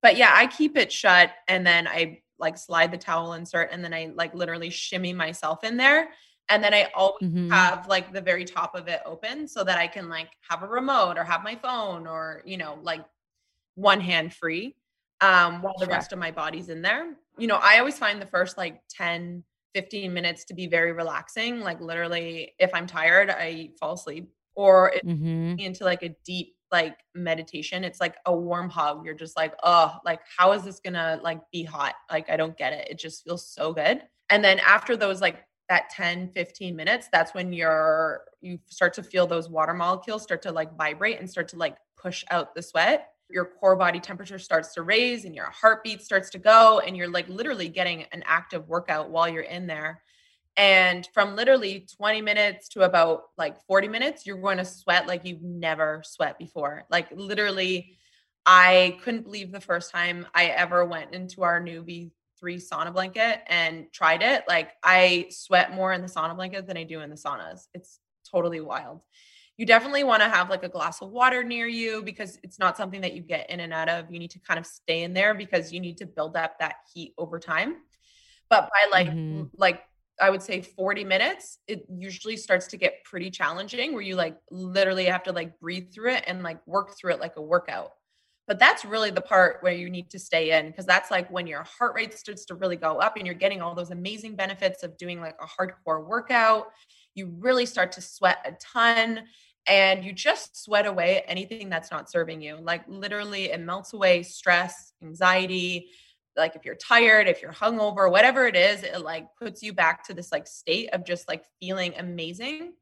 But 0.00 0.16
yeah, 0.16 0.30
I 0.32 0.46
keep 0.46 0.76
it 0.76 0.92
shut 0.92 1.32
and 1.48 1.66
then 1.66 1.88
I 1.88 2.20
like 2.38 2.56
slide 2.56 2.92
the 2.92 2.98
towel 2.98 3.32
insert 3.32 3.72
and 3.72 3.82
then 3.82 3.92
I 3.92 4.12
like 4.14 4.32
literally 4.32 4.70
shimmy 4.70 5.12
myself 5.12 5.64
in 5.64 5.76
there. 5.76 6.10
And 6.48 6.62
then 6.62 6.72
I 6.72 6.88
always 6.94 7.22
Mhm. 7.22 7.50
have 7.50 7.88
like 7.88 8.12
the 8.12 8.20
very 8.20 8.44
top 8.44 8.76
of 8.76 8.86
it 8.86 9.00
open 9.04 9.48
so 9.48 9.64
that 9.64 9.76
I 9.76 9.88
can 9.88 10.08
like 10.08 10.30
have 10.48 10.62
a 10.62 10.68
remote 10.68 11.18
or 11.18 11.24
have 11.24 11.42
my 11.42 11.56
phone 11.56 12.06
or 12.06 12.42
you 12.46 12.58
know 12.58 12.78
like 12.82 13.04
one 13.74 14.00
hand 14.00 14.32
free 14.34 14.76
um 15.20 15.62
while 15.62 15.74
the 15.80 15.86
Sure. 15.86 15.88
rest 15.88 16.12
of 16.12 16.18
my 16.18 16.30
body's 16.30 16.68
in 16.68 16.82
there. 16.82 17.16
You 17.38 17.46
know, 17.48 17.56
I 17.62 17.78
always 17.78 17.98
find 17.98 18.20
the 18.22 18.26
first 18.26 18.56
like 18.58 18.82
10 18.88 19.44
15 19.74 20.12
minutes 20.14 20.44
to 20.46 20.54
be 20.54 20.66
very 20.66 20.92
relaxing. 20.92 21.60
Like 21.60 21.80
literally 21.80 22.54
if 22.58 22.70
I'm 22.74 22.86
tired, 22.86 23.30
I 23.30 23.70
fall 23.80 23.94
asleep 23.94 24.32
or 24.54 24.92
Mhm. 25.02 25.58
into 25.58 25.84
like 25.84 26.02
a 26.02 26.10
deep 26.24 26.56
like 26.70 26.98
meditation. 27.14 27.84
It's 27.84 28.00
like 28.00 28.16
a 28.26 28.36
warm 28.36 28.68
hug. 28.70 29.04
You're 29.04 29.14
just 29.14 29.36
like, 29.36 29.54
oh, 29.62 29.98
like 30.04 30.20
how 30.36 30.52
is 30.52 30.64
this 30.64 30.80
gonna 30.80 31.20
like 31.22 31.40
be 31.52 31.64
hot? 31.64 31.94
Like 32.10 32.30
I 32.30 32.36
don't 32.36 32.56
get 32.56 32.72
it. 32.72 32.88
It 32.90 32.98
just 32.98 33.24
feels 33.24 33.46
so 33.46 33.72
good. 33.72 34.02
And 34.30 34.44
then 34.44 34.58
after 34.60 34.96
those 34.96 35.20
like 35.20 35.46
that 35.68 35.90
10, 35.90 36.30
15 36.32 36.76
minutes, 36.76 37.08
that's 37.12 37.34
when 37.34 37.52
you're 37.52 38.24
you 38.40 38.58
start 38.66 38.94
to 38.94 39.02
feel 39.02 39.26
those 39.26 39.48
water 39.48 39.74
molecules 39.74 40.22
start 40.22 40.42
to 40.42 40.52
like 40.52 40.76
vibrate 40.76 41.18
and 41.18 41.28
start 41.30 41.48
to 41.48 41.56
like 41.56 41.76
push 41.96 42.24
out 42.30 42.54
the 42.54 42.62
sweat. 42.62 43.12
Your 43.30 43.44
core 43.44 43.76
body 43.76 44.00
temperature 44.00 44.38
starts 44.38 44.74
to 44.74 44.82
raise 44.82 45.24
and 45.24 45.34
your 45.34 45.50
heartbeat 45.50 46.02
starts 46.02 46.30
to 46.30 46.38
go, 46.38 46.80
and 46.80 46.96
you're 46.96 47.10
like 47.10 47.28
literally 47.28 47.68
getting 47.68 48.04
an 48.12 48.22
active 48.26 48.68
workout 48.68 49.10
while 49.10 49.28
you're 49.28 49.42
in 49.42 49.66
there. 49.66 50.02
And 50.56 51.08
from 51.14 51.36
literally 51.36 51.86
20 51.96 52.20
minutes 52.20 52.68
to 52.70 52.82
about 52.82 53.24
like 53.36 53.62
40 53.66 53.86
minutes, 53.86 54.26
you're 54.26 54.40
going 54.40 54.58
to 54.58 54.64
sweat 54.64 55.06
like 55.06 55.24
you've 55.24 55.42
never 55.42 56.02
sweat 56.04 56.36
before. 56.36 56.84
Like 56.90 57.08
literally, 57.12 57.96
I 58.44 58.98
couldn't 59.04 59.22
believe 59.22 59.52
the 59.52 59.60
first 59.60 59.92
time 59.92 60.26
I 60.34 60.46
ever 60.46 60.84
went 60.84 61.14
into 61.14 61.42
our 61.44 61.60
new 61.60 61.84
V3 61.84 62.56
sauna 62.56 62.92
blanket 62.92 63.42
and 63.46 63.92
tried 63.92 64.22
it. 64.22 64.44
Like 64.48 64.72
I 64.82 65.26
sweat 65.30 65.74
more 65.74 65.92
in 65.92 66.02
the 66.02 66.08
sauna 66.08 66.34
blanket 66.34 66.66
than 66.66 66.76
I 66.76 66.82
do 66.82 67.02
in 67.02 67.10
the 67.10 67.16
saunas. 67.16 67.68
It's 67.72 68.00
totally 68.28 68.60
wild. 68.60 69.02
You 69.58 69.66
definitely 69.66 70.04
want 70.04 70.22
to 70.22 70.28
have 70.30 70.50
like 70.50 70.62
a 70.64 70.70
glass 70.70 71.02
of 71.02 71.10
water 71.10 71.44
near 71.44 71.66
you 71.66 72.02
because 72.02 72.38
it's 72.44 72.58
not 72.60 72.76
something 72.78 73.02
that 73.02 73.14
you 73.14 73.22
get 73.22 73.50
in 73.50 73.60
and 73.60 73.72
out 73.74 73.90
of. 73.90 74.10
You 74.10 74.18
need 74.20 74.30
to 74.32 74.40
kind 74.40 74.58
of 74.58 74.66
stay 74.66 75.02
in 75.02 75.14
there 75.14 75.34
because 75.34 75.72
you 75.72 75.80
need 75.80 75.98
to 75.98 76.06
build 76.06 76.36
up 76.36 76.58
that 76.60 76.76
heat 76.94 77.14
over 77.18 77.40
time. 77.40 77.82
But 78.50 78.70
by 78.70 78.88
like 78.90 79.14
Mhm. 79.14 79.50
like 79.56 79.84
I 80.20 80.30
would 80.30 80.42
say 80.42 80.62
40 80.62 81.04
minutes, 81.04 81.58
it 81.68 81.86
usually 81.90 82.36
starts 82.36 82.66
to 82.68 82.76
get 82.76 83.04
pretty 83.04 83.30
challenging 83.30 83.92
where 83.92 84.02
you 84.02 84.16
like 84.16 84.38
literally 84.50 85.06
have 85.06 85.22
to 85.24 85.32
like 85.32 85.58
breathe 85.60 85.92
through 85.92 86.12
it 86.12 86.24
and 86.26 86.42
like 86.42 86.66
work 86.66 86.96
through 86.98 87.12
it 87.14 87.20
like 87.20 87.36
a 87.36 87.42
workout. 87.42 87.92
But 88.46 88.58
that's 88.58 88.84
really 88.84 89.10
the 89.10 89.20
part 89.20 89.62
where 89.62 89.74
you 89.74 89.90
need 89.90 90.10
to 90.10 90.18
stay 90.18 90.58
in 90.58 90.68
because 90.68 90.86
that's 90.86 91.10
like 91.10 91.30
when 91.30 91.46
your 91.46 91.64
heart 91.64 91.94
rate 91.94 92.14
starts 92.14 92.46
to 92.46 92.54
really 92.54 92.76
go 92.76 92.98
up 92.98 93.16
and 93.16 93.26
you're 93.26 93.34
getting 93.34 93.60
all 93.60 93.74
those 93.74 93.90
amazing 93.90 94.36
benefits 94.36 94.82
of 94.82 94.96
doing 94.96 95.20
like 95.20 95.36
a 95.40 95.46
hardcore 95.46 96.06
workout. 96.06 96.68
You 97.14 97.26
really 97.38 97.66
start 97.66 97.92
to 97.92 98.00
sweat 98.00 98.38
a 98.46 98.52
ton 98.52 99.26
and 99.66 100.04
you 100.04 100.12
just 100.12 100.64
sweat 100.64 100.86
away 100.86 101.22
anything 101.26 101.68
that's 101.68 101.90
not 101.90 102.10
serving 102.10 102.40
you. 102.40 102.58
Like 102.60 102.84
literally, 102.88 103.50
it 103.50 103.60
melts 103.60 103.92
away 103.92 104.22
stress, 104.22 104.92
anxiety, 105.02 105.90
like 106.38 106.56
if 106.56 106.64
you're 106.64 106.76
tired, 106.76 107.28
if 107.28 107.42
you're 107.42 107.52
hungover, 107.52 108.10
whatever 108.10 108.46
it 108.46 108.56
is, 108.56 108.82
it 108.82 109.00
like 109.02 109.26
puts 109.36 109.62
you 109.62 109.72
back 109.72 110.04
to 110.04 110.14
this 110.14 110.32
like 110.32 110.46
state 110.46 110.88
of 110.94 111.04
just 111.04 111.28
like 111.28 111.44
feeling 111.60 111.92
amazing. 111.98 112.72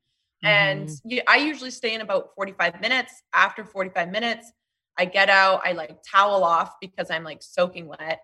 And 0.44 0.88
mm-hmm. 0.88 1.10
you, 1.10 1.22
I 1.26 1.38
usually 1.38 1.70
stay 1.70 1.94
in 1.94 2.02
about 2.02 2.34
45 2.36 2.80
minutes. 2.80 3.22
After 3.32 3.64
45 3.64 4.10
minutes, 4.10 4.52
I 4.98 5.06
get 5.06 5.30
out, 5.30 5.62
I 5.64 5.72
like 5.72 5.96
towel 6.08 6.44
off 6.44 6.74
because 6.80 7.10
I'm 7.10 7.24
like 7.24 7.42
soaking 7.42 7.88
wet. 7.88 8.20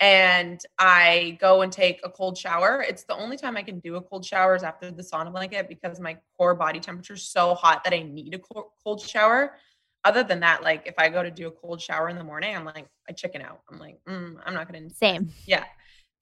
And 0.00 0.60
I 0.78 1.36
go 1.40 1.60
and 1.60 1.70
take 1.70 2.00
a 2.02 2.08
cold 2.08 2.36
shower. 2.38 2.82
It's 2.86 3.04
the 3.04 3.14
only 3.14 3.36
time 3.36 3.56
I 3.56 3.62
can 3.62 3.80
do 3.80 3.96
a 3.96 4.00
cold 4.00 4.24
shower 4.24 4.56
is 4.56 4.62
after 4.62 4.90
the 4.90 5.02
sauna 5.02 5.30
blanket 5.30 5.68
because 5.68 6.00
my 6.00 6.16
core 6.38 6.54
body 6.54 6.80
temperature 6.80 7.14
is 7.14 7.22
so 7.22 7.54
hot 7.54 7.84
that 7.84 7.92
I 7.92 8.00
need 8.02 8.34
a 8.34 8.38
cold 8.38 9.00
shower. 9.00 9.56
Other 10.02 10.22
than 10.22 10.40
that, 10.40 10.62
like 10.62 10.86
if 10.86 10.94
I 10.96 11.10
go 11.10 11.22
to 11.22 11.30
do 11.30 11.48
a 11.48 11.50
cold 11.50 11.82
shower 11.82 12.08
in 12.08 12.16
the 12.16 12.24
morning, 12.24 12.56
I'm 12.56 12.64
like 12.64 12.86
I 13.08 13.12
chicken 13.12 13.42
out. 13.42 13.60
I'm 13.70 13.78
like 13.78 13.98
mm, 14.08 14.36
I'm 14.44 14.54
not 14.54 14.72
gonna. 14.72 14.88
Same. 14.90 15.30
Yeah. 15.46 15.64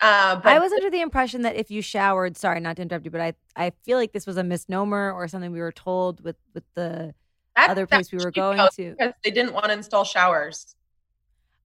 Uh, 0.01 0.37
but 0.37 0.47
I 0.47 0.59
was 0.59 0.73
under 0.73 0.91
the 0.91 1.01
impression 1.01 1.43
that 1.43 1.57
if 1.57 1.71
you 1.71 1.83
showered, 1.83 2.37
sorry, 2.37 2.61
not 2.61 2.77
to 2.77 2.83
interrupt 2.83 3.05
you, 3.05 3.11
but 3.13 3.21
I 3.21 3.35
I 3.55 3.73
feel 3.85 3.99
like 3.99 4.13
this 4.13 4.27
was 4.27 4.37
a 4.37 4.45
misnomer 4.45 5.13
or 5.13 5.29
something 5.29 5.53
we 5.53 5.61
were 5.61 5.73
told 5.73 6.21
with 6.23 6.37
with 6.55 6.65
the 6.75 7.15
that- 7.57 7.71
other 7.71 7.87
place 7.87 8.11
we 8.11 8.19
were 8.19 8.33
going 8.33 8.59
to. 8.75 8.91
because 8.99 9.13
they 9.23 9.31
didn't 9.31 9.53
want 9.53 9.67
to 9.67 9.73
install 9.73 10.05
showers. 10.05 10.75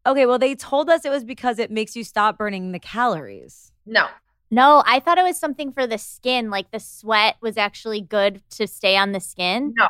Okay, 0.05 0.25
well 0.25 0.39
they 0.39 0.55
told 0.55 0.89
us 0.89 1.05
it 1.05 1.09
was 1.09 1.23
because 1.23 1.59
it 1.59 1.71
makes 1.71 1.95
you 1.95 2.03
stop 2.03 2.37
burning 2.37 2.71
the 2.71 2.79
calories. 2.79 3.71
No, 3.85 4.07
No, 4.51 4.83
I 4.85 4.99
thought 4.99 5.17
it 5.17 5.23
was 5.23 5.39
something 5.39 5.71
for 5.71 5.87
the 5.87 5.97
skin. 5.97 6.49
Like 6.49 6.71
the 6.71 6.79
sweat 6.79 7.35
was 7.41 7.57
actually 7.57 8.01
good 8.01 8.41
to 8.51 8.67
stay 8.67 8.95
on 8.97 9.11
the 9.13 9.19
skin. 9.19 9.73
No. 9.77 9.87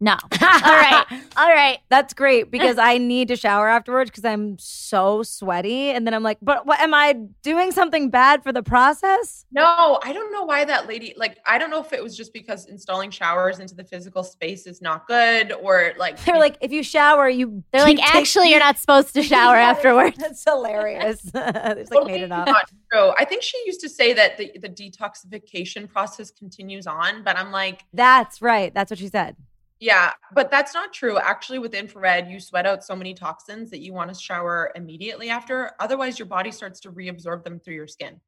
No. 0.00 0.12
All 0.32 0.38
right. 0.40 1.04
All 1.36 1.48
right. 1.48 1.78
That's 1.88 2.14
great 2.14 2.50
because 2.50 2.78
I 2.78 2.98
need 2.98 3.28
to 3.28 3.36
shower 3.36 3.68
afterwards 3.68 4.10
because 4.10 4.24
I'm 4.24 4.56
so 4.58 5.22
sweaty. 5.22 5.90
And 5.90 6.06
then 6.06 6.14
I'm 6.14 6.22
like, 6.22 6.38
but 6.40 6.66
what 6.66 6.80
am 6.80 6.94
I 6.94 7.14
doing 7.42 7.72
something 7.72 8.10
bad 8.10 8.42
for 8.42 8.52
the 8.52 8.62
process? 8.62 9.44
No, 9.50 9.98
I 10.04 10.12
don't 10.12 10.32
know 10.32 10.44
why 10.44 10.64
that 10.64 10.86
lady 10.86 11.14
like 11.16 11.38
I 11.46 11.58
don't 11.58 11.70
know 11.70 11.80
if 11.80 11.92
it 11.92 12.02
was 12.02 12.16
just 12.16 12.32
because 12.32 12.66
installing 12.66 13.10
showers 13.10 13.58
into 13.58 13.74
the 13.74 13.84
physical 13.84 14.22
space 14.22 14.66
is 14.66 14.80
not 14.80 15.06
good 15.08 15.52
or 15.52 15.94
like 15.98 16.18
They're 16.24 16.38
like, 16.38 16.58
if 16.60 16.70
you 16.70 16.82
shower, 16.82 17.28
you 17.28 17.64
They're 17.72 17.82
like, 17.82 18.00
actually, 18.14 18.50
you're 18.50 18.60
not 18.60 18.78
supposed 18.78 19.14
to 19.14 19.22
shower 19.22 19.56
afterwards. 19.56 20.16
That's 20.18 20.44
hilarious. 20.44 21.22
they 21.22 21.30
just 21.32 21.34
like 21.34 21.88
totally 21.88 22.12
made 22.12 22.22
it 22.22 22.32
up. 22.32 22.46
Not 22.46 22.70
true. 22.92 23.12
I 23.18 23.24
think 23.24 23.42
she 23.42 23.60
used 23.66 23.80
to 23.80 23.88
say 23.88 24.12
that 24.12 24.36
the, 24.36 24.52
the 24.60 24.68
detoxification 24.68 25.88
process 25.88 26.30
continues 26.30 26.86
on, 26.86 27.24
but 27.24 27.36
I'm 27.36 27.50
like, 27.50 27.84
That's 27.92 28.40
right. 28.40 28.72
That's 28.72 28.90
what 28.90 28.98
she 28.98 29.08
said. 29.08 29.36
Yeah, 29.80 30.12
but 30.34 30.50
that's 30.50 30.74
not 30.74 30.92
true. 30.92 31.18
Actually, 31.18 31.58
with 31.58 31.74
infrared, 31.74 32.28
you 32.28 32.40
sweat 32.40 32.66
out 32.66 32.84
so 32.84 32.96
many 32.96 33.14
toxins 33.14 33.70
that 33.70 33.80
you 33.80 33.92
want 33.92 34.12
to 34.12 34.20
shower 34.20 34.72
immediately 34.74 35.30
after. 35.30 35.72
Otherwise, 35.80 36.18
your 36.18 36.26
body 36.26 36.50
starts 36.50 36.80
to 36.80 36.90
reabsorb 36.90 37.44
them 37.44 37.60
through 37.60 37.74
your 37.74 37.86
skin. 37.86 38.20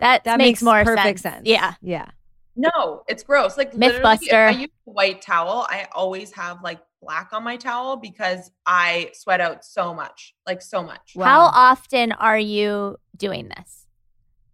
That, 0.00 0.24
That 0.24 0.38
makes, 0.38 0.60
makes 0.60 0.62
more 0.62 0.84
perfect 0.84 1.20
sense. 1.20 1.34
sense. 1.36 1.46
Yeah. 1.46 1.74
Yeah. 1.80 2.10
No, 2.56 3.02
it's 3.08 3.22
gross. 3.22 3.56
Like 3.56 3.72
Mythbuster. 3.72 4.48
I 4.48 4.50
use 4.50 4.70
a 4.86 4.90
white 4.90 5.22
towel, 5.22 5.66
I 5.68 5.86
always 5.92 6.32
have 6.32 6.60
like 6.62 6.80
black 7.00 7.32
on 7.32 7.44
my 7.44 7.56
towel 7.56 7.96
because 7.96 8.50
I 8.66 9.12
sweat 9.14 9.40
out 9.40 9.64
so 9.64 9.94
much, 9.94 10.34
like 10.46 10.60
so 10.60 10.82
much. 10.82 11.12
Wow. 11.14 11.24
How 11.24 11.40
often 11.54 12.10
are 12.12 12.38
you 12.38 12.96
doing 13.16 13.48
this? 13.56 13.86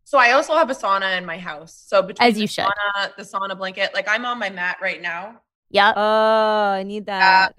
So 0.05 0.19
I 0.19 0.33
also 0.33 0.55
have 0.55 0.69
a 0.69 0.75
sauna 0.75 1.17
in 1.17 1.25
my 1.25 1.39
house. 1.39 1.83
So 1.87 2.03
between 2.03 2.29
As 2.29 2.35
the 2.35 2.43
you 2.43 2.47
should. 2.47 2.65
sauna, 2.67 3.17
the 3.17 3.23
sauna 3.23 3.57
blanket, 3.57 3.95
like 3.95 4.07
I'm 4.07 4.27
on 4.27 4.39
my 4.39 4.51
mat 4.51 4.77
right 4.83 5.01
now. 5.01 5.41
Yep. 5.75 5.95
Oh, 5.97 6.71
I 6.71 6.85
need 6.85 7.07
that. 7.07 7.57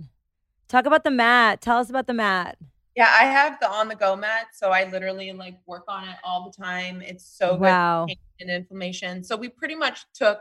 Talk 0.69 0.85
about 0.85 1.03
the 1.03 1.11
mat. 1.11 1.59
Tell 1.61 1.77
us 1.77 1.89
about 1.89 2.07
the 2.07 2.13
mat. 2.13 2.57
Yeah, 2.95 3.09
I 3.11 3.25
have 3.25 3.59
the 3.59 3.69
on 3.69 3.89
the 3.89 3.95
go 3.95 4.15
mat. 4.15 4.47
So 4.53 4.69
I 4.71 4.89
literally 4.89 5.33
like 5.33 5.57
work 5.67 5.83
on 5.89 6.05
it 6.07 6.15
all 6.23 6.49
the 6.49 6.63
time. 6.63 7.01
It's 7.01 7.25
so 7.25 7.55
good 7.55 7.63
Wow. 7.63 8.05
for 8.05 8.15
pain 8.15 8.17
and 8.39 8.49
inflammation. 8.49 9.21
So 9.21 9.35
we 9.35 9.49
pretty 9.49 9.75
much 9.75 10.05
took 10.13 10.39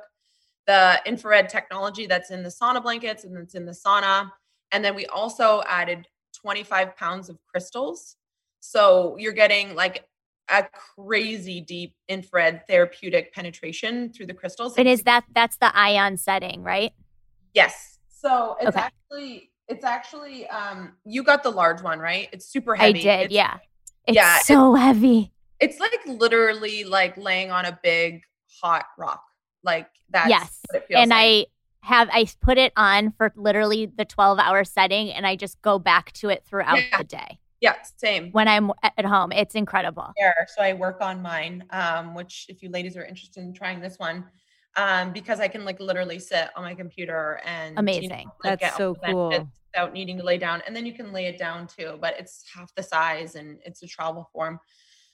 the 0.69 1.01
infrared 1.05 1.49
technology 1.49 2.07
that's 2.07 2.31
in 2.31 2.45
the 2.45 2.49
sauna 2.49 2.81
blankets 2.81 3.25
and 3.25 3.37
that's 3.37 3.57
in 3.57 3.67
the 3.67 3.73
sauna. 3.73 4.31
And 4.71 4.85
then 4.85 4.95
we 4.95 5.07
also 5.07 5.63
added 5.69 6.07
25 6.41 6.97
pounds 6.97 7.29
of 7.29 7.39
crystals. 7.49 8.17
So 8.61 9.17
you're 9.19 9.33
getting 9.33 9.75
like 9.75 10.07
a 10.49 10.65
crazy 10.97 11.61
deep 11.61 11.97
infrared 12.07 12.69
therapeutic 12.69 13.35
penetration 13.35 14.13
through 14.13 14.27
the 14.27 14.35
crystals. 14.35 14.77
And 14.79 14.87
is 14.87 15.03
that 15.03 15.25
that's 15.35 15.57
the 15.57 15.77
ion 15.77 16.19
setting, 16.19 16.63
right? 16.63 16.93
Yes. 17.55 17.99
So 18.09 18.57
it's 18.61 18.77
Okay. 18.77 18.87
actually 18.87 19.51
it's 19.67 19.85
actually 19.85 20.47
um 20.49 20.95
you 21.05 21.23
got 21.23 21.43
the 21.43 21.51
large 21.51 21.81
one, 21.83 21.99
right? 21.99 22.29
It's 22.33 22.47
super 22.47 22.75
heavy. 22.75 23.01
I 23.01 23.03
did. 23.03 23.25
It's- 23.27 23.31
yeah. 23.31 23.59
It's 24.07 24.17
yeah, 24.17 24.39
so 24.41 24.75
heavy. 24.75 25.33
It's 25.61 25.81
like 25.81 25.99
literally 26.07 26.85
like 26.85 27.17
laying 27.17 27.51
on 27.51 27.65
a 27.65 27.79
big 27.83 28.21
hot 28.63 28.85
rock. 28.99 29.23
Like 29.63 29.89
that's 30.11 30.29
yes. 30.29 30.61
what 30.69 30.83
it 30.83 30.87
feels 30.89 31.01
And 31.01 31.11
like. 31.11 31.19
I 31.19 31.47
have 31.81 32.09
I 32.13 32.27
put 32.43 32.59
it 32.59 32.73
on 32.77 33.13
for 33.13 33.33
literally 33.37 33.87
the 33.87 34.05
12 34.05 34.39
hour 34.39 34.65
setting 34.65 35.11
and 35.11 35.27
I 35.27 35.37
just 35.37 35.61
go 35.63 35.79
back 35.79 36.13
to 36.15 36.29
it 36.29 36.45
throughout 36.45 36.79
Yeah. 36.79 36.99
the 36.99 37.05
day 37.05 37.39
yeah, 37.65 37.77
same. 37.97 38.31
when 38.33 38.47
I'm 38.47 38.71
at 38.83 39.07
home. 39.07 39.33
It's 39.33 39.55
incredible. 39.55 40.13
There. 40.19 40.47
So 40.55 40.63
I 40.63 40.75
work 40.75 41.01
on 41.01 41.23
mine, 41.23 41.65
um, 41.71 42.15
which 42.15 42.45
if 42.51 42.63
you 42.63 42.69
ladies 42.69 42.95
are 42.97 43.05
interested 43.05 43.43
in 43.43 43.55
trying 43.55 43.81
this 43.81 43.99
one, 43.99 44.25
um, 44.77 45.13
because 45.13 45.41
I 45.41 45.49
can 45.49 45.65
like 45.65 45.81
literally 45.81 46.19
sit 46.19 46.49
on 46.57 46.65
my 46.65 46.75
computer 46.75 47.41
and 47.45 47.71
you 47.71 47.77
know, 47.77 47.81
Amazing. 47.81 48.31
like, 48.43 48.61
That's 48.61 48.77
so 48.77 48.95
cool. 49.05 49.49
without 49.73 49.93
needing 49.93 50.19
to 50.19 50.25
lay 50.25 50.39
down. 50.39 50.63
And 50.67 50.75
then 50.75 50.87
you 50.87 50.93
can 50.93 51.13
lay 51.13 51.27
it 51.27 51.39
down 51.39 51.67
too, 51.67 51.99
but 52.01 52.15
it's 52.19 52.45
half 52.53 52.75
the 52.75 52.83
size 52.83 53.35
and 53.35 53.59
it's 53.65 53.83
a 53.83 53.87
travel 53.87 54.29
form. 54.33 54.59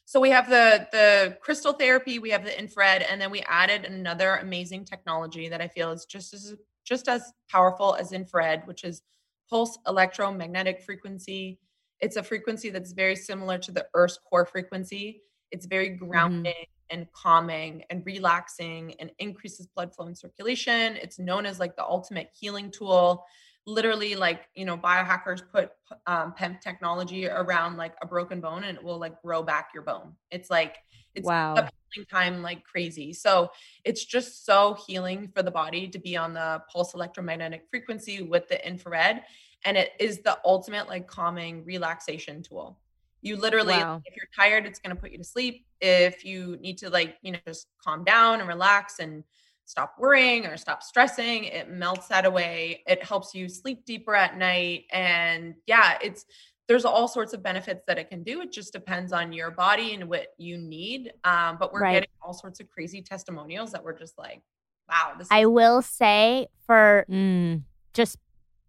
So 0.05 0.19
we 0.19 0.31
have 0.31 0.49
the 0.51 0.89
the 0.91 1.37
crystal 1.41 1.73
therapy, 1.73 2.19
we 2.19 2.31
have 2.31 2.45
the 2.45 2.59
infrared, 2.59 3.03
and 3.03 3.21
then 3.21 3.31
we 3.31 3.43
added 3.43 3.85
another 3.85 4.37
amazing 4.37 4.85
technology 4.85 5.49
that 5.49 5.61
I 5.61 5.69
feel 5.69 5.93
is 5.93 6.05
just 6.05 6.35
as 6.35 6.55
just 6.85 7.09
as 7.09 7.33
powerful 7.49 7.95
as 7.95 8.13
infrared, 8.13 8.67
which 8.67 8.83
is 8.83 9.03
pulse 9.49 9.79
electromagnetic 9.87 10.83
frequency. 10.83 11.61
It's 12.01 12.17
a 12.17 12.23
frequency 12.23 12.71
that's 12.71 12.93
very 12.93 13.15
similar 13.15 13.59
to 13.59 13.71
the 13.71 13.87
Earth's 13.95 14.19
core 14.29 14.47
frequency. 14.47 15.23
It's 15.53 15.67
very 15.67 15.91
grounding 15.91 16.55
and 16.91 17.11
calming 17.13 17.85
and 17.91 18.05
relaxing 18.05 18.95
and 19.01 19.11
increases 19.19 19.67
blood 19.67 19.95
flow 19.95 20.07
and 20.07 20.17
circulation. 20.19 20.97
It's 20.97 21.19
known 21.19 21.47
as 21.47 21.59
like 21.59 21.77
the 21.77 21.85
ultimate 21.85 22.31
healing 22.39 22.71
tool. 22.71 23.25
Literally, 23.67 24.17
like, 24.17 24.49
you 24.55 24.65
know, 24.65 24.77
biohackers 24.77 25.43
put 25.53 25.71
um, 26.07 26.35
PEMF 26.39 26.61
technology 26.61 27.29
around 27.29 27.77
like 27.77 27.95
a 28.03 28.07
broken 28.07 28.41
bone 28.41 28.65
and 28.65 28.79
it 28.79 28.83
will 28.85 28.99
like 28.99 29.21
grow 29.23 29.43
back 29.43 29.69
your 29.75 29.83
bone. 29.83 30.15
It's 30.31 30.51
like, 30.51 30.77
it's 31.15 31.27
Wow. 31.27 31.69
healing 31.95 32.07
time 32.11 32.43
like 32.43 32.65
crazy. 32.65 33.13
So 33.13 33.51
it's 33.85 34.05
just 34.05 34.45
so 34.45 34.77
healing 34.87 35.29
for 35.35 35.43
the 35.43 35.51
body 35.51 35.89
to 35.89 35.99
be 35.99 36.17
on 36.17 36.35
the 36.35 36.63
pulse 36.73 36.95
electromagnetic 36.95 37.67
frequency 37.71 38.23
with 38.23 38.49
the 38.49 38.67
infrared. 38.67 39.23
And 39.65 39.77
it 39.77 39.93
is 40.01 40.21
the 40.23 40.39
ultimate 40.45 40.89
like 40.89 41.07
calming 41.07 41.65
relaxation 41.65 42.43
tool. 42.43 42.81
You 43.23 43.37
literally, 43.37 43.75
Wow. 43.75 44.03
if 44.05 44.17
you're 44.17 44.29
tired, 44.35 44.67
it's 44.67 44.79
going 44.79 44.95
to 44.95 45.01
put 45.01 45.11
you 45.11 45.19
to 45.19 45.25
sleep. 45.25 45.67
If 45.81 46.25
you 46.25 46.57
need 46.61 46.79
to 46.79 46.91
like, 46.91 47.17
you 47.23 47.33
know, 47.33 47.39
just 47.47 47.67
calm 47.83 48.05
down 48.05 48.41
and 48.41 48.49
relax 48.49 48.99
and 48.99 49.25
stop 49.67 49.95
worrying 49.99 50.47
or 50.47 50.57
stop 50.57 50.83
stressing, 50.83 51.45
it 51.45 51.71
melts 51.71 52.09
that 52.09 52.25
away. 52.25 52.83
It 52.87 53.05
helps 53.05 53.35
you 53.35 53.49
sleep 53.49 53.85
deeper 53.85 54.15
at 54.15 54.37
night. 54.37 54.85
And 54.91 55.55
yeah, 55.67 55.99
it's, 56.03 56.25
there's 56.67 56.85
all 56.85 57.09
sorts 57.09 57.33
of 57.33 57.43
benefits 57.43 57.83
that 57.87 57.99
it 57.99 58.09
can 58.09 58.23
do. 58.23 58.41
It 58.41 58.53
just 58.53 58.73
depends 58.73 59.13
on 59.13 59.33
your 59.33 59.51
body 59.51 59.95
and 59.95 60.09
what 60.09 60.29
you 60.39 60.57
need. 60.57 61.13
Um, 61.25 61.57
but 61.59 61.73
we're 61.73 61.81
Right. 61.83 61.93
getting 61.95 62.09
all 62.23 62.33
sorts 62.33 62.59
of 62.61 62.69
crazy 62.69 63.03
testimonials 63.03 63.73
that 63.73 63.83
we're 63.85 63.99
just 63.99 64.17
like, 64.19 64.43
wow, 64.89 65.15
this 65.19 65.29
I 65.31 65.41
is 65.43 65.49
will 65.49 65.83
say 65.83 66.49
for 66.67 67.05
Mm. 67.09 67.63
just 67.93 68.19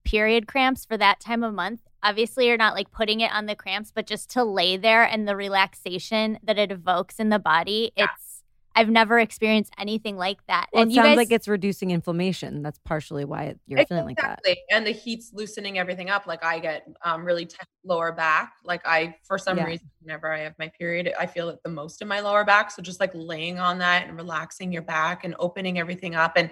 period 0.04 0.48
cramps 0.48 0.84
for 0.84 0.98
that 0.98 1.20
time 1.20 1.44
of 1.44 1.54
month. 1.54 1.82
Obviously, 2.04 2.48
you're 2.48 2.58
not 2.58 2.74
like 2.74 2.92
putting 2.92 3.20
it 3.22 3.32
on 3.34 3.46
the 3.46 3.56
cramps, 3.56 3.92
but 3.94 4.08
just 4.08 4.30
to 4.32 4.44
lay 4.44 4.78
there 4.78 5.04
and 5.04 5.28
the 5.28 5.36
relaxation 5.36 6.40
that 6.44 6.58
it 6.58 6.72
evokes 6.72 7.20
in 7.20 7.30
the 7.30 7.40
body, 7.40 7.92
Yeah. 7.96 8.06
it's 8.06 8.28
I've 8.74 8.88
never 8.90 9.20
experienced 9.20 9.74
anything 9.78 10.16
like 10.16 10.38
that. 10.48 10.68
Well, 10.72 10.84
and 10.84 10.92
it 10.92 10.96
you 10.96 11.02
sounds 11.02 11.10
guys, 11.10 11.18
like 11.18 11.32
it's 11.34 11.50
reducing 11.50 11.92
inflammation. 11.92 12.62
That's 12.64 12.80
partially 12.86 13.26
why 13.26 13.44
it- 13.44 13.60
you're 13.68 13.86
feeling 13.86 14.06
like 14.06 14.16
that. 14.16 14.40
Exactly. 14.46 14.64
And 14.72 14.88
the 14.88 14.92
heat's 14.92 15.34
loosening 15.34 15.78
everything 15.78 16.10
up. 16.10 16.26
Like 16.26 16.42
I 16.42 16.58
get 16.60 16.88
um, 17.04 17.26
really 17.26 17.46
tight 17.46 17.68
lower 17.84 18.14
back. 18.14 18.54
Like 18.64 18.82
I, 18.88 19.18
for 19.24 19.38
some 19.38 19.58
Yeah. 19.58 19.66
reason, 19.66 19.92
whenever 20.02 20.32
I 20.32 20.40
have 20.40 20.56
my 20.58 20.70
period, 20.80 21.14
I 21.20 21.26
feel 21.26 21.50
it 21.50 21.60
the 21.66 21.70
most 21.70 22.02
in 22.02 22.08
my 22.08 22.22
lower 22.22 22.46
back. 22.46 22.72
So 22.72 22.82
just 22.82 23.02
like 23.02 23.12
laying 23.14 23.60
on 23.60 23.78
that 23.80 24.08
and 24.08 24.16
relaxing 24.16 24.72
your 24.72 24.84
back 24.84 25.26
and 25.26 25.36
opening 25.38 25.78
everything 25.78 26.16
up 26.16 26.38
and 26.38 26.50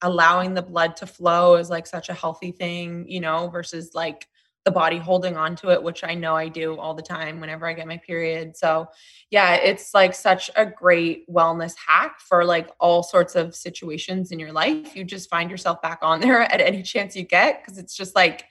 allowing 0.00 0.54
the 0.54 0.62
blood 0.62 0.96
to 0.96 1.06
flow 1.06 1.56
is 1.56 1.68
like 1.68 1.86
such 1.86 2.08
a 2.08 2.14
healthy 2.14 2.52
thing, 2.52 3.04
you 3.06 3.20
know, 3.20 3.48
versus 3.48 3.90
like 3.92 4.26
the 4.64 4.70
body 4.70 4.98
holding 4.98 5.36
on 5.36 5.56
to 5.56 5.70
it, 5.70 5.82
which 5.82 6.04
I 6.04 6.14
know 6.14 6.36
I 6.36 6.48
do 6.48 6.78
all 6.78 6.94
the 6.94 7.02
time 7.02 7.40
whenever 7.40 7.66
I 7.66 7.72
get 7.72 7.86
my 7.86 7.96
period. 7.96 8.56
So, 8.56 8.88
yeah, 9.30 9.54
it's 9.54 9.94
like 9.94 10.14
such 10.14 10.50
a 10.54 10.66
great 10.66 11.28
wellness 11.30 11.74
hack 11.86 12.20
for 12.20 12.44
like 12.44 12.68
all 12.78 13.02
sorts 13.02 13.36
of 13.36 13.54
situations 13.54 14.32
in 14.32 14.38
your 14.38 14.52
life. 14.52 14.94
You 14.94 15.04
just 15.04 15.30
find 15.30 15.50
yourself 15.50 15.80
back 15.80 16.00
on 16.02 16.20
there 16.20 16.42
at 16.42 16.60
any 16.60 16.82
chance 16.82 17.16
you 17.16 17.24
get 17.24 17.62
because 17.62 17.78
it's 17.78 17.96
just 17.96 18.14
like 18.14 18.44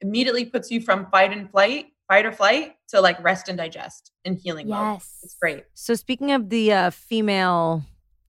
immediately 0.00 0.44
puts 0.44 0.70
you 0.70 0.80
from 0.80 1.06
fight 1.10 1.32
and 1.32 1.50
flight, 1.50 1.86
fight 2.08 2.26
or 2.26 2.32
flight 2.32 2.74
to 2.88 3.00
like 3.00 3.22
rest 3.24 3.48
and 3.48 3.56
digest 3.56 4.12
and 4.26 4.38
healing 4.38 4.68
mode. 4.68 4.94
yes, 4.94 5.20
It's 5.22 5.34
great. 5.34 5.64
So 5.72 5.94
speaking 5.94 6.32
of 6.32 6.50
the 6.50 6.72
uh, 6.72 6.90
female, 6.90 7.82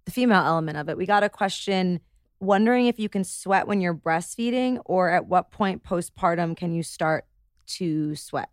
the 0.06 0.12
female 0.12 0.42
element 0.42 0.78
of 0.78 0.88
it, 0.88 0.98
we 0.98 1.06
got 1.06 1.24
a 1.24 1.30
question 1.30 2.00
wondering 2.46 2.88
if 2.88 3.00
you 3.00 3.10
can 3.10 3.24
sweat 3.24 3.68
when 3.68 3.82
you're 3.82 3.96
breastfeeding, 3.96 4.82
or 4.86 5.10
at 5.10 5.26
what 5.26 5.52
point 5.52 5.84
postpartum 5.84 6.56
can 6.56 6.74
you 6.74 6.84
start 6.84 7.26
to 7.68 8.16
sweat? 8.16 8.50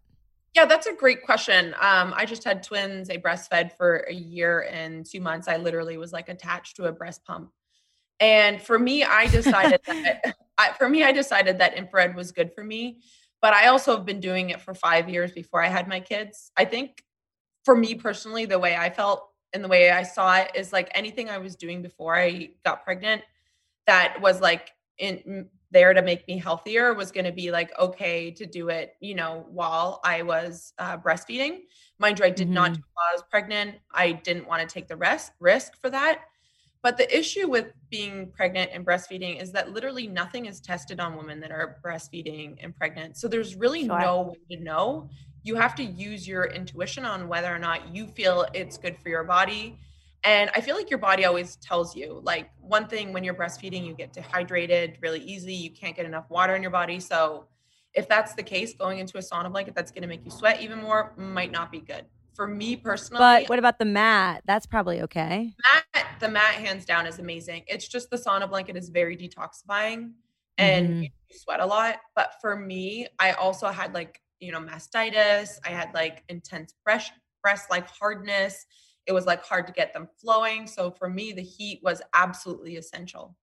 Yeah, 0.54 0.66
that's 0.66 0.86
a 0.86 0.94
great 0.94 1.22
question. 1.22 1.74
Um, 1.80 2.12
I 2.14 2.26
just 2.26 2.44
had 2.44 2.62
twins. 2.62 3.08
I 3.08 3.16
breastfed 3.16 3.72
for 3.76 4.04
a 4.08 4.12
year 4.12 4.68
and 4.70 5.06
two 5.06 5.20
months. 5.20 5.48
I 5.48 5.56
literally 5.56 5.96
was 5.96 6.12
like 6.12 6.28
attached 6.28 6.76
to 6.76 6.84
a 6.84 6.92
breast 6.92 7.24
pump. 7.24 7.50
And 8.20 8.60
for 8.60 8.78
me, 8.78 9.02
I 9.02 9.28
decided 9.28 9.80
that 9.86 10.36
I, 10.58 10.72
for 10.74 10.88
me, 10.88 11.04
I 11.04 11.12
decided 11.12 11.58
that 11.58 11.74
infrared 11.74 12.14
was 12.14 12.32
good 12.32 12.52
for 12.52 12.62
me. 12.62 13.00
But 13.40 13.54
I 13.54 13.68
also 13.68 13.96
have 13.96 14.04
been 14.04 14.20
doing 14.20 14.50
it 14.50 14.60
for 14.60 14.74
five 14.74 15.08
years 15.08 15.32
before 15.32 15.64
I 15.64 15.68
had 15.68 15.88
my 15.88 16.00
kids. 16.00 16.52
I 16.56 16.64
think 16.66 17.02
for 17.64 17.74
me 17.74 17.94
personally, 17.94 18.44
the 18.44 18.58
way 18.58 18.76
I 18.76 18.90
felt 18.90 19.28
and 19.52 19.64
the 19.64 19.68
way 19.68 19.90
I 19.90 20.02
saw 20.02 20.36
it 20.36 20.52
is 20.54 20.72
like 20.72 20.90
anything 20.94 21.30
I 21.30 21.38
was 21.38 21.56
doing 21.56 21.82
before 21.82 22.14
I 22.14 22.50
got 22.64 22.84
pregnant 22.84 23.22
that 23.86 24.20
was 24.20 24.40
like 24.40 24.72
in 24.98 25.48
there 25.70 25.94
to 25.94 26.02
make 26.02 26.26
me 26.28 26.38
healthier 26.38 26.92
was 26.92 27.10
going 27.10 27.24
to 27.24 27.32
be 27.32 27.50
like 27.50 27.76
okay 27.78 28.30
to 28.30 28.44
do 28.44 28.68
it 28.68 28.94
you 29.00 29.14
know 29.14 29.46
while 29.48 30.00
i 30.04 30.22
was 30.22 30.74
uh, 30.78 30.96
breastfeeding. 30.98 31.60
Mind 31.98 32.18
you 32.18 32.24
i 32.24 32.30
did 32.30 32.46
mm-hmm. 32.48 32.54
not 32.54 32.74
do 32.74 32.80
while 32.94 33.06
i 33.10 33.14
was 33.14 33.24
pregnant. 33.30 33.76
I 33.92 34.12
didn't 34.12 34.46
want 34.46 34.66
to 34.66 34.72
take 34.72 34.88
the 34.88 34.96
rest 34.96 35.32
risk 35.40 35.80
for 35.80 35.90
that. 35.90 36.20
But 36.82 36.98
the 36.98 37.16
issue 37.16 37.48
with 37.48 37.72
being 37.90 38.32
pregnant 38.32 38.72
and 38.74 38.84
breastfeeding 38.84 39.40
is 39.40 39.52
that 39.52 39.72
literally 39.72 40.08
nothing 40.08 40.46
is 40.46 40.60
tested 40.60 40.98
on 40.98 41.16
women 41.16 41.38
that 41.40 41.52
are 41.52 41.78
breastfeeding 41.84 42.56
and 42.60 42.76
pregnant. 42.76 43.16
So 43.16 43.28
there's 43.28 43.54
really 43.54 43.86
sure. 43.86 44.00
no 44.00 44.22
way 44.22 44.56
to 44.56 44.62
know. 44.62 45.08
You 45.44 45.54
have 45.54 45.76
to 45.76 45.84
use 45.84 46.26
your 46.26 46.46
intuition 46.46 47.04
on 47.04 47.28
whether 47.28 47.54
or 47.54 47.58
not 47.60 47.94
you 47.94 48.08
feel 48.08 48.46
it's 48.52 48.78
good 48.78 48.98
for 48.98 49.10
your 49.10 49.22
body 49.22 49.78
and 50.24 50.50
I 50.54 50.60
feel 50.60 50.76
like 50.76 50.88
your 50.88 51.00
body 51.00 51.24
always 51.24 51.56
tells 51.56 51.96
you, 51.96 52.20
like, 52.22 52.50
one 52.60 52.86
thing 52.86 53.12
when 53.12 53.24
you're 53.24 53.34
breastfeeding, 53.34 53.84
you 53.84 53.94
get 53.94 54.12
dehydrated 54.12 54.98
really 55.00 55.20
easy. 55.20 55.54
You 55.54 55.70
can't 55.70 55.96
get 55.96 56.06
enough 56.06 56.30
water 56.30 56.54
in 56.54 56.62
your 56.62 56.70
body. 56.70 57.00
So, 57.00 57.46
if 57.94 58.08
that's 58.08 58.34
the 58.34 58.42
case, 58.42 58.74
going 58.74 58.98
into 59.00 59.18
a 59.18 59.20
sauna 59.20 59.50
blanket 59.50 59.74
that's 59.74 59.90
going 59.90 60.02
to 60.02 60.08
make 60.08 60.24
you 60.24 60.30
sweat 60.30 60.62
even 60.62 60.80
more 60.80 61.12
might 61.16 61.50
not 61.50 61.70
be 61.70 61.80
good. 61.80 62.06
For 62.34 62.46
me 62.46 62.76
personally. 62.76 63.18
But 63.18 63.48
what 63.50 63.58
about 63.58 63.78
the 63.78 63.84
mat? 63.84 64.42
That's 64.46 64.64
probably 64.64 65.02
okay. 65.02 65.52
Mat, 65.94 66.06
the 66.18 66.28
mat, 66.28 66.54
hands 66.54 66.86
down, 66.86 67.06
is 67.06 67.18
amazing. 67.18 67.64
It's 67.66 67.86
just 67.86 68.08
the 68.08 68.16
sauna 68.16 68.48
blanket 68.48 68.76
is 68.76 68.88
very 68.88 69.16
detoxifying 69.16 70.12
and 70.56 70.88
mm-hmm. 70.88 71.02
you 71.02 71.08
sweat 71.30 71.60
a 71.60 71.66
lot. 71.66 71.96
But 72.16 72.34
for 72.40 72.56
me, 72.56 73.06
I 73.18 73.32
also 73.32 73.68
had 73.68 73.92
like, 73.92 74.22
you 74.40 74.50
know, 74.50 74.60
mastitis. 74.60 75.58
I 75.66 75.70
had 75.70 75.92
like 75.92 76.24
intense 76.30 76.74
breast, 76.84 77.12
breast 77.42 77.70
like 77.70 77.86
hardness 77.88 78.64
it 79.06 79.12
was 79.12 79.26
like 79.26 79.44
hard 79.44 79.66
to 79.66 79.72
get 79.72 79.92
them 79.92 80.08
flowing. 80.20 80.66
So 80.66 80.90
for 80.90 81.08
me, 81.08 81.32
the 81.32 81.42
heat 81.42 81.80
was 81.82 82.02
absolutely 82.14 82.76
essential. 82.76 83.36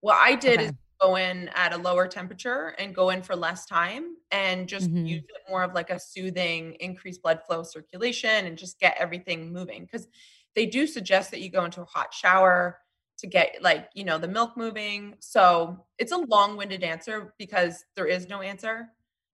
What 0.00 0.16
I 0.16 0.36
did 0.36 0.60
okay. 0.60 0.66
is 0.66 0.72
go 1.00 1.16
in 1.16 1.48
at 1.54 1.72
a 1.72 1.78
lower 1.78 2.06
temperature 2.06 2.74
and 2.78 2.94
go 2.94 3.10
in 3.10 3.22
for 3.22 3.34
less 3.34 3.64
time 3.64 4.16
and 4.30 4.68
just 4.68 4.88
mm-hmm. 4.88 5.06
use 5.06 5.22
it 5.22 5.50
more 5.50 5.62
of 5.62 5.74
like 5.74 5.90
a 5.90 5.98
soothing, 5.98 6.74
increased 6.80 7.22
blood 7.22 7.40
flow 7.46 7.62
circulation 7.62 8.46
and 8.46 8.56
just 8.56 8.78
get 8.78 8.96
everything 8.98 9.52
moving. 9.52 9.84
Because 9.84 10.06
they 10.54 10.66
do 10.66 10.86
suggest 10.86 11.30
that 11.30 11.40
you 11.40 11.50
go 11.50 11.64
into 11.64 11.82
a 11.82 11.86
hot 11.86 12.12
shower 12.12 12.78
to 13.18 13.26
get 13.26 13.56
like, 13.60 13.88
you 13.94 14.04
know, 14.04 14.18
the 14.18 14.28
milk 14.28 14.56
moving. 14.56 15.14
So 15.20 15.84
it's 15.98 16.12
a 16.12 16.18
long 16.18 16.56
winded 16.56 16.82
answer 16.82 17.34
because 17.38 17.84
there 17.96 18.06
is 18.06 18.28
no 18.28 18.40
answer. 18.40 18.88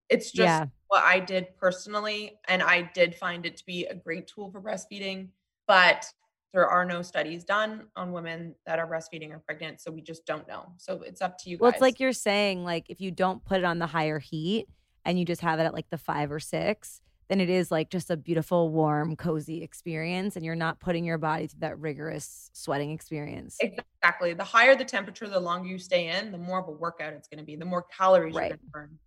It's 0.09 0.31
just 0.31 0.47
yeah. 0.47 0.65
what 0.87 1.03
I 1.03 1.19
did 1.19 1.55
personally. 1.57 2.39
And 2.47 2.63
I 2.63 2.89
did 2.93 3.15
find 3.15 3.45
it 3.45 3.57
to 3.57 3.65
be 3.65 3.85
a 3.85 3.95
great 3.95 4.27
tool 4.27 4.51
for 4.51 4.61
breastfeeding 4.61 5.29
but 5.67 6.05
there 6.53 6.67
are 6.67 6.85
no 6.85 7.01
studies 7.01 7.43
done 7.43 7.83
on 7.95 8.11
women 8.11 8.55
that 8.65 8.79
are 8.79 8.87
breastfeeding 8.87 9.31
or 9.31 9.39
pregnant 9.39 9.79
so 9.81 9.91
we 9.91 10.01
just 10.01 10.25
don't 10.25 10.47
know 10.47 10.65
so 10.77 11.01
it's 11.01 11.21
up 11.21 11.37
to 11.37 11.49
you 11.49 11.57
guys. 11.57 11.61
well 11.61 11.71
guys. 11.71 11.75
it's 11.75 11.81
like 11.81 11.99
you're 11.99 12.13
saying 12.13 12.63
like 12.63 12.89
if 12.89 12.99
you 13.01 13.11
don't 13.11 13.43
put 13.45 13.59
it 13.59 13.65
on 13.65 13.79
the 13.79 13.87
higher 13.87 14.19
heat 14.19 14.67
and 15.05 15.19
you 15.19 15.25
just 15.25 15.41
have 15.41 15.59
it 15.59 15.63
at 15.63 15.73
like 15.73 15.89
the 15.89 15.97
five 15.97 16.31
or 16.31 16.39
six 16.39 17.01
then 17.29 17.41
it 17.41 17.49
is 17.49 17.71
like 17.71 17.89
just 17.89 18.09
a 18.09 18.15
beautiful 18.15 18.69
warm 18.69 19.15
cozy 19.15 19.61
experience 19.61 20.35
and 20.35 20.45
you're 20.45 20.55
not 20.55 20.79
putting 20.79 21.03
your 21.03 21.17
body 21.17 21.47
through 21.47 21.59
that 21.59 21.77
rigorous 21.79 22.49
sweating 22.53 22.91
experience 22.91 23.57
exactly 23.59 24.33
the 24.33 24.43
higher 24.43 24.75
the 24.75 24.85
temperature 24.85 25.27
the 25.27 25.39
longer 25.39 25.67
you 25.67 25.77
stay 25.77 26.07
in 26.07 26.31
the 26.31 26.37
more 26.37 26.59
of 26.59 26.67
a 26.67 26.71
workout 26.71 27.13
it's 27.13 27.27
going 27.27 27.39
to 27.39 27.45
be 27.45 27.55
the 27.55 27.65
more 27.65 27.83
calories 27.83 28.33
right. 28.33 28.49
you're 28.49 28.57
going 28.57 28.59
to 28.59 28.71
burn 28.71 28.99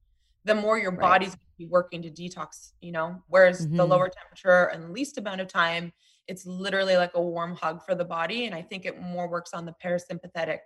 the 0.44 0.54
more 0.54 0.78
your 0.78 0.90
right. 0.90 1.00
body's 1.00 1.30
going 1.30 1.38
to 1.38 1.58
be 1.58 1.66
working 1.66 2.02
to 2.02 2.10
detox 2.10 2.72
you 2.80 2.92
know 2.92 3.20
whereas 3.28 3.66
mm-hmm. 3.66 3.76
the 3.76 3.84
lower 3.84 4.08
temperature 4.08 4.70
and 4.72 4.84
the 4.84 4.92
least 4.92 5.18
amount 5.18 5.40
of 5.40 5.48
time 5.48 5.92
it's 6.30 6.46
literally 6.46 6.96
like 6.96 7.10
a 7.14 7.20
warm 7.20 7.56
hug 7.56 7.84
for 7.84 7.96
the 7.96 8.04
body. 8.04 8.46
And 8.46 8.54
I 8.54 8.62
think 8.62 8.86
it 8.86 9.00
more 9.00 9.28
works 9.28 9.52
on 9.52 9.66
the 9.66 9.74
parasympathetic 9.84 10.58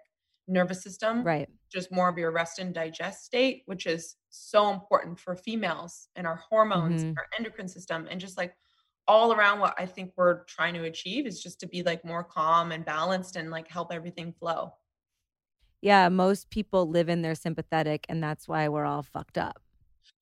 nervous 0.46 0.82
system. 0.82 1.24
Right. 1.24 1.48
Just 1.72 1.90
more 1.90 2.06
of 2.06 2.18
your 2.18 2.32
rest 2.32 2.58
and 2.58 2.74
digest 2.74 3.24
state, 3.24 3.62
which 3.64 3.86
is 3.86 4.16
so 4.28 4.70
important 4.70 5.18
for 5.18 5.34
females 5.34 6.08
and 6.16 6.26
our 6.26 6.36
hormones, 6.36 7.02
mm-hmm. 7.02 7.14
our 7.16 7.26
endocrine 7.38 7.68
system, 7.68 8.06
and 8.10 8.20
just 8.20 8.36
like 8.36 8.54
all 9.08 9.32
around 9.32 9.58
what 9.58 9.74
I 9.78 9.86
think 9.86 10.12
we're 10.16 10.44
trying 10.44 10.74
to 10.74 10.84
achieve 10.84 11.26
is 11.26 11.42
just 11.42 11.60
to 11.60 11.66
be 11.66 11.82
like 11.82 12.04
more 12.04 12.24
calm 12.24 12.70
and 12.70 12.84
balanced 12.84 13.36
and 13.36 13.50
like 13.50 13.66
help 13.66 13.90
everything 13.90 14.34
flow. 14.38 14.74
Yeah, 15.80 16.10
most 16.10 16.50
people 16.50 16.88
live 16.90 17.08
in 17.08 17.22
their 17.22 17.34
sympathetic, 17.34 18.04
and 18.10 18.22
that's 18.22 18.46
why 18.48 18.68
we're 18.68 18.86
all 18.86 19.02
fucked 19.02 19.38
up. 19.38 19.60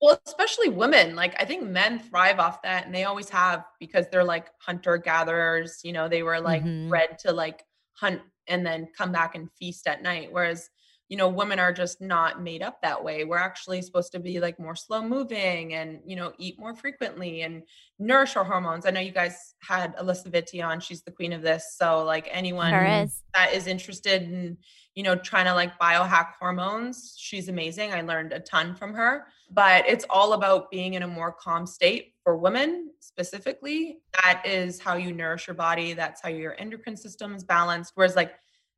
Well, 0.03 0.21
especially 0.27 0.69
women. 0.69 1.15
Like 1.15 1.41
I 1.41 1.45
think 1.45 1.63
men 1.63 2.01
thrive 2.01 2.41
off 2.41 2.61
that 2.63 2.85
and 2.85 2.95
they 2.95 3.05
always 3.05 3.29
have 3.29 3.65
because 3.79 4.07
they're 4.11 4.25
like 4.25 4.49
hunter 4.59 4.99
gatherers, 4.99 5.79
you 5.85 5.93
know, 5.93 6.09
they 6.09 6.25
were 6.25 6.41
like 6.41 6.65
mm-hmm. 6.65 6.89
bred 6.89 7.21
to 7.21 7.33
like 7.33 7.63
hunt 7.93 8.21
and 8.49 8.67
then 8.67 8.89
come 8.99 9.13
back 9.13 9.37
and 9.37 9.49
feast 9.53 9.87
at 9.87 10.03
night. 10.03 10.31
Whereas, 10.33 10.69
you 11.09 11.17
know, 11.17 11.29
women 11.29 11.61
are 11.61 11.73
just 11.73 12.01
not 12.01 12.43
made 12.43 12.63
up 12.63 12.83
that 12.83 13.05
way. 13.05 13.23
We're 13.23 13.37
actually 13.37 13.81
supposed 13.81 14.11
to 14.13 14.19
be 14.19 14.41
like 14.41 14.59
more 14.59 14.75
slow 14.75 15.07
moving 15.07 15.75
and, 15.75 16.01
you 16.05 16.17
know, 16.17 16.33
eat 16.37 16.59
more 16.59 16.75
frequently 16.75 17.43
and 17.43 17.63
nourish 18.01 18.35
our 18.35 18.43
hormones. 18.43 18.87
I 18.87 18.91
know 18.91 19.01
you 19.01 19.13
guys 19.13 19.55
had 19.63 19.97
Alisa 19.99 20.33
Vitti 20.33 20.67
on. 20.67 20.81
She's 20.81 21.05
the 21.05 21.13
queen 21.13 21.33
of 21.33 21.43
this. 21.43 21.77
So 21.77 22.03
like 22.03 22.29
anyone 22.33 22.75
is. 22.75 23.23
that 23.35 23.53
is 23.53 23.69
interested 23.69 24.23
in 24.23 24.57
you 24.95 25.03
know, 25.03 25.17
trying 25.17 25.47
to 25.47 25.55
like 25.55 25.79
biohack 25.79 26.35
hormones. 26.39 27.15
She's 27.19 27.49
amazing. 27.49 27.93
I 27.93 28.03
learned 28.03 28.33
a 28.33 28.41
ton 28.41 28.75
from 28.75 28.93
her, 28.95 29.27
but 29.51 29.89
it's 29.89 30.05
all 30.11 30.35
about 30.35 30.71
being 30.71 30.95
in 30.95 31.03
a 31.03 31.09
more 31.09 31.33
calm 31.33 31.67
state 31.67 32.15
for 32.23 32.37
women 32.37 32.91
specifically. 33.01 33.99
That 34.23 34.43
is 34.45 34.81
how 34.81 34.97
you 34.97 35.13
nourish 35.13 35.47
your 35.47 35.55
body. 35.55 35.95
That's 35.95 36.21
how 36.21 36.29
your 36.29 36.55
endocrine 36.59 36.97
system 36.97 37.35
is 37.35 37.43
balanced. 37.43 37.93
Whereas 37.95 38.17
like 38.17 38.35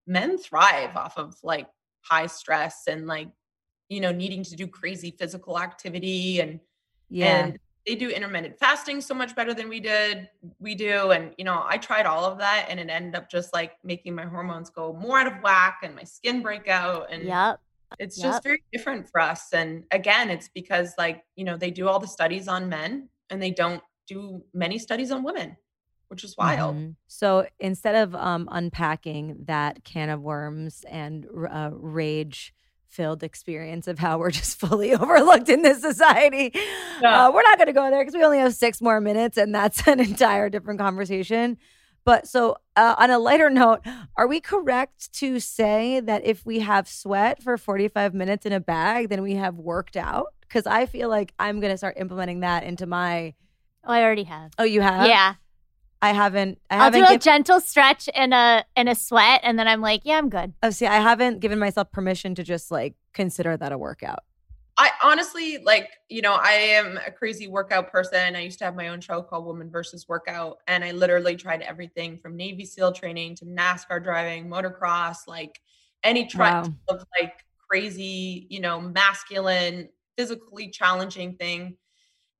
men 0.07 0.39
thrive 0.39 0.97
off 0.97 1.19
of 1.19 1.37
like 1.43 1.67
high 2.03 2.27
stress 2.27 2.85
and 2.87 3.07
like, 3.07 3.29
you 3.89 4.01
know, 4.01 4.13
needing 4.13 4.45
to 4.45 4.57
do 4.57 4.67
crazy 4.67 5.11
physical 5.19 5.59
activity 5.59 6.41
and, 6.41 6.61
yeah. 7.11 7.47
And 7.47 7.59
they 7.87 7.95
do 7.95 8.09
intermittent 8.09 8.59
fasting 8.59 9.01
so 9.01 9.15
much 9.15 9.35
better 9.35 9.53
than 9.53 9.69
we 9.69 9.81
did 9.81 10.29
we 10.59 10.75
do 10.75 11.11
and 11.11 11.33
you 11.37 11.45
know 11.45 11.65
i 11.67 11.77
tried 11.77 12.07
all 12.07 12.25
of 12.25 12.39
that 12.39 12.67
and 12.69 12.81
it 12.81 12.89
ended 12.89 13.15
up 13.15 13.31
just 13.31 13.53
like 13.53 13.73
making 13.85 14.15
my 14.15 14.25
hormones 14.25 14.71
go 14.71 14.93
more 14.95 15.19
out 15.19 15.27
of 15.27 15.35
whack 15.43 15.81
and 15.83 15.95
my 15.95 16.05
skin 16.05 16.43
break 16.43 16.69
out 16.69 17.07
and 17.11 17.25
yep 17.25 17.61
it's 17.99 18.19
yep. 18.19 18.27
just 18.27 18.43
very 18.43 18.63
different 18.73 19.09
for 19.09 19.21
us 19.21 19.53
and 19.53 19.85
again 19.91 20.31
it's 20.31 20.49
because 20.49 20.95
like 20.99 21.25
you 21.37 21.45
know 21.45 21.57
they 21.57 21.71
do 21.71 21.89
all 21.89 21.99
the 21.99 22.09
studies 22.09 22.49
on 22.49 22.69
men 22.69 23.09
and 23.31 23.43
they 23.43 23.51
don't 23.51 23.83
do 24.07 24.43
many 24.53 24.79
studies 24.79 25.11
on 25.11 25.23
women 25.23 25.57
which 26.09 26.25
is 26.25 26.37
wild 26.37 26.77
mm-hmm. 26.77 26.91
so 27.07 27.47
instead 27.59 27.95
of 27.95 28.15
um, 28.15 28.49
unpacking 28.53 29.37
that 29.47 29.85
can 29.85 30.11
of 30.11 30.21
worms 30.21 30.85
and 30.89 31.27
uh, 31.51 31.71
rage 31.73 32.55
filled 32.89 33.23
experience 33.23 33.89
of 33.89 33.99
how 33.99 34.19
we're 34.19 34.31
just 34.31 34.59
fully 34.61 34.95
overlooked 34.95 35.49
in 35.49 35.63
this 35.63 35.81
society. 35.81 36.51
Yeah. 37.01 37.27
Uh, 37.27 37.33
we're 37.33 37.43
not 37.43 37.59
going 37.59 37.67
to 37.67 37.73
go 37.73 37.91
there 37.91 38.03
because 38.03 38.15
we 38.15 38.25
only 38.25 38.39
have 38.39 38.55
six 38.55 38.81
more 38.81 39.01
minutes, 39.01 39.37
and 39.37 39.55
that's 39.55 39.87
an 39.89 40.01
entire 40.01 40.49
different 40.49 40.81
conversation. 40.81 41.59
But 42.05 42.29
so, 42.29 42.57
uh, 42.77 42.95
on 42.99 43.11
a 43.11 43.19
lighter 43.19 43.49
note, 43.49 43.81
are 44.17 44.27
we 44.27 44.41
correct 44.41 45.13
to 45.15 45.41
say 45.41 46.01
that 46.01 46.25
if 46.25 46.45
we 46.45 46.61
have 46.61 46.87
sweat 46.87 47.43
for 47.43 47.57
45 47.57 48.13
minutes 48.13 48.45
in 48.45 48.53
a 48.53 48.61
bag, 48.61 49.09
then 49.09 49.23
we 49.23 49.35
have 49.35 49.57
worked 49.57 49.97
out? 49.97 50.27
Because 50.43 50.67
I 50.67 50.85
feel 50.85 51.09
like 51.09 51.33
I'm 51.39 51.61
going 51.61 51.73
to 51.73 51.79
start 51.79 51.97
implementing 51.99 52.41
that 52.41 52.63
into 52.63 52.87
my. 52.87 53.35
Oh, 53.85 53.93
I 53.93 54.03
already 54.03 54.25
have. 54.25 54.53
Oh, 54.59 54.65
you 54.65 54.83
have? 54.83 55.07
Yeah. 55.07 55.35
I 56.05 56.13
haven't. 56.13 56.59
I 56.69 56.77
will 56.77 56.83
haven't 56.83 57.09
do 57.09 57.15
a 57.15 57.19
gentle 57.19 57.61
stretch 57.61 58.11
and 58.15 58.35
a 58.35 58.63
and 58.77 58.91
a 58.91 58.95
sweat, 58.95 59.41
and 59.43 59.59
then 59.59 59.67
I'm 59.67 59.81
like, 59.81 60.03
yeah, 60.05 60.19
I'm 60.19 60.29
good. 60.29 60.53
Oh, 60.63 60.69
see, 60.69 60.87
I 60.87 61.01
haven't 61.01 61.41
given 61.41 61.59
myself 61.59 61.91
permission 61.93 62.35
to 62.35 62.45
just 62.45 62.71
like 62.71 62.95
consider 63.15 63.57
that 63.57 63.73
a 63.73 63.79
workout. 63.79 64.19
I 64.77 64.91
honestly 65.03 65.57
like, 65.65 65.89
you 66.11 66.21
know, 66.21 66.35
I 66.35 66.53
am 66.53 66.99
a 67.07 67.11
crazy 67.11 67.49
workout 67.49 67.91
person. 67.91 68.37
I 68.37 68.43
used 68.43 68.59
to 68.59 68.67
have 68.67 68.77
my 68.77 68.89
own 68.89 69.01
show 69.01 69.23
called 69.23 69.47
Woman 69.47 69.71
versus 69.71 70.07
Workout, 70.07 70.59
and 70.67 70.85
I 70.85 70.91
literally 70.91 71.37
tried 71.37 71.63
everything 71.63 72.19
from 72.19 72.37
Navy 72.37 72.67
SEAL 72.67 72.93
training 72.93 73.37
to 73.37 73.47
NASCAR 73.47 74.05
driving, 74.05 74.47
motocross, 74.51 75.27
like 75.27 75.59
any 76.03 76.27
type 76.27 76.67
wow. 76.67 76.75
of 76.89 77.07
like 77.19 77.47
crazy, 77.67 78.47
you 78.51 78.61
know, 78.61 78.79
masculine, 78.79 79.89
physically 80.19 80.69
challenging 80.69 81.37
thing 81.37 81.79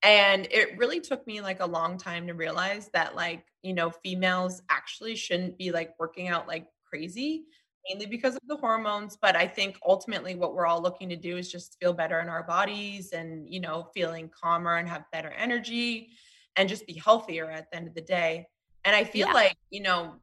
and 0.05 0.47
it 0.53 0.79
really 0.79 1.01
took 1.01 1.27
me 1.27 1.41
like 1.41 1.61
a 1.61 1.67
long 1.67 1.99
time 1.99 2.27
to 2.29 2.35
realize 2.35 2.91
that 2.95 3.17
like 3.17 3.47
you 3.63 3.75
know 3.75 3.91
females 3.91 4.63
actually 4.71 5.17
shouldn't 5.17 5.59
be 5.59 5.73
like 5.73 5.95
working 5.99 6.29
out 6.29 6.49
like 6.49 6.69
crazy 6.85 7.47
mainly 7.91 8.07
because 8.07 8.35
of 8.37 8.41
the 8.47 8.57
hormones, 8.57 9.17
but 9.17 9.37
I 9.37 9.47
think 9.47 9.79
ultimately 9.87 10.35
what 10.37 10.55
we're 10.55 10.67
all 10.67 10.81
looking 10.81 11.11
to 11.11 11.17
do 11.17 11.37
is 11.37 11.53
just 11.53 11.77
feel 11.81 11.93
better 11.93 12.19
in 12.21 12.31
our 12.31 12.43
bodies 12.43 13.13
and, 13.13 13.47
you 13.53 13.61
know, 13.61 13.91
feeling 13.93 14.31
calmer 14.31 14.77
and 14.79 14.89
have 14.89 15.05
better 15.13 15.31
energy 15.31 16.11
and 16.57 16.67
just 16.69 16.87
be 16.87 16.95
healthier 16.95 17.51
at 17.51 17.71
the 17.71 17.77
end 17.77 17.89
of 17.89 17.95
the 17.95 18.01
day. 18.01 18.47
And 18.87 18.97
I 18.97 19.05
feel 19.05 19.27
Yeah. 19.27 19.35
like, 19.35 19.55
you 19.71 19.83
know, 19.83 20.21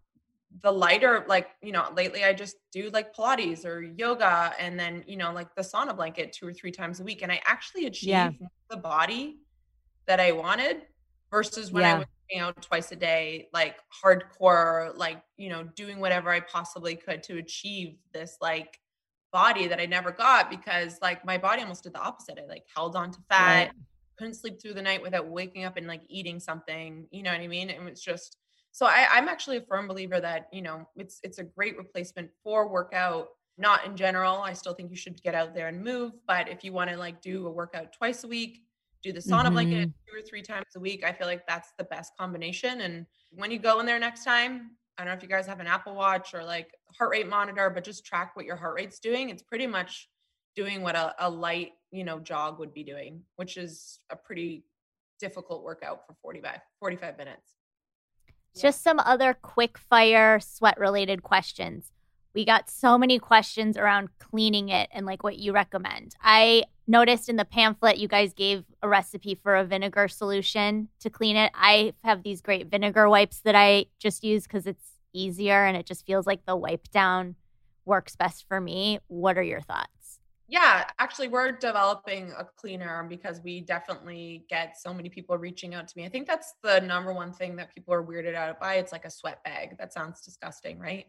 the 0.63 0.71
lighter, 0.71 1.25
like, 1.29 1.51
you 1.61 1.71
know, 1.71 1.91
lately 1.95 2.23
I 2.23 2.33
just 2.33 2.57
do 2.71 2.89
like 2.89 3.15
Pilates 3.15 3.65
or 3.65 3.81
yoga 3.81 4.53
and 4.59 4.79
then, 4.79 5.03
you 5.07 5.15
know, 5.17 5.31
like 5.31 5.55
the 5.55 5.61
sauna 5.61 5.95
blanket 5.95 6.33
two 6.33 6.47
or 6.47 6.53
three 6.53 6.71
times 6.71 6.99
a 6.99 7.03
week. 7.03 7.21
And 7.21 7.31
I 7.31 7.41
actually 7.45 7.85
achieve 7.85 8.31
Yeah. 8.31 8.31
the 8.69 8.77
body 8.77 9.39
that 10.11 10.19
I 10.19 10.33
wanted 10.33 10.87
versus 11.31 11.71
when 11.71 11.85
I 11.85 11.93
was 11.99 12.05
out 12.37 12.61
twice 12.61 12.91
a 12.91 12.97
day, 12.97 13.47
like 13.53 13.77
hardcore, 14.03 14.93
like, 14.97 15.23
you 15.37 15.47
know, 15.47 15.63
doing 15.63 16.01
whatever 16.01 16.29
I 16.29 16.41
possibly 16.41 16.97
could 16.97 17.23
to 17.23 17.37
achieve 17.37 17.95
this 18.13 18.37
like 18.41 18.77
body 19.31 19.67
that 19.67 19.79
I 19.79 19.85
never 19.85 20.11
got 20.11 20.49
because 20.49 20.97
like 21.01 21.23
my 21.25 21.37
body 21.37 21.61
almost 21.61 21.83
did 21.83 21.93
the 21.93 22.01
opposite. 22.01 22.37
I 22.37 22.45
like 22.45 22.65
held 22.75 22.97
on 22.97 23.11
to 23.11 23.19
fat, 23.29 23.67
Right. 23.67 23.71
couldn't 24.17 24.33
sleep 24.33 24.61
through 24.61 24.73
the 24.73 24.81
night 24.81 25.01
without 25.01 25.29
waking 25.29 25.63
up 25.63 25.77
and 25.77 25.87
like 25.87 26.01
eating 26.09 26.41
something, 26.41 27.07
you 27.09 27.23
know 27.23 27.31
what 27.31 27.39
I 27.39 27.47
mean? 27.47 27.69
And 27.69 27.87
it's 27.87 28.03
just 28.03 28.37
so 28.73 28.85
I, 28.85 29.07
I'm 29.11 29.29
actually 29.29 29.57
a 29.57 29.61
firm 29.61 29.87
believer 29.87 30.19
that, 30.19 30.47
you 30.51 30.61
know, 30.61 30.87
it's 30.97 31.19
it's 31.23 31.39
a 31.39 31.43
great 31.43 31.77
replacement 31.77 32.29
for 32.43 32.67
workout. 32.67 33.29
Not 33.57 33.85
in 33.85 33.95
general. 33.95 34.41
I 34.41 34.53
still 34.53 34.73
think 34.73 34.89
you 34.89 34.97
should 34.97 35.21
get 35.23 35.35
out 35.35 35.53
there 35.53 35.67
and 35.67 35.81
move. 35.83 36.13
But 36.27 36.49
if 36.49 36.63
you 36.65 36.73
want 36.73 36.89
to 36.89 36.97
like 36.97 37.21
do 37.21 37.47
a 37.47 37.51
workout 37.51 37.93
twice 37.93 38.23
a 38.23 38.27
week, 38.27 38.63
do 39.03 39.11
the 39.11 39.19
sauna 39.19 39.51
blanket 39.51 39.89
Mhm. 39.89 39.93
two 40.07 40.17
or 40.17 40.21
three 40.21 40.41
times 40.41 40.67
a 40.75 40.79
week, 40.79 41.03
I 41.03 41.11
feel 41.11 41.27
like 41.27 41.45
that's 41.47 41.71
the 41.77 41.83
best 41.83 42.15
combination. 42.17 42.81
And 42.81 43.05
when 43.31 43.51
you 43.51 43.59
go 43.59 43.79
in 43.79 43.85
there 43.85 43.99
next 43.99 44.23
time, 44.23 44.77
I 44.97 45.03
don't 45.03 45.11
know 45.13 45.17
if 45.17 45.23
you 45.23 45.29
guys 45.29 45.47
have 45.47 45.59
an 45.59 45.67
Apple 45.67 45.95
Watch 45.95 46.33
or 46.33 46.43
like 46.43 46.69
heart 46.97 47.11
rate 47.11 47.27
monitor, 47.27 47.69
but 47.69 47.83
just 47.83 48.05
track 48.05 48.35
what 48.35 48.45
your 48.45 48.55
heart 48.55 48.75
rate's 48.75 48.99
doing. 48.99 49.29
It's 49.29 49.41
pretty 49.41 49.65
much 49.67 50.09
doing 50.55 50.81
what 50.81 50.95
a, 50.95 51.15
a 51.25 51.29
light, 51.29 51.71
you 51.91 52.03
know, 52.03 52.19
jog 52.19 52.59
would 52.59 52.73
be 52.73 52.83
doing, 52.83 53.23
which 53.37 53.57
is 53.57 53.99
a 54.09 54.15
pretty 54.15 54.65
difficult 55.19 55.63
workout 55.63 56.05
for 56.05 56.13
45, 56.21 56.59
45 56.79 57.17
minutes. 57.17 57.53
Just 58.55 58.81
some 58.83 58.99
other 58.99 59.33
quick 59.33 59.77
fire 59.77 60.39
sweat 60.41 60.77
related 60.77 61.23
questions. 61.23 61.91
We 62.33 62.43
got 62.45 62.69
so 62.69 62.97
many 62.97 63.17
questions 63.17 63.77
around 63.77 64.09
cleaning 64.19 64.69
it 64.69 64.89
and 64.91 65.05
like 65.05 65.23
what 65.23 65.37
you 65.37 65.53
recommend. 65.53 66.15
I 66.21 66.65
noticed 66.91 67.29
in 67.29 67.37
the 67.37 67.45
pamphlet 67.45 67.97
you 67.97 68.07
guys 68.07 68.33
gave 68.33 68.65
a 68.83 68.87
recipe 68.87 69.33
for 69.33 69.55
a 69.55 69.63
vinegar 69.63 70.07
solution 70.07 70.89
to 70.99 71.09
clean 71.09 71.37
it. 71.37 71.51
I 71.55 71.93
have 72.03 72.21
these 72.21 72.41
great 72.41 72.67
vinegar 72.67 73.09
wipes 73.09 73.39
that 73.45 73.55
I 73.55 73.85
just 73.97 74.23
use 74.23 74.43
because 74.43 74.67
it's 74.67 74.85
easier 75.13 75.65
and 75.65 75.75
it 75.75 75.85
just 75.85 76.05
feels 76.05 76.27
like 76.27 76.45
the 76.45 76.55
wipe 76.55 76.89
down 76.91 77.35
works 77.85 78.15
best 78.15 78.45
for 78.47 78.61
me. 78.61 78.99
What 79.07 79.37
are 79.37 79.43
your 79.43 79.61
thoughts? 79.61 80.19
Yeah, 80.47 80.85
actually, 80.99 81.29
we're 81.29 81.53
developing 81.53 82.33
a 82.37 82.43
cleaner 82.43 83.05
because 83.07 83.39
we 83.41 83.61
definitely 83.61 84.45
get 84.49 84.77
so 84.77 84.93
many 84.93 85.07
people 85.07 85.37
reaching 85.37 85.73
out 85.73 85.87
to 85.87 85.97
me. 85.97 86.05
I 86.05 86.09
think 86.09 86.27
that's 86.27 86.55
the 86.61 86.81
number 86.81 87.13
one 87.13 87.31
thing 87.31 87.55
that 87.55 87.73
people 87.73 87.93
are 87.93 88.03
weirded 88.03 88.35
out 88.35 88.59
by. 88.59 88.75
It's 88.75 88.91
like 88.91 89.05
a 89.05 89.09
sweat 89.09 89.41
bag. 89.45 89.77
That 89.77 89.93
sounds 89.93 90.19
disgusting, 90.19 90.77
right? 90.77 91.05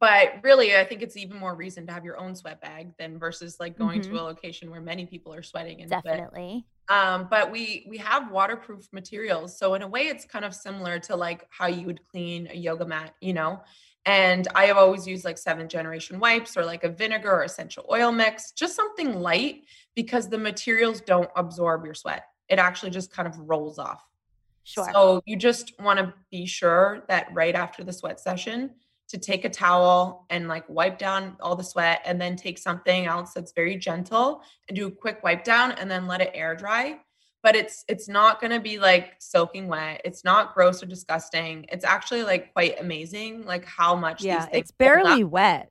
But 0.00 0.42
really, 0.44 0.76
I 0.76 0.84
think 0.84 1.02
it's 1.02 1.16
even 1.16 1.38
more 1.38 1.54
reason 1.56 1.86
to 1.88 1.92
have 1.92 2.04
your 2.04 2.18
own 2.18 2.34
sweat 2.36 2.60
bag 2.60 2.94
than 2.98 3.18
versus 3.18 3.58
like 3.58 3.76
going 3.76 4.00
Mhm. 4.00 4.10
to 4.10 4.20
a 4.20 4.22
location 4.22 4.70
where 4.70 4.80
many 4.80 5.06
people 5.06 5.34
are 5.34 5.42
sweating 5.42 5.80
it. 5.80 5.88
Definitely. 5.88 6.66
Um, 6.88 7.28
but 7.28 7.50
we 7.50 7.84
we 7.88 7.98
have 7.98 8.30
waterproof 8.30 8.88
materials, 8.92 9.58
so 9.58 9.74
in 9.74 9.82
a 9.82 9.88
way, 9.88 10.06
it's 10.08 10.24
kind 10.24 10.44
of 10.44 10.54
similar 10.54 10.98
to 11.00 11.16
like 11.16 11.46
how 11.50 11.66
you 11.66 11.84
would 11.86 12.06
clean 12.08 12.48
a 12.50 12.54
yoga 12.54 12.86
mat, 12.86 13.14
you 13.20 13.34
know. 13.34 13.62
And 14.06 14.48
I 14.54 14.66
have 14.66 14.78
always 14.78 15.06
used 15.06 15.24
like 15.24 15.36
seventh 15.36 15.70
generation 15.70 16.18
wipes 16.18 16.56
or 16.56 16.64
like 16.64 16.84
a 16.84 16.88
vinegar 16.88 17.30
or 17.30 17.42
essential 17.42 17.84
oil 17.92 18.10
mix, 18.10 18.52
just 18.52 18.74
something 18.74 19.16
light 19.20 19.64
because 19.94 20.30
the 20.30 20.38
materials 20.38 21.02
don't 21.02 21.28
absorb 21.36 21.84
your 21.84 21.92
sweat. 21.94 22.24
It 22.48 22.58
actually 22.58 22.90
just 22.90 23.12
kind 23.12 23.28
of 23.28 23.38
rolls 23.38 23.78
off. 23.78 24.02
Sure. 24.64 24.84
So 24.92 25.20
you 25.26 25.36
just 25.36 25.78
want 25.80 25.98
to 25.98 26.14
be 26.30 26.46
sure 26.46 27.04
that 27.08 27.28
right 27.32 27.54
after 27.54 27.84
the 27.84 27.92
sweat 27.92 28.20
session 28.20 28.76
to 29.08 29.18
take 29.18 29.44
a 29.44 29.48
towel 29.48 30.26
and 30.30 30.48
like 30.48 30.68
wipe 30.68 30.98
down 30.98 31.36
all 31.40 31.56
the 31.56 31.64
sweat 31.64 32.02
and 32.04 32.20
then 32.20 32.36
take 32.36 32.58
something 32.58 33.06
else 33.06 33.32
that's 33.32 33.52
very 33.52 33.76
gentle 33.76 34.42
and 34.68 34.76
do 34.76 34.86
a 34.86 34.90
quick 34.90 35.22
wipe 35.22 35.44
down 35.44 35.72
and 35.72 35.90
then 35.90 36.06
let 36.06 36.20
it 36.20 36.30
air 36.34 36.54
dry. 36.54 36.98
But 37.42 37.56
it's 37.56 37.84
it's 37.88 38.08
not 38.08 38.40
going 38.40 38.50
to 38.50 38.60
be 38.60 38.78
like 38.78 39.14
soaking 39.18 39.68
wet. 39.68 40.02
It's 40.04 40.24
not 40.24 40.54
gross 40.54 40.82
or 40.82 40.86
disgusting. 40.86 41.66
It's 41.70 41.84
actually 41.84 42.24
like 42.24 42.52
quite 42.52 42.80
amazing 42.80 43.44
like 43.46 43.64
how 43.64 43.94
much 43.94 44.22
Yeah, 44.22 44.40
these 44.40 44.46
things 44.46 44.58
it's 44.58 44.70
barely 44.72 45.24
wet. 45.24 45.70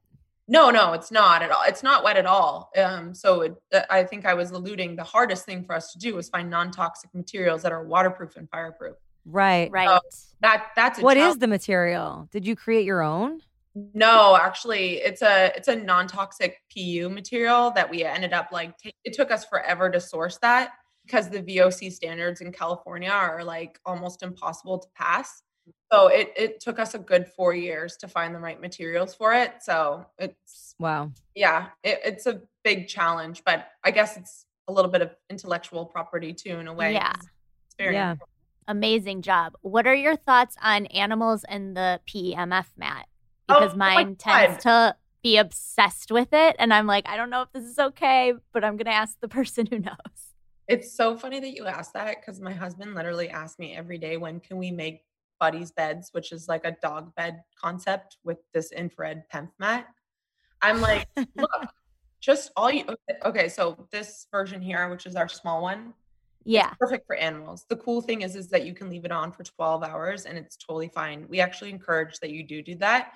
No, 0.49 0.69
no, 0.69 0.93
it's 0.93 1.11
not 1.11 1.41
at 1.41 1.51
all. 1.51 1.63
It's 1.67 1.83
not 1.83 2.05
wet 2.05 2.15
at 2.15 2.25
all. 2.25 2.71
Um, 2.77 3.13
so 3.13 3.41
it, 3.41 3.55
uh, 3.73 3.81
I 3.89 4.03
think 4.03 4.25
I 4.25 4.33
was 4.33 4.51
alluding. 4.51 4.95
The 4.95 5.03
hardest 5.03 5.45
thing 5.45 5.65
for 5.65 5.75
us 5.75 5.91
to 5.91 5.99
do 5.99 6.15
was 6.15 6.29
find 6.29 6.49
non-toxic 6.49 7.13
materials 7.13 7.63
that 7.63 7.73
are 7.73 7.83
waterproof 7.83 8.37
and 8.37 8.49
fireproof. 8.49 8.95
Right. 9.29 9.69
right. 9.71 9.99
That 10.41 10.67
that's 10.75 10.99
a 10.99 11.01
What 11.01 11.17
is 11.17 11.21
challenge. 11.23 11.39
the 11.41 11.47
material? 11.47 12.27
Did 12.31 12.45
you 12.47 12.55
create 12.55 12.85
your 12.85 13.01
own? 13.01 13.41
No, 13.93 14.35
actually, 14.35 14.93
it's 14.97 15.21
a 15.21 15.51
it's 15.55 15.67
a 15.67 15.75
non-toxic 15.75 16.57
PU 16.75 17.09
material 17.09 17.71
that 17.71 17.89
we 17.89 18.03
ended 18.03 18.33
up 18.33 18.49
like. 18.51 18.77
ta- 18.77 18.89
it 19.03 19.13
took 19.13 19.29
us 19.31 19.45
forever 19.45 19.89
to 19.91 19.99
source 19.99 20.37
that 20.39 20.71
because 21.05 21.29
the 21.29 21.41
VOC 21.43 21.91
standards 21.91 22.41
in 22.41 22.51
California 22.51 23.09
are 23.09 23.43
like 23.43 23.79
almost 23.85 24.23
impossible 24.23 24.79
to 24.79 24.87
pass. 24.95 25.43
So 25.91 26.07
it 26.07 26.33
it 26.35 26.59
took 26.59 26.79
us 26.79 26.93
a 26.95 26.99
good 26.99 27.27
four 27.27 27.53
years 27.53 27.97
to 27.97 28.07
find 28.07 28.33
the 28.33 28.39
right 28.39 28.59
materials 28.59 29.13
for 29.13 29.33
it. 29.33 29.55
So 29.61 30.05
it's 30.17 30.75
Wow. 30.79 31.11
yeah, 31.35 31.67
it, 31.83 31.99
it's 32.05 32.25
a 32.25 32.41
big 32.63 32.87
challenge, 32.87 33.43
but 33.45 33.67
I 33.83 33.91
guess 33.91 34.17
it's 34.17 34.45
a 34.67 34.73
little 34.73 34.91
bit 34.91 35.01
of 35.01 35.15
intellectual 35.29 35.85
property 35.85 36.33
too, 36.33 36.57
in 36.59 36.67
a 36.67 36.73
way. 36.73 36.93
Yeah. 36.93 37.11
'cause 37.13 37.27
It's 37.67 37.75
very 37.77 37.93
Yeah. 37.95 38.11
important. 38.11 38.36
Amazing 38.67 39.21
job. 39.21 39.53
What 39.61 39.87
are 39.87 39.95
your 39.95 40.15
thoughts 40.15 40.55
on 40.61 40.87
animals 40.87 41.45
and 41.47 41.75
the 41.75 41.99
PEMF 42.07 42.65
mat? 42.77 43.07
Oh, 43.49 43.59
Because 43.59 43.73
oh 43.73 43.77
mine 43.77 44.15
tends 44.15 44.63
to 44.63 44.95
be 45.23 45.37
obsessed 45.37 46.11
with 46.11 46.29
it. 46.33 46.55
And 46.59 46.73
I'm 46.73 46.87
like, 46.87 47.07
I 47.07 47.17
don't 47.17 47.29
know 47.29 47.41
if 47.43 47.51
this 47.53 47.63
is 47.63 47.79
okay, 47.79 48.33
but 48.53 48.63
I'm 48.63 48.77
going 48.77 48.85
to 48.85 48.91
ask 48.91 49.19
the 49.19 49.27
person 49.29 49.65
who 49.65 49.79
knows. 49.79 49.95
It's 50.67 50.95
so 50.95 51.17
funny 51.17 51.39
that 51.39 51.55
you 51.55 51.65
asked 51.65 51.93
that 51.93 52.17
because 52.19 52.41
my 52.41 52.51
husband 52.51 52.93
literally 52.93 53.29
asks 53.29 53.57
me 53.57 53.73
every 53.73 53.97
day, 53.97 54.17
when 54.17 54.41
can 54.41 54.57
we 54.57 54.69
make 54.69 55.03
buddies 55.39 55.71
beds, 55.71 56.09
which 56.11 56.31
is 56.31 56.47
like 56.47 56.65
a 56.65 56.75
dog 56.81 57.13
bed 57.15 57.41
concept 57.59 58.17
with 58.23 58.37
this 58.53 58.71
infrared 58.71 59.23
PEMF 59.33 59.49
mat. 59.59 59.87
I'm 60.61 60.81
like, 60.81 61.07
look, 61.35 61.67
just 62.19 62.51
all 62.55 62.71
you 62.71 62.83
okay, 63.25 63.49
so 63.49 63.87
this 63.91 64.27
version 64.31 64.61
here, 64.61 64.89
which 64.89 65.05
is 65.05 65.15
our 65.15 65.29
small 65.29 65.61
one, 65.61 65.93
Yeah. 66.47 66.73
perfect 66.79 67.05
for 67.05 67.15
animals. 67.15 67.65
The 67.69 67.75
cool 67.75 68.01
thing 68.01 68.21
is 68.21 68.35
is 68.35 68.47
that 68.49 68.65
you 68.65 68.73
can 68.73 68.89
leave 68.89 69.05
it 69.05 69.11
on 69.11 69.31
for 69.31 69.43
12 69.43 69.83
hours 69.83 70.25
and 70.25 70.37
it's 70.37 70.55
totally 70.55 70.87
fine. 70.87 71.25
We 71.29 71.39
actually 71.41 71.69
encourage 71.71 72.19
that 72.19 72.29
you 72.31 72.43
do 72.43 72.61
do 72.61 72.75
that. 72.75 73.13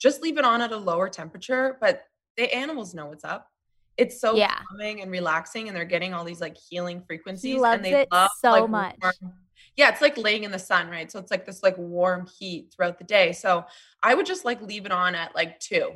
Just 0.00 0.22
leave 0.22 0.36
it 0.38 0.44
on 0.44 0.60
at 0.60 0.72
a 0.72 0.76
lower 0.76 1.08
temperature, 1.08 1.78
but 1.80 2.04
the 2.36 2.52
animals 2.54 2.94
know 2.94 3.06
what's 3.06 3.24
up. 3.24 3.48
It's 3.96 4.20
so 4.20 4.36
Yeah. 4.36 4.54
calming 4.68 5.00
and 5.00 5.10
relaxing 5.10 5.68
and 5.68 5.76
they're 5.76 5.84
getting 5.84 6.12
all 6.12 6.24
these 6.24 6.40
like 6.40 6.56
healing 6.56 7.00
frequencies 7.06 7.60
loves 7.60 7.76
and 7.76 7.84
they 7.84 7.92
it 8.02 8.08
love 8.12 8.30
so 8.40 8.50
like, 8.50 8.68
much. 8.70 8.96
warm- 9.00 9.34
yeah, 9.76 9.88
it's 9.88 10.00
like 10.02 10.16
laying 10.18 10.44
in 10.44 10.50
the 10.50 10.58
sun, 10.58 10.88
right? 10.90 11.10
So 11.10 11.18
it's 11.18 11.30
like 11.30 11.46
this 11.46 11.62
like 11.62 11.78
warm 11.78 12.26
heat 12.38 12.72
throughout 12.74 12.98
the 12.98 13.04
day. 13.04 13.32
So 13.32 13.64
I 14.02 14.14
would 14.14 14.26
just 14.26 14.44
like 14.44 14.60
leave 14.60 14.84
it 14.84 14.92
on 14.92 15.14
at 15.14 15.34
like 15.34 15.58
2. 15.60 15.92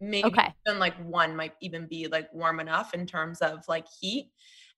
Maybe 0.00 0.28
Okay. 0.28 0.52
even 0.66 0.78
like 0.78 0.94
1 1.04 1.34
might 1.34 1.54
even 1.60 1.86
be 1.86 2.06
like 2.06 2.32
warm 2.32 2.60
enough 2.60 2.94
in 2.94 3.06
terms 3.06 3.40
of 3.40 3.64
like 3.68 3.86
heat. 4.00 4.30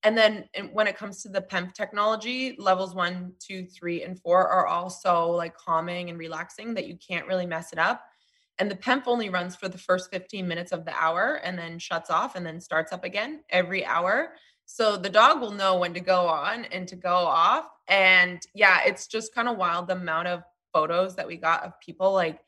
And 0.05 0.17
then 0.17 0.45
when 0.73 0.87
it 0.87 0.99
comes 0.99 1.23
to 1.23 1.31
the 1.31 1.41
PEMF 1.41 1.73
technology, 1.73 2.55
levels 2.59 2.95
one, 2.95 3.33
two, 3.41 3.65
three, 3.65 4.03
and 4.03 4.21
four 4.21 4.47
are 4.47 4.67
also 4.67 5.31
like 5.31 5.57
calming 5.57 6.11
and 6.11 6.19
relaxing 6.19 6.75
that 6.75 6.87
you 6.87 6.97
can't 6.97 7.27
really 7.27 7.47
mess 7.47 7.73
it 7.73 7.79
up. 7.79 8.05
And 8.59 8.71
the 8.71 8.77
PEMF 8.77 9.05
only 9.07 9.31
runs 9.31 9.57
for 9.57 9.69
the 9.69 9.79
first 9.79 10.11
15 10.11 10.47
minutes 10.47 10.73
of 10.73 10.85
the 10.85 10.95
hour 10.95 11.41
and 11.43 11.59
then 11.59 11.79
shuts 11.79 12.11
off 12.11 12.37
and 12.37 12.45
then 12.45 12.61
starts 12.61 12.93
up 12.93 13.03
again 13.03 13.41
every 13.49 13.85
hour. 13.85 14.35
So 14.67 14.97
the 14.97 15.09
dog 15.09 15.41
will 15.41 15.51
know 15.51 15.79
when 15.79 15.95
to 15.95 16.01
go 16.01 16.27
on 16.27 16.67
and 16.67 16.87
to 16.89 16.97
go 16.97 17.15
off. 17.15 17.67
And 17.89 18.41
yeah, 18.55 18.81
it's 18.85 19.07
just 19.07 19.35
kind 19.35 19.49
of 19.49 19.57
wild 19.57 19.89
the 19.89 19.95
amount 19.95 20.29
of 20.29 20.43
photos 20.73 21.17
that 21.17 21.27
we 21.27 21.37
got 21.37 21.65
of 21.65 21.73
people 21.81 22.13
like 22.13 22.41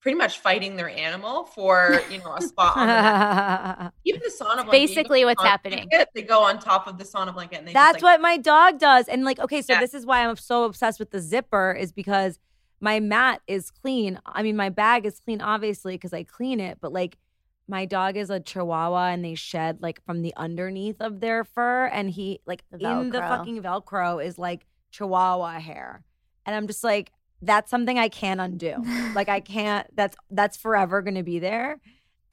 pretty 0.00 0.16
much 0.16 0.38
fighting 0.38 0.76
their 0.76 0.88
animal 0.88 1.44
for, 1.44 2.00
you 2.10 2.18
know, 2.18 2.34
a 2.36 2.42
spot 2.42 2.76
on 2.76 2.86
the. 2.86 3.92
Even 4.04 4.20
the 4.24 4.30
sauna 4.30 4.54
blanket. 4.64 4.70
basically 4.70 5.24
what's 5.24 5.42
happening. 5.42 5.88
blanket, 5.90 6.08
They 6.14 6.22
go 6.22 6.42
on 6.42 6.58
top 6.58 6.86
of 6.86 6.98
the 6.98 7.04
sauna 7.04 7.34
blanket 7.34 7.58
and 7.58 7.68
they 7.68 7.72
That's 7.72 7.94
just, 7.94 8.04
like, 8.04 8.14
what 8.14 8.20
my 8.20 8.36
dog 8.36 8.78
does. 8.78 9.08
And 9.08 9.24
like, 9.24 9.38
okay, 9.40 9.60
so 9.62 9.72
Yeah. 9.74 9.80
this 9.80 9.94
is 9.94 10.06
why 10.06 10.26
I'm 10.26 10.36
so 10.36 10.64
obsessed 10.64 10.98
with 11.00 11.10
the 11.10 11.20
zipper 11.20 11.72
is 11.72 11.92
because 11.92 12.38
my 12.80 13.00
mat 13.00 13.40
is 13.48 13.70
clean. 13.70 14.20
I 14.24 14.42
mean, 14.42 14.56
my 14.56 14.68
bag 14.68 15.04
is 15.04 15.18
clean, 15.18 15.40
obviously, 15.40 15.94
because 15.94 16.12
I 16.12 16.22
clean 16.22 16.60
it, 16.60 16.78
but 16.80 16.92
like 16.92 17.18
my 17.66 17.84
dog 17.84 18.16
is 18.16 18.30
a 18.30 18.40
chihuahua 18.40 19.08
and 19.08 19.24
they 19.24 19.34
shed 19.34 19.78
like 19.82 20.02
from 20.06 20.22
the 20.22 20.32
underneath 20.36 21.00
of 21.00 21.20
their 21.20 21.44
fur. 21.44 21.86
And 21.86 22.08
he 22.08 22.40
like 22.46 22.62
The 22.70 22.88
in 22.90 23.10
the 23.10 23.18
fucking 23.18 23.62
Velcro 23.62 24.24
is 24.24 24.38
like 24.38 24.64
chihuahua 24.92 25.58
hair. 25.58 26.04
And 26.46 26.54
I'm 26.56 26.66
just 26.66 26.82
like, 26.84 27.12
that's 27.42 27.70
something 27.70 27.98
I 27.98 28.08
can't 28.08 28.40
undo. 28.40 28.82
like 29.14 29.28
I 29.28 29.40
can't, 29.54 29.86
that's 29.94 30.16
that's 30.30 30.56
forever 30.56 31.02
gonna 31.02 31.22
be 31.22 31.38
there. 31.38 31.80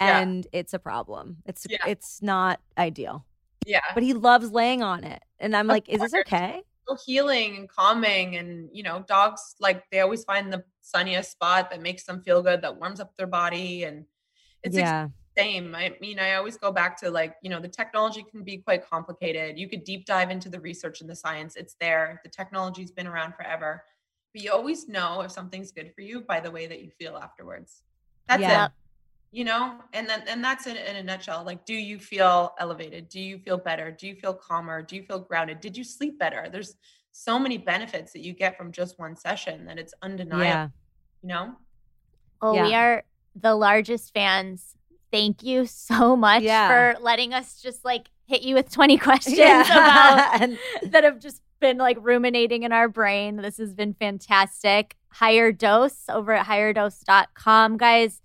Yeah. 0.02 0.20
and 0.20 0.46
it's 0.52 0.74
a 0.74 0.80
problem. 0.80 1.38
It's 1.46 1.66
Yeah. 1.70 1.78
it's 1.88 2.22
not 2.22 2.60
ideal. 2.78 3.26
Yeah. 3.66 3.82
But 3.94 4.04
he 4.04 4.14
loves 4.14 4.52
laying 4.52 4.84
on 4.84 5.04
it. 5.06 5.22
And 5.40 5.56
I'm 5.56 5.70
Of 5.70 5.74
like, 5.74 5.90
is 5.90 6.02
this 6.02 6.14
okay? 6.14 6.62
healing 7.06 7.58
and 7.58 7.68
calming 7.70 8.36
and 8.36 8.70
you 8.72 8.84
know 8.84 9.04
dogs 9.08 9.56
like 9.60 9.84
they 9.92 10.02
always 10.02 10.24
find 10.24 10.54
the 10.54 10.64
sunniest 10.82 11.32
spot 11.32 11.72
that 11.72 11.82
makes 11.82 12.04
them 12.04 12.22
feel 12.22 12.44
good 12.44 12.62
that 12.62 12.78
warms 12.78 13.00
up 13.00 13.12
their 13.18 13.26
body 13.26 13.84
and 13.86 14.06
it's 14.64 14.78
ex- 14.78 14.86
yeah. 14.86 15.08
same 15.36 15.74
i 15.74 15.92
mean 16.00 16.20
i 16.20 16.36
always 16.36 16.58
go 16.58 16.72
back 16.72 16.96
to 16.96 17.10
like 17.10 17.34
you 17.42 17.50
know 17.50 17.60
the 17.60 17.68
technology 17.68 18.24
can 18.30 18.44
be 18.44 18.58
quite 18.60 18.88
complicated 18.88 19.58
you 19.58 19.68
could 19.68 19.84
deep 19.84 20.06
dive 20.06 20.30
into 20.30 20.48
the 20.48 20.60
research 20.60 21.02
and 21.02 21.10
the 21.10 21.16
science 21.16 21.56
it's 21.56 21.76
there 21.80 22.22
the 22.24 22.30
technology's 22.30 22.92
been 22.92 23.08
around 23.08 23.34
forever 23.34 23.84
but 24.36 24.44
you 24.44 24.52
always 24.52 24.90
know 24.90 25.22
if 25.22 25.32
something's 25.32 25.72
good 25.72 25.94
for 25.96 26.02
you 26.02 26.20
by 26.22 26.42
the 26.42 26.52
way 26.52 26.68
that 26.68 26.82
you 26.84 26.90
feel 27.00 27.16
afterwards 27.16 27.84
that's 28.28 28.42
Yeah. 28.42 28.66
it 28.66 28.72
you 29.32 29.46
know 29.46 29.80
and 29.94 30.08
then 30.10 30.24
and 30.28 30.44
that's 30.44 30.68
it 30.68 30.76
in 30.76 30.98
a 30.98 31.04
nutshell 31.04 31.44
like 31.46 31.66
do 31.66 31.74
you 31.74 31.98
feel 32.00 32.54
elevated 32.60 33.08
do 33.10 33.20
you 33.22 33.40
feel 33.40 33.58
better 33.58 33.92
do 33.92 34.08
you 34.08 34.16
feel 34.16 34.34
calmer 34.34 34.82
do 34.82 34.96
you 34.98 35.04
feel 35.04 35.20
grounded 35.20 35.62
did 35.62 35.76
you 35.78 35.84
sleep 35.84 36.20
better 36.20 36.48
there's 36.52 36.76
so 37.14 37.40
many 37.40 37.58
benefits 37.58 38.12
that 38.12 38.20
you 38.22 38.34
get 38.34 38.58
from 38.58 38.74
just 38.74 39.00
one 39.00 39.16
session 39.16 39.66
that 39.66 39.78
it's 39.80 39.94
undeniable 40.02 40.44
Yeah. 40.46 40.68
you 41.22 41.30
know 41.30 41.56
Oh, 42.42 42.52
we 42.52 42.72
Yeah. 42.72 42.80
are 42.84 43.04
the 43.34 43.56
largest 43.56 44.14
fans. 44.14 44.76
Thank 45.12 45.42
you 45.42 45.66
so 45.66 46.16
much 46.18 46.44
Yeah. 46.44 46.68
for 46.94 47.00
letting 47.02 47.34
us 47.34 47.62
just 47.62 47.86
like 47.86 48.10
hit 48.28 48.42
you 48.42 48.56
with 48.56 48.70
20 48.70 48.98
questions 49.10 49.70
about 49.70 50.20
and 50.42 50.60
that 50.92 51.06
have 51.06 51.20
just 51.20 51.42
been 51.60 51.78
like 51.78 51.98
ruminating 52.02 52.64
in 52.64 52.72
our 52.72 52.88
brain. 52.88 53.38
This 53.38 53.58
has 53.58 53.74
been 53.74 53.94
fantastic. 53.94 54.96
Higher 55.10 55.52
dose 55.52 56.04
over 56.10 56.34
at 56.34 56.46
higherdose.com, 56.46 57.78
guys. 57.78 58.22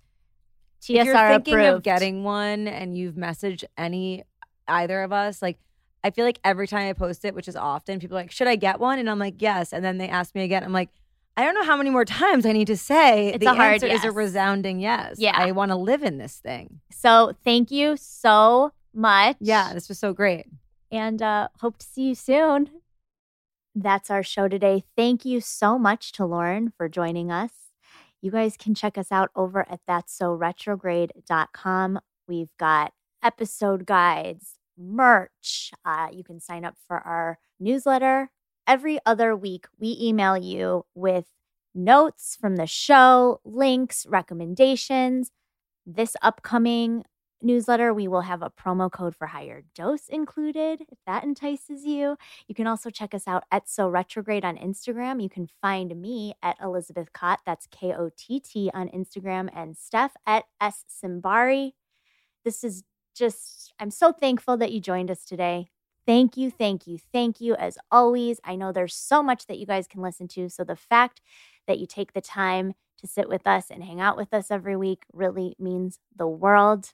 TSR 0.81 0.99
if 0.99 1.05
you're 1.05 1.15
thinking 1.15 1.53
approved. 1.53 1.75
of 1.77 1.83
getting 1.83 2.23
one 2.23 2.67
and 2.67 2.97
you've 2.97 3.15
messaged 3.15 3.63
any 3.77 4.23
either 4.67 5.03
of 5.03 5.11
us, 5.13 5.41
like 5.41 5.59
I 6.03 6.09
feel 6.09 6.25
like 6.25 6.39
every 6.43 6.67
time 6.67 6.89
I 6.89 6.93
post 6.93 7.23
it, 7.25 7.35
which 7.35 7.47
is 7.47 7.55
often, 7.55 7.99
people 7.99 8.17
are 8.17 8.21
like, 8.21 8.31
"Should 8.31 8.47
I 8.47 8.55
get 8.55 8.79
one?" 8.79 8.97
And 8.97 9.07
I'm 9.07 9.19
like, 9.19 9.35
"Yes." 9.39 9.71
And 9.73 9.85
then 9.85 9.99
they 9.99 10.09
ask 10.09 10.33
me 10.33 10.43
again. 10.43 10.63
I'm 10.63 10.73
like, 10.73 10.89
I 11.37 11.45
don't 11.45 11.53
know 11.53 11.63
how 11.63 11.77
many 11.77 11.91
more 11.91 12.03
times 12.05 12.45
I 12.45 12.51
need 12.51 12.67
to 12.67 12.75
say 12.77 13.29
It's 13.29 13.45
the 13.45 13.51
answer 13.51 13.85
is 13.85 14.03
a 14.03 14.11
resounding 14.11 14.79
yes. 14.79 15.15
Yeah. 15.17 15.33
I 15.35 15.51
want 15.51 15.69
to 15.69 15.75
live 15.75 16.03
in 16.03 16.17
this 16.17 16.37
thing. 16.37 16.81
so 16.91 17.33
thank 17.45 17.71
you 17.71 17.95
so 17.97 18.73
much. 18.93 19.37
Yeah, 19.39 19.73
this 19.73 19.87
was 19.87 19.97
so 19.97 20.11
great. 20.13 20.47
and 20.91 21.21
uh, 21.21 21.47
hope 21.61 21.77
to 21.77 21.85
see 21.85 22.09
you 22.09 22.15
soon. 22.15 22.69
That's 23.75 24.09
our 24.09 24.23
show 24.23 24.47
today. 24.47 24.83
Thank 24.97 25.23
you 25.25 25.39
so 25.39 25.79
much 25.79 26.11
to 26.13 26.25
Lauren 26.25 26.73
for 26.75 26.89
joining 26.89 27.31
us. 27.31 27.51
You 28.21 28.29
guys 28.31 28.57
can 28.57 28.75
check 28.75 28.97
us 28.97 29.11
out 29.11 29.31
over 29.35 29.67
at 29.69 29.79
that's 29.87 30.15
so 30.15 30.33
retrograde.com. 30.33 31.99
We've 32.27 32.51
got 32.59 32.93
episode 33.23 33.85
guides, 33.85 34.55
merch. 34.77 35.71
Uh, 35.85 36.09
you 36.11 36.23
can 36.23 36.39
sign 36.39 36.65
up 36.65 36.75
for 36.87 36.97
our 36.97 37.39
newsletter. 37.59 38.29
Every 38.67 38.99
other 39.05 39.35
week, 39.35 39.65
we 39.79 39.97
email 39.99 40.37
you 40.37 40.85
with 40.93 41.25
notes 41.73 42.37
from 42.39 42.57
the 42.57 42.67
show, 42.67 43.39
links, 43.43 44.05
recommendations. 44.07 45.31
This 45.85 46.15
upcoming 46.21 47.03
newsletter, 47.43 47.93
we 47.93 48.07
will 48.07 48.21
have 48.21 48.41
a 48.41 48.49
promo 48.49 48.91
code 48.91 49.15
for 49.15 49.27
Higher 49.27 49.63
Dose 49.75 50.07
included 50.07 50.81
if 50.89 50.97
that 51.05 51.23
entices 51.23 51.85
you. 51.85 52.17
You 52.47 52.55
can 52.55 52.67
also 52.67 52.89
check 52.89 53.13
us 53.13 53.27
out 53.27 53.43
at 53.51 53.69
So 53.69 53.87
Retrograde 53.87 54.45
on 54.45 54.57
Instagram. 54.57 55.21
You 55.21 55.29
can 55.29 55.47
find 55.61 55.99
me 55.99 56.33
at 56.41 56.57
Elizabeth 56.61 57.13
Cott, 57.13 57.39
that's 57.45 57.67
K 57.71 57.93
O 57.93 58.09
T 58.17 58.39
T 58.39 58.71
on 58.73 58.89
Instagram, 58.89 59.49
and 59.55 59.77
Steph 59.77 60.13
at 60.25 60.45
S 60.59 60.85
Simbari. 60.89 61.73
This 62.43 62.63
is 62.63 62.83
just, 63.15 63.73
I'm 63.79 63.91
so 63.91 64.11
thankful 64.11 64.57
that 64.57 64.71
you 64.71 64.79
joined 64.79 65.11
us 65.11 65.25
today. 65.25 65.67
Thank 66.07 66.35
you, 66.37 66.49
thank 66.49 66.87
you, 66.87 66.97
thank 66.97 67.39
you 67.39 67.55
as 67.55 67.77
always. 67.91 68.39
I 68.43 68.55
know 68.55 68.71
there's 68.71 68.95
so 68.95 69.21
much 69.21 69.45
that 69.47 69.59
you 69.59 69.65
guys 69.65 69.87
can 69.87 70.01
listen 70.01 70.27
to. 70.29 70.49
So 70.49 70.63
the 70.63 70.75
fact 70.75 71.21
that 71.67 71.77
you 71.77 71.85
take 71.85 72.13
the 72.13 72.21
time 72.21 72.73
to 72.99 73.07
sit 73.07 73.27
with 73.29 73.45
us 73.45 73.69
and 73.69 73.83
hang 73.83 73.99
out 73.99 74.17
with 74.17 74.33
us 74.33 74.49
every 74.49 74.75
week 74.75 75.03
really 75.13 75.55
means 75.59 75.99
the 76.15 76.27
world. 76.27 76.93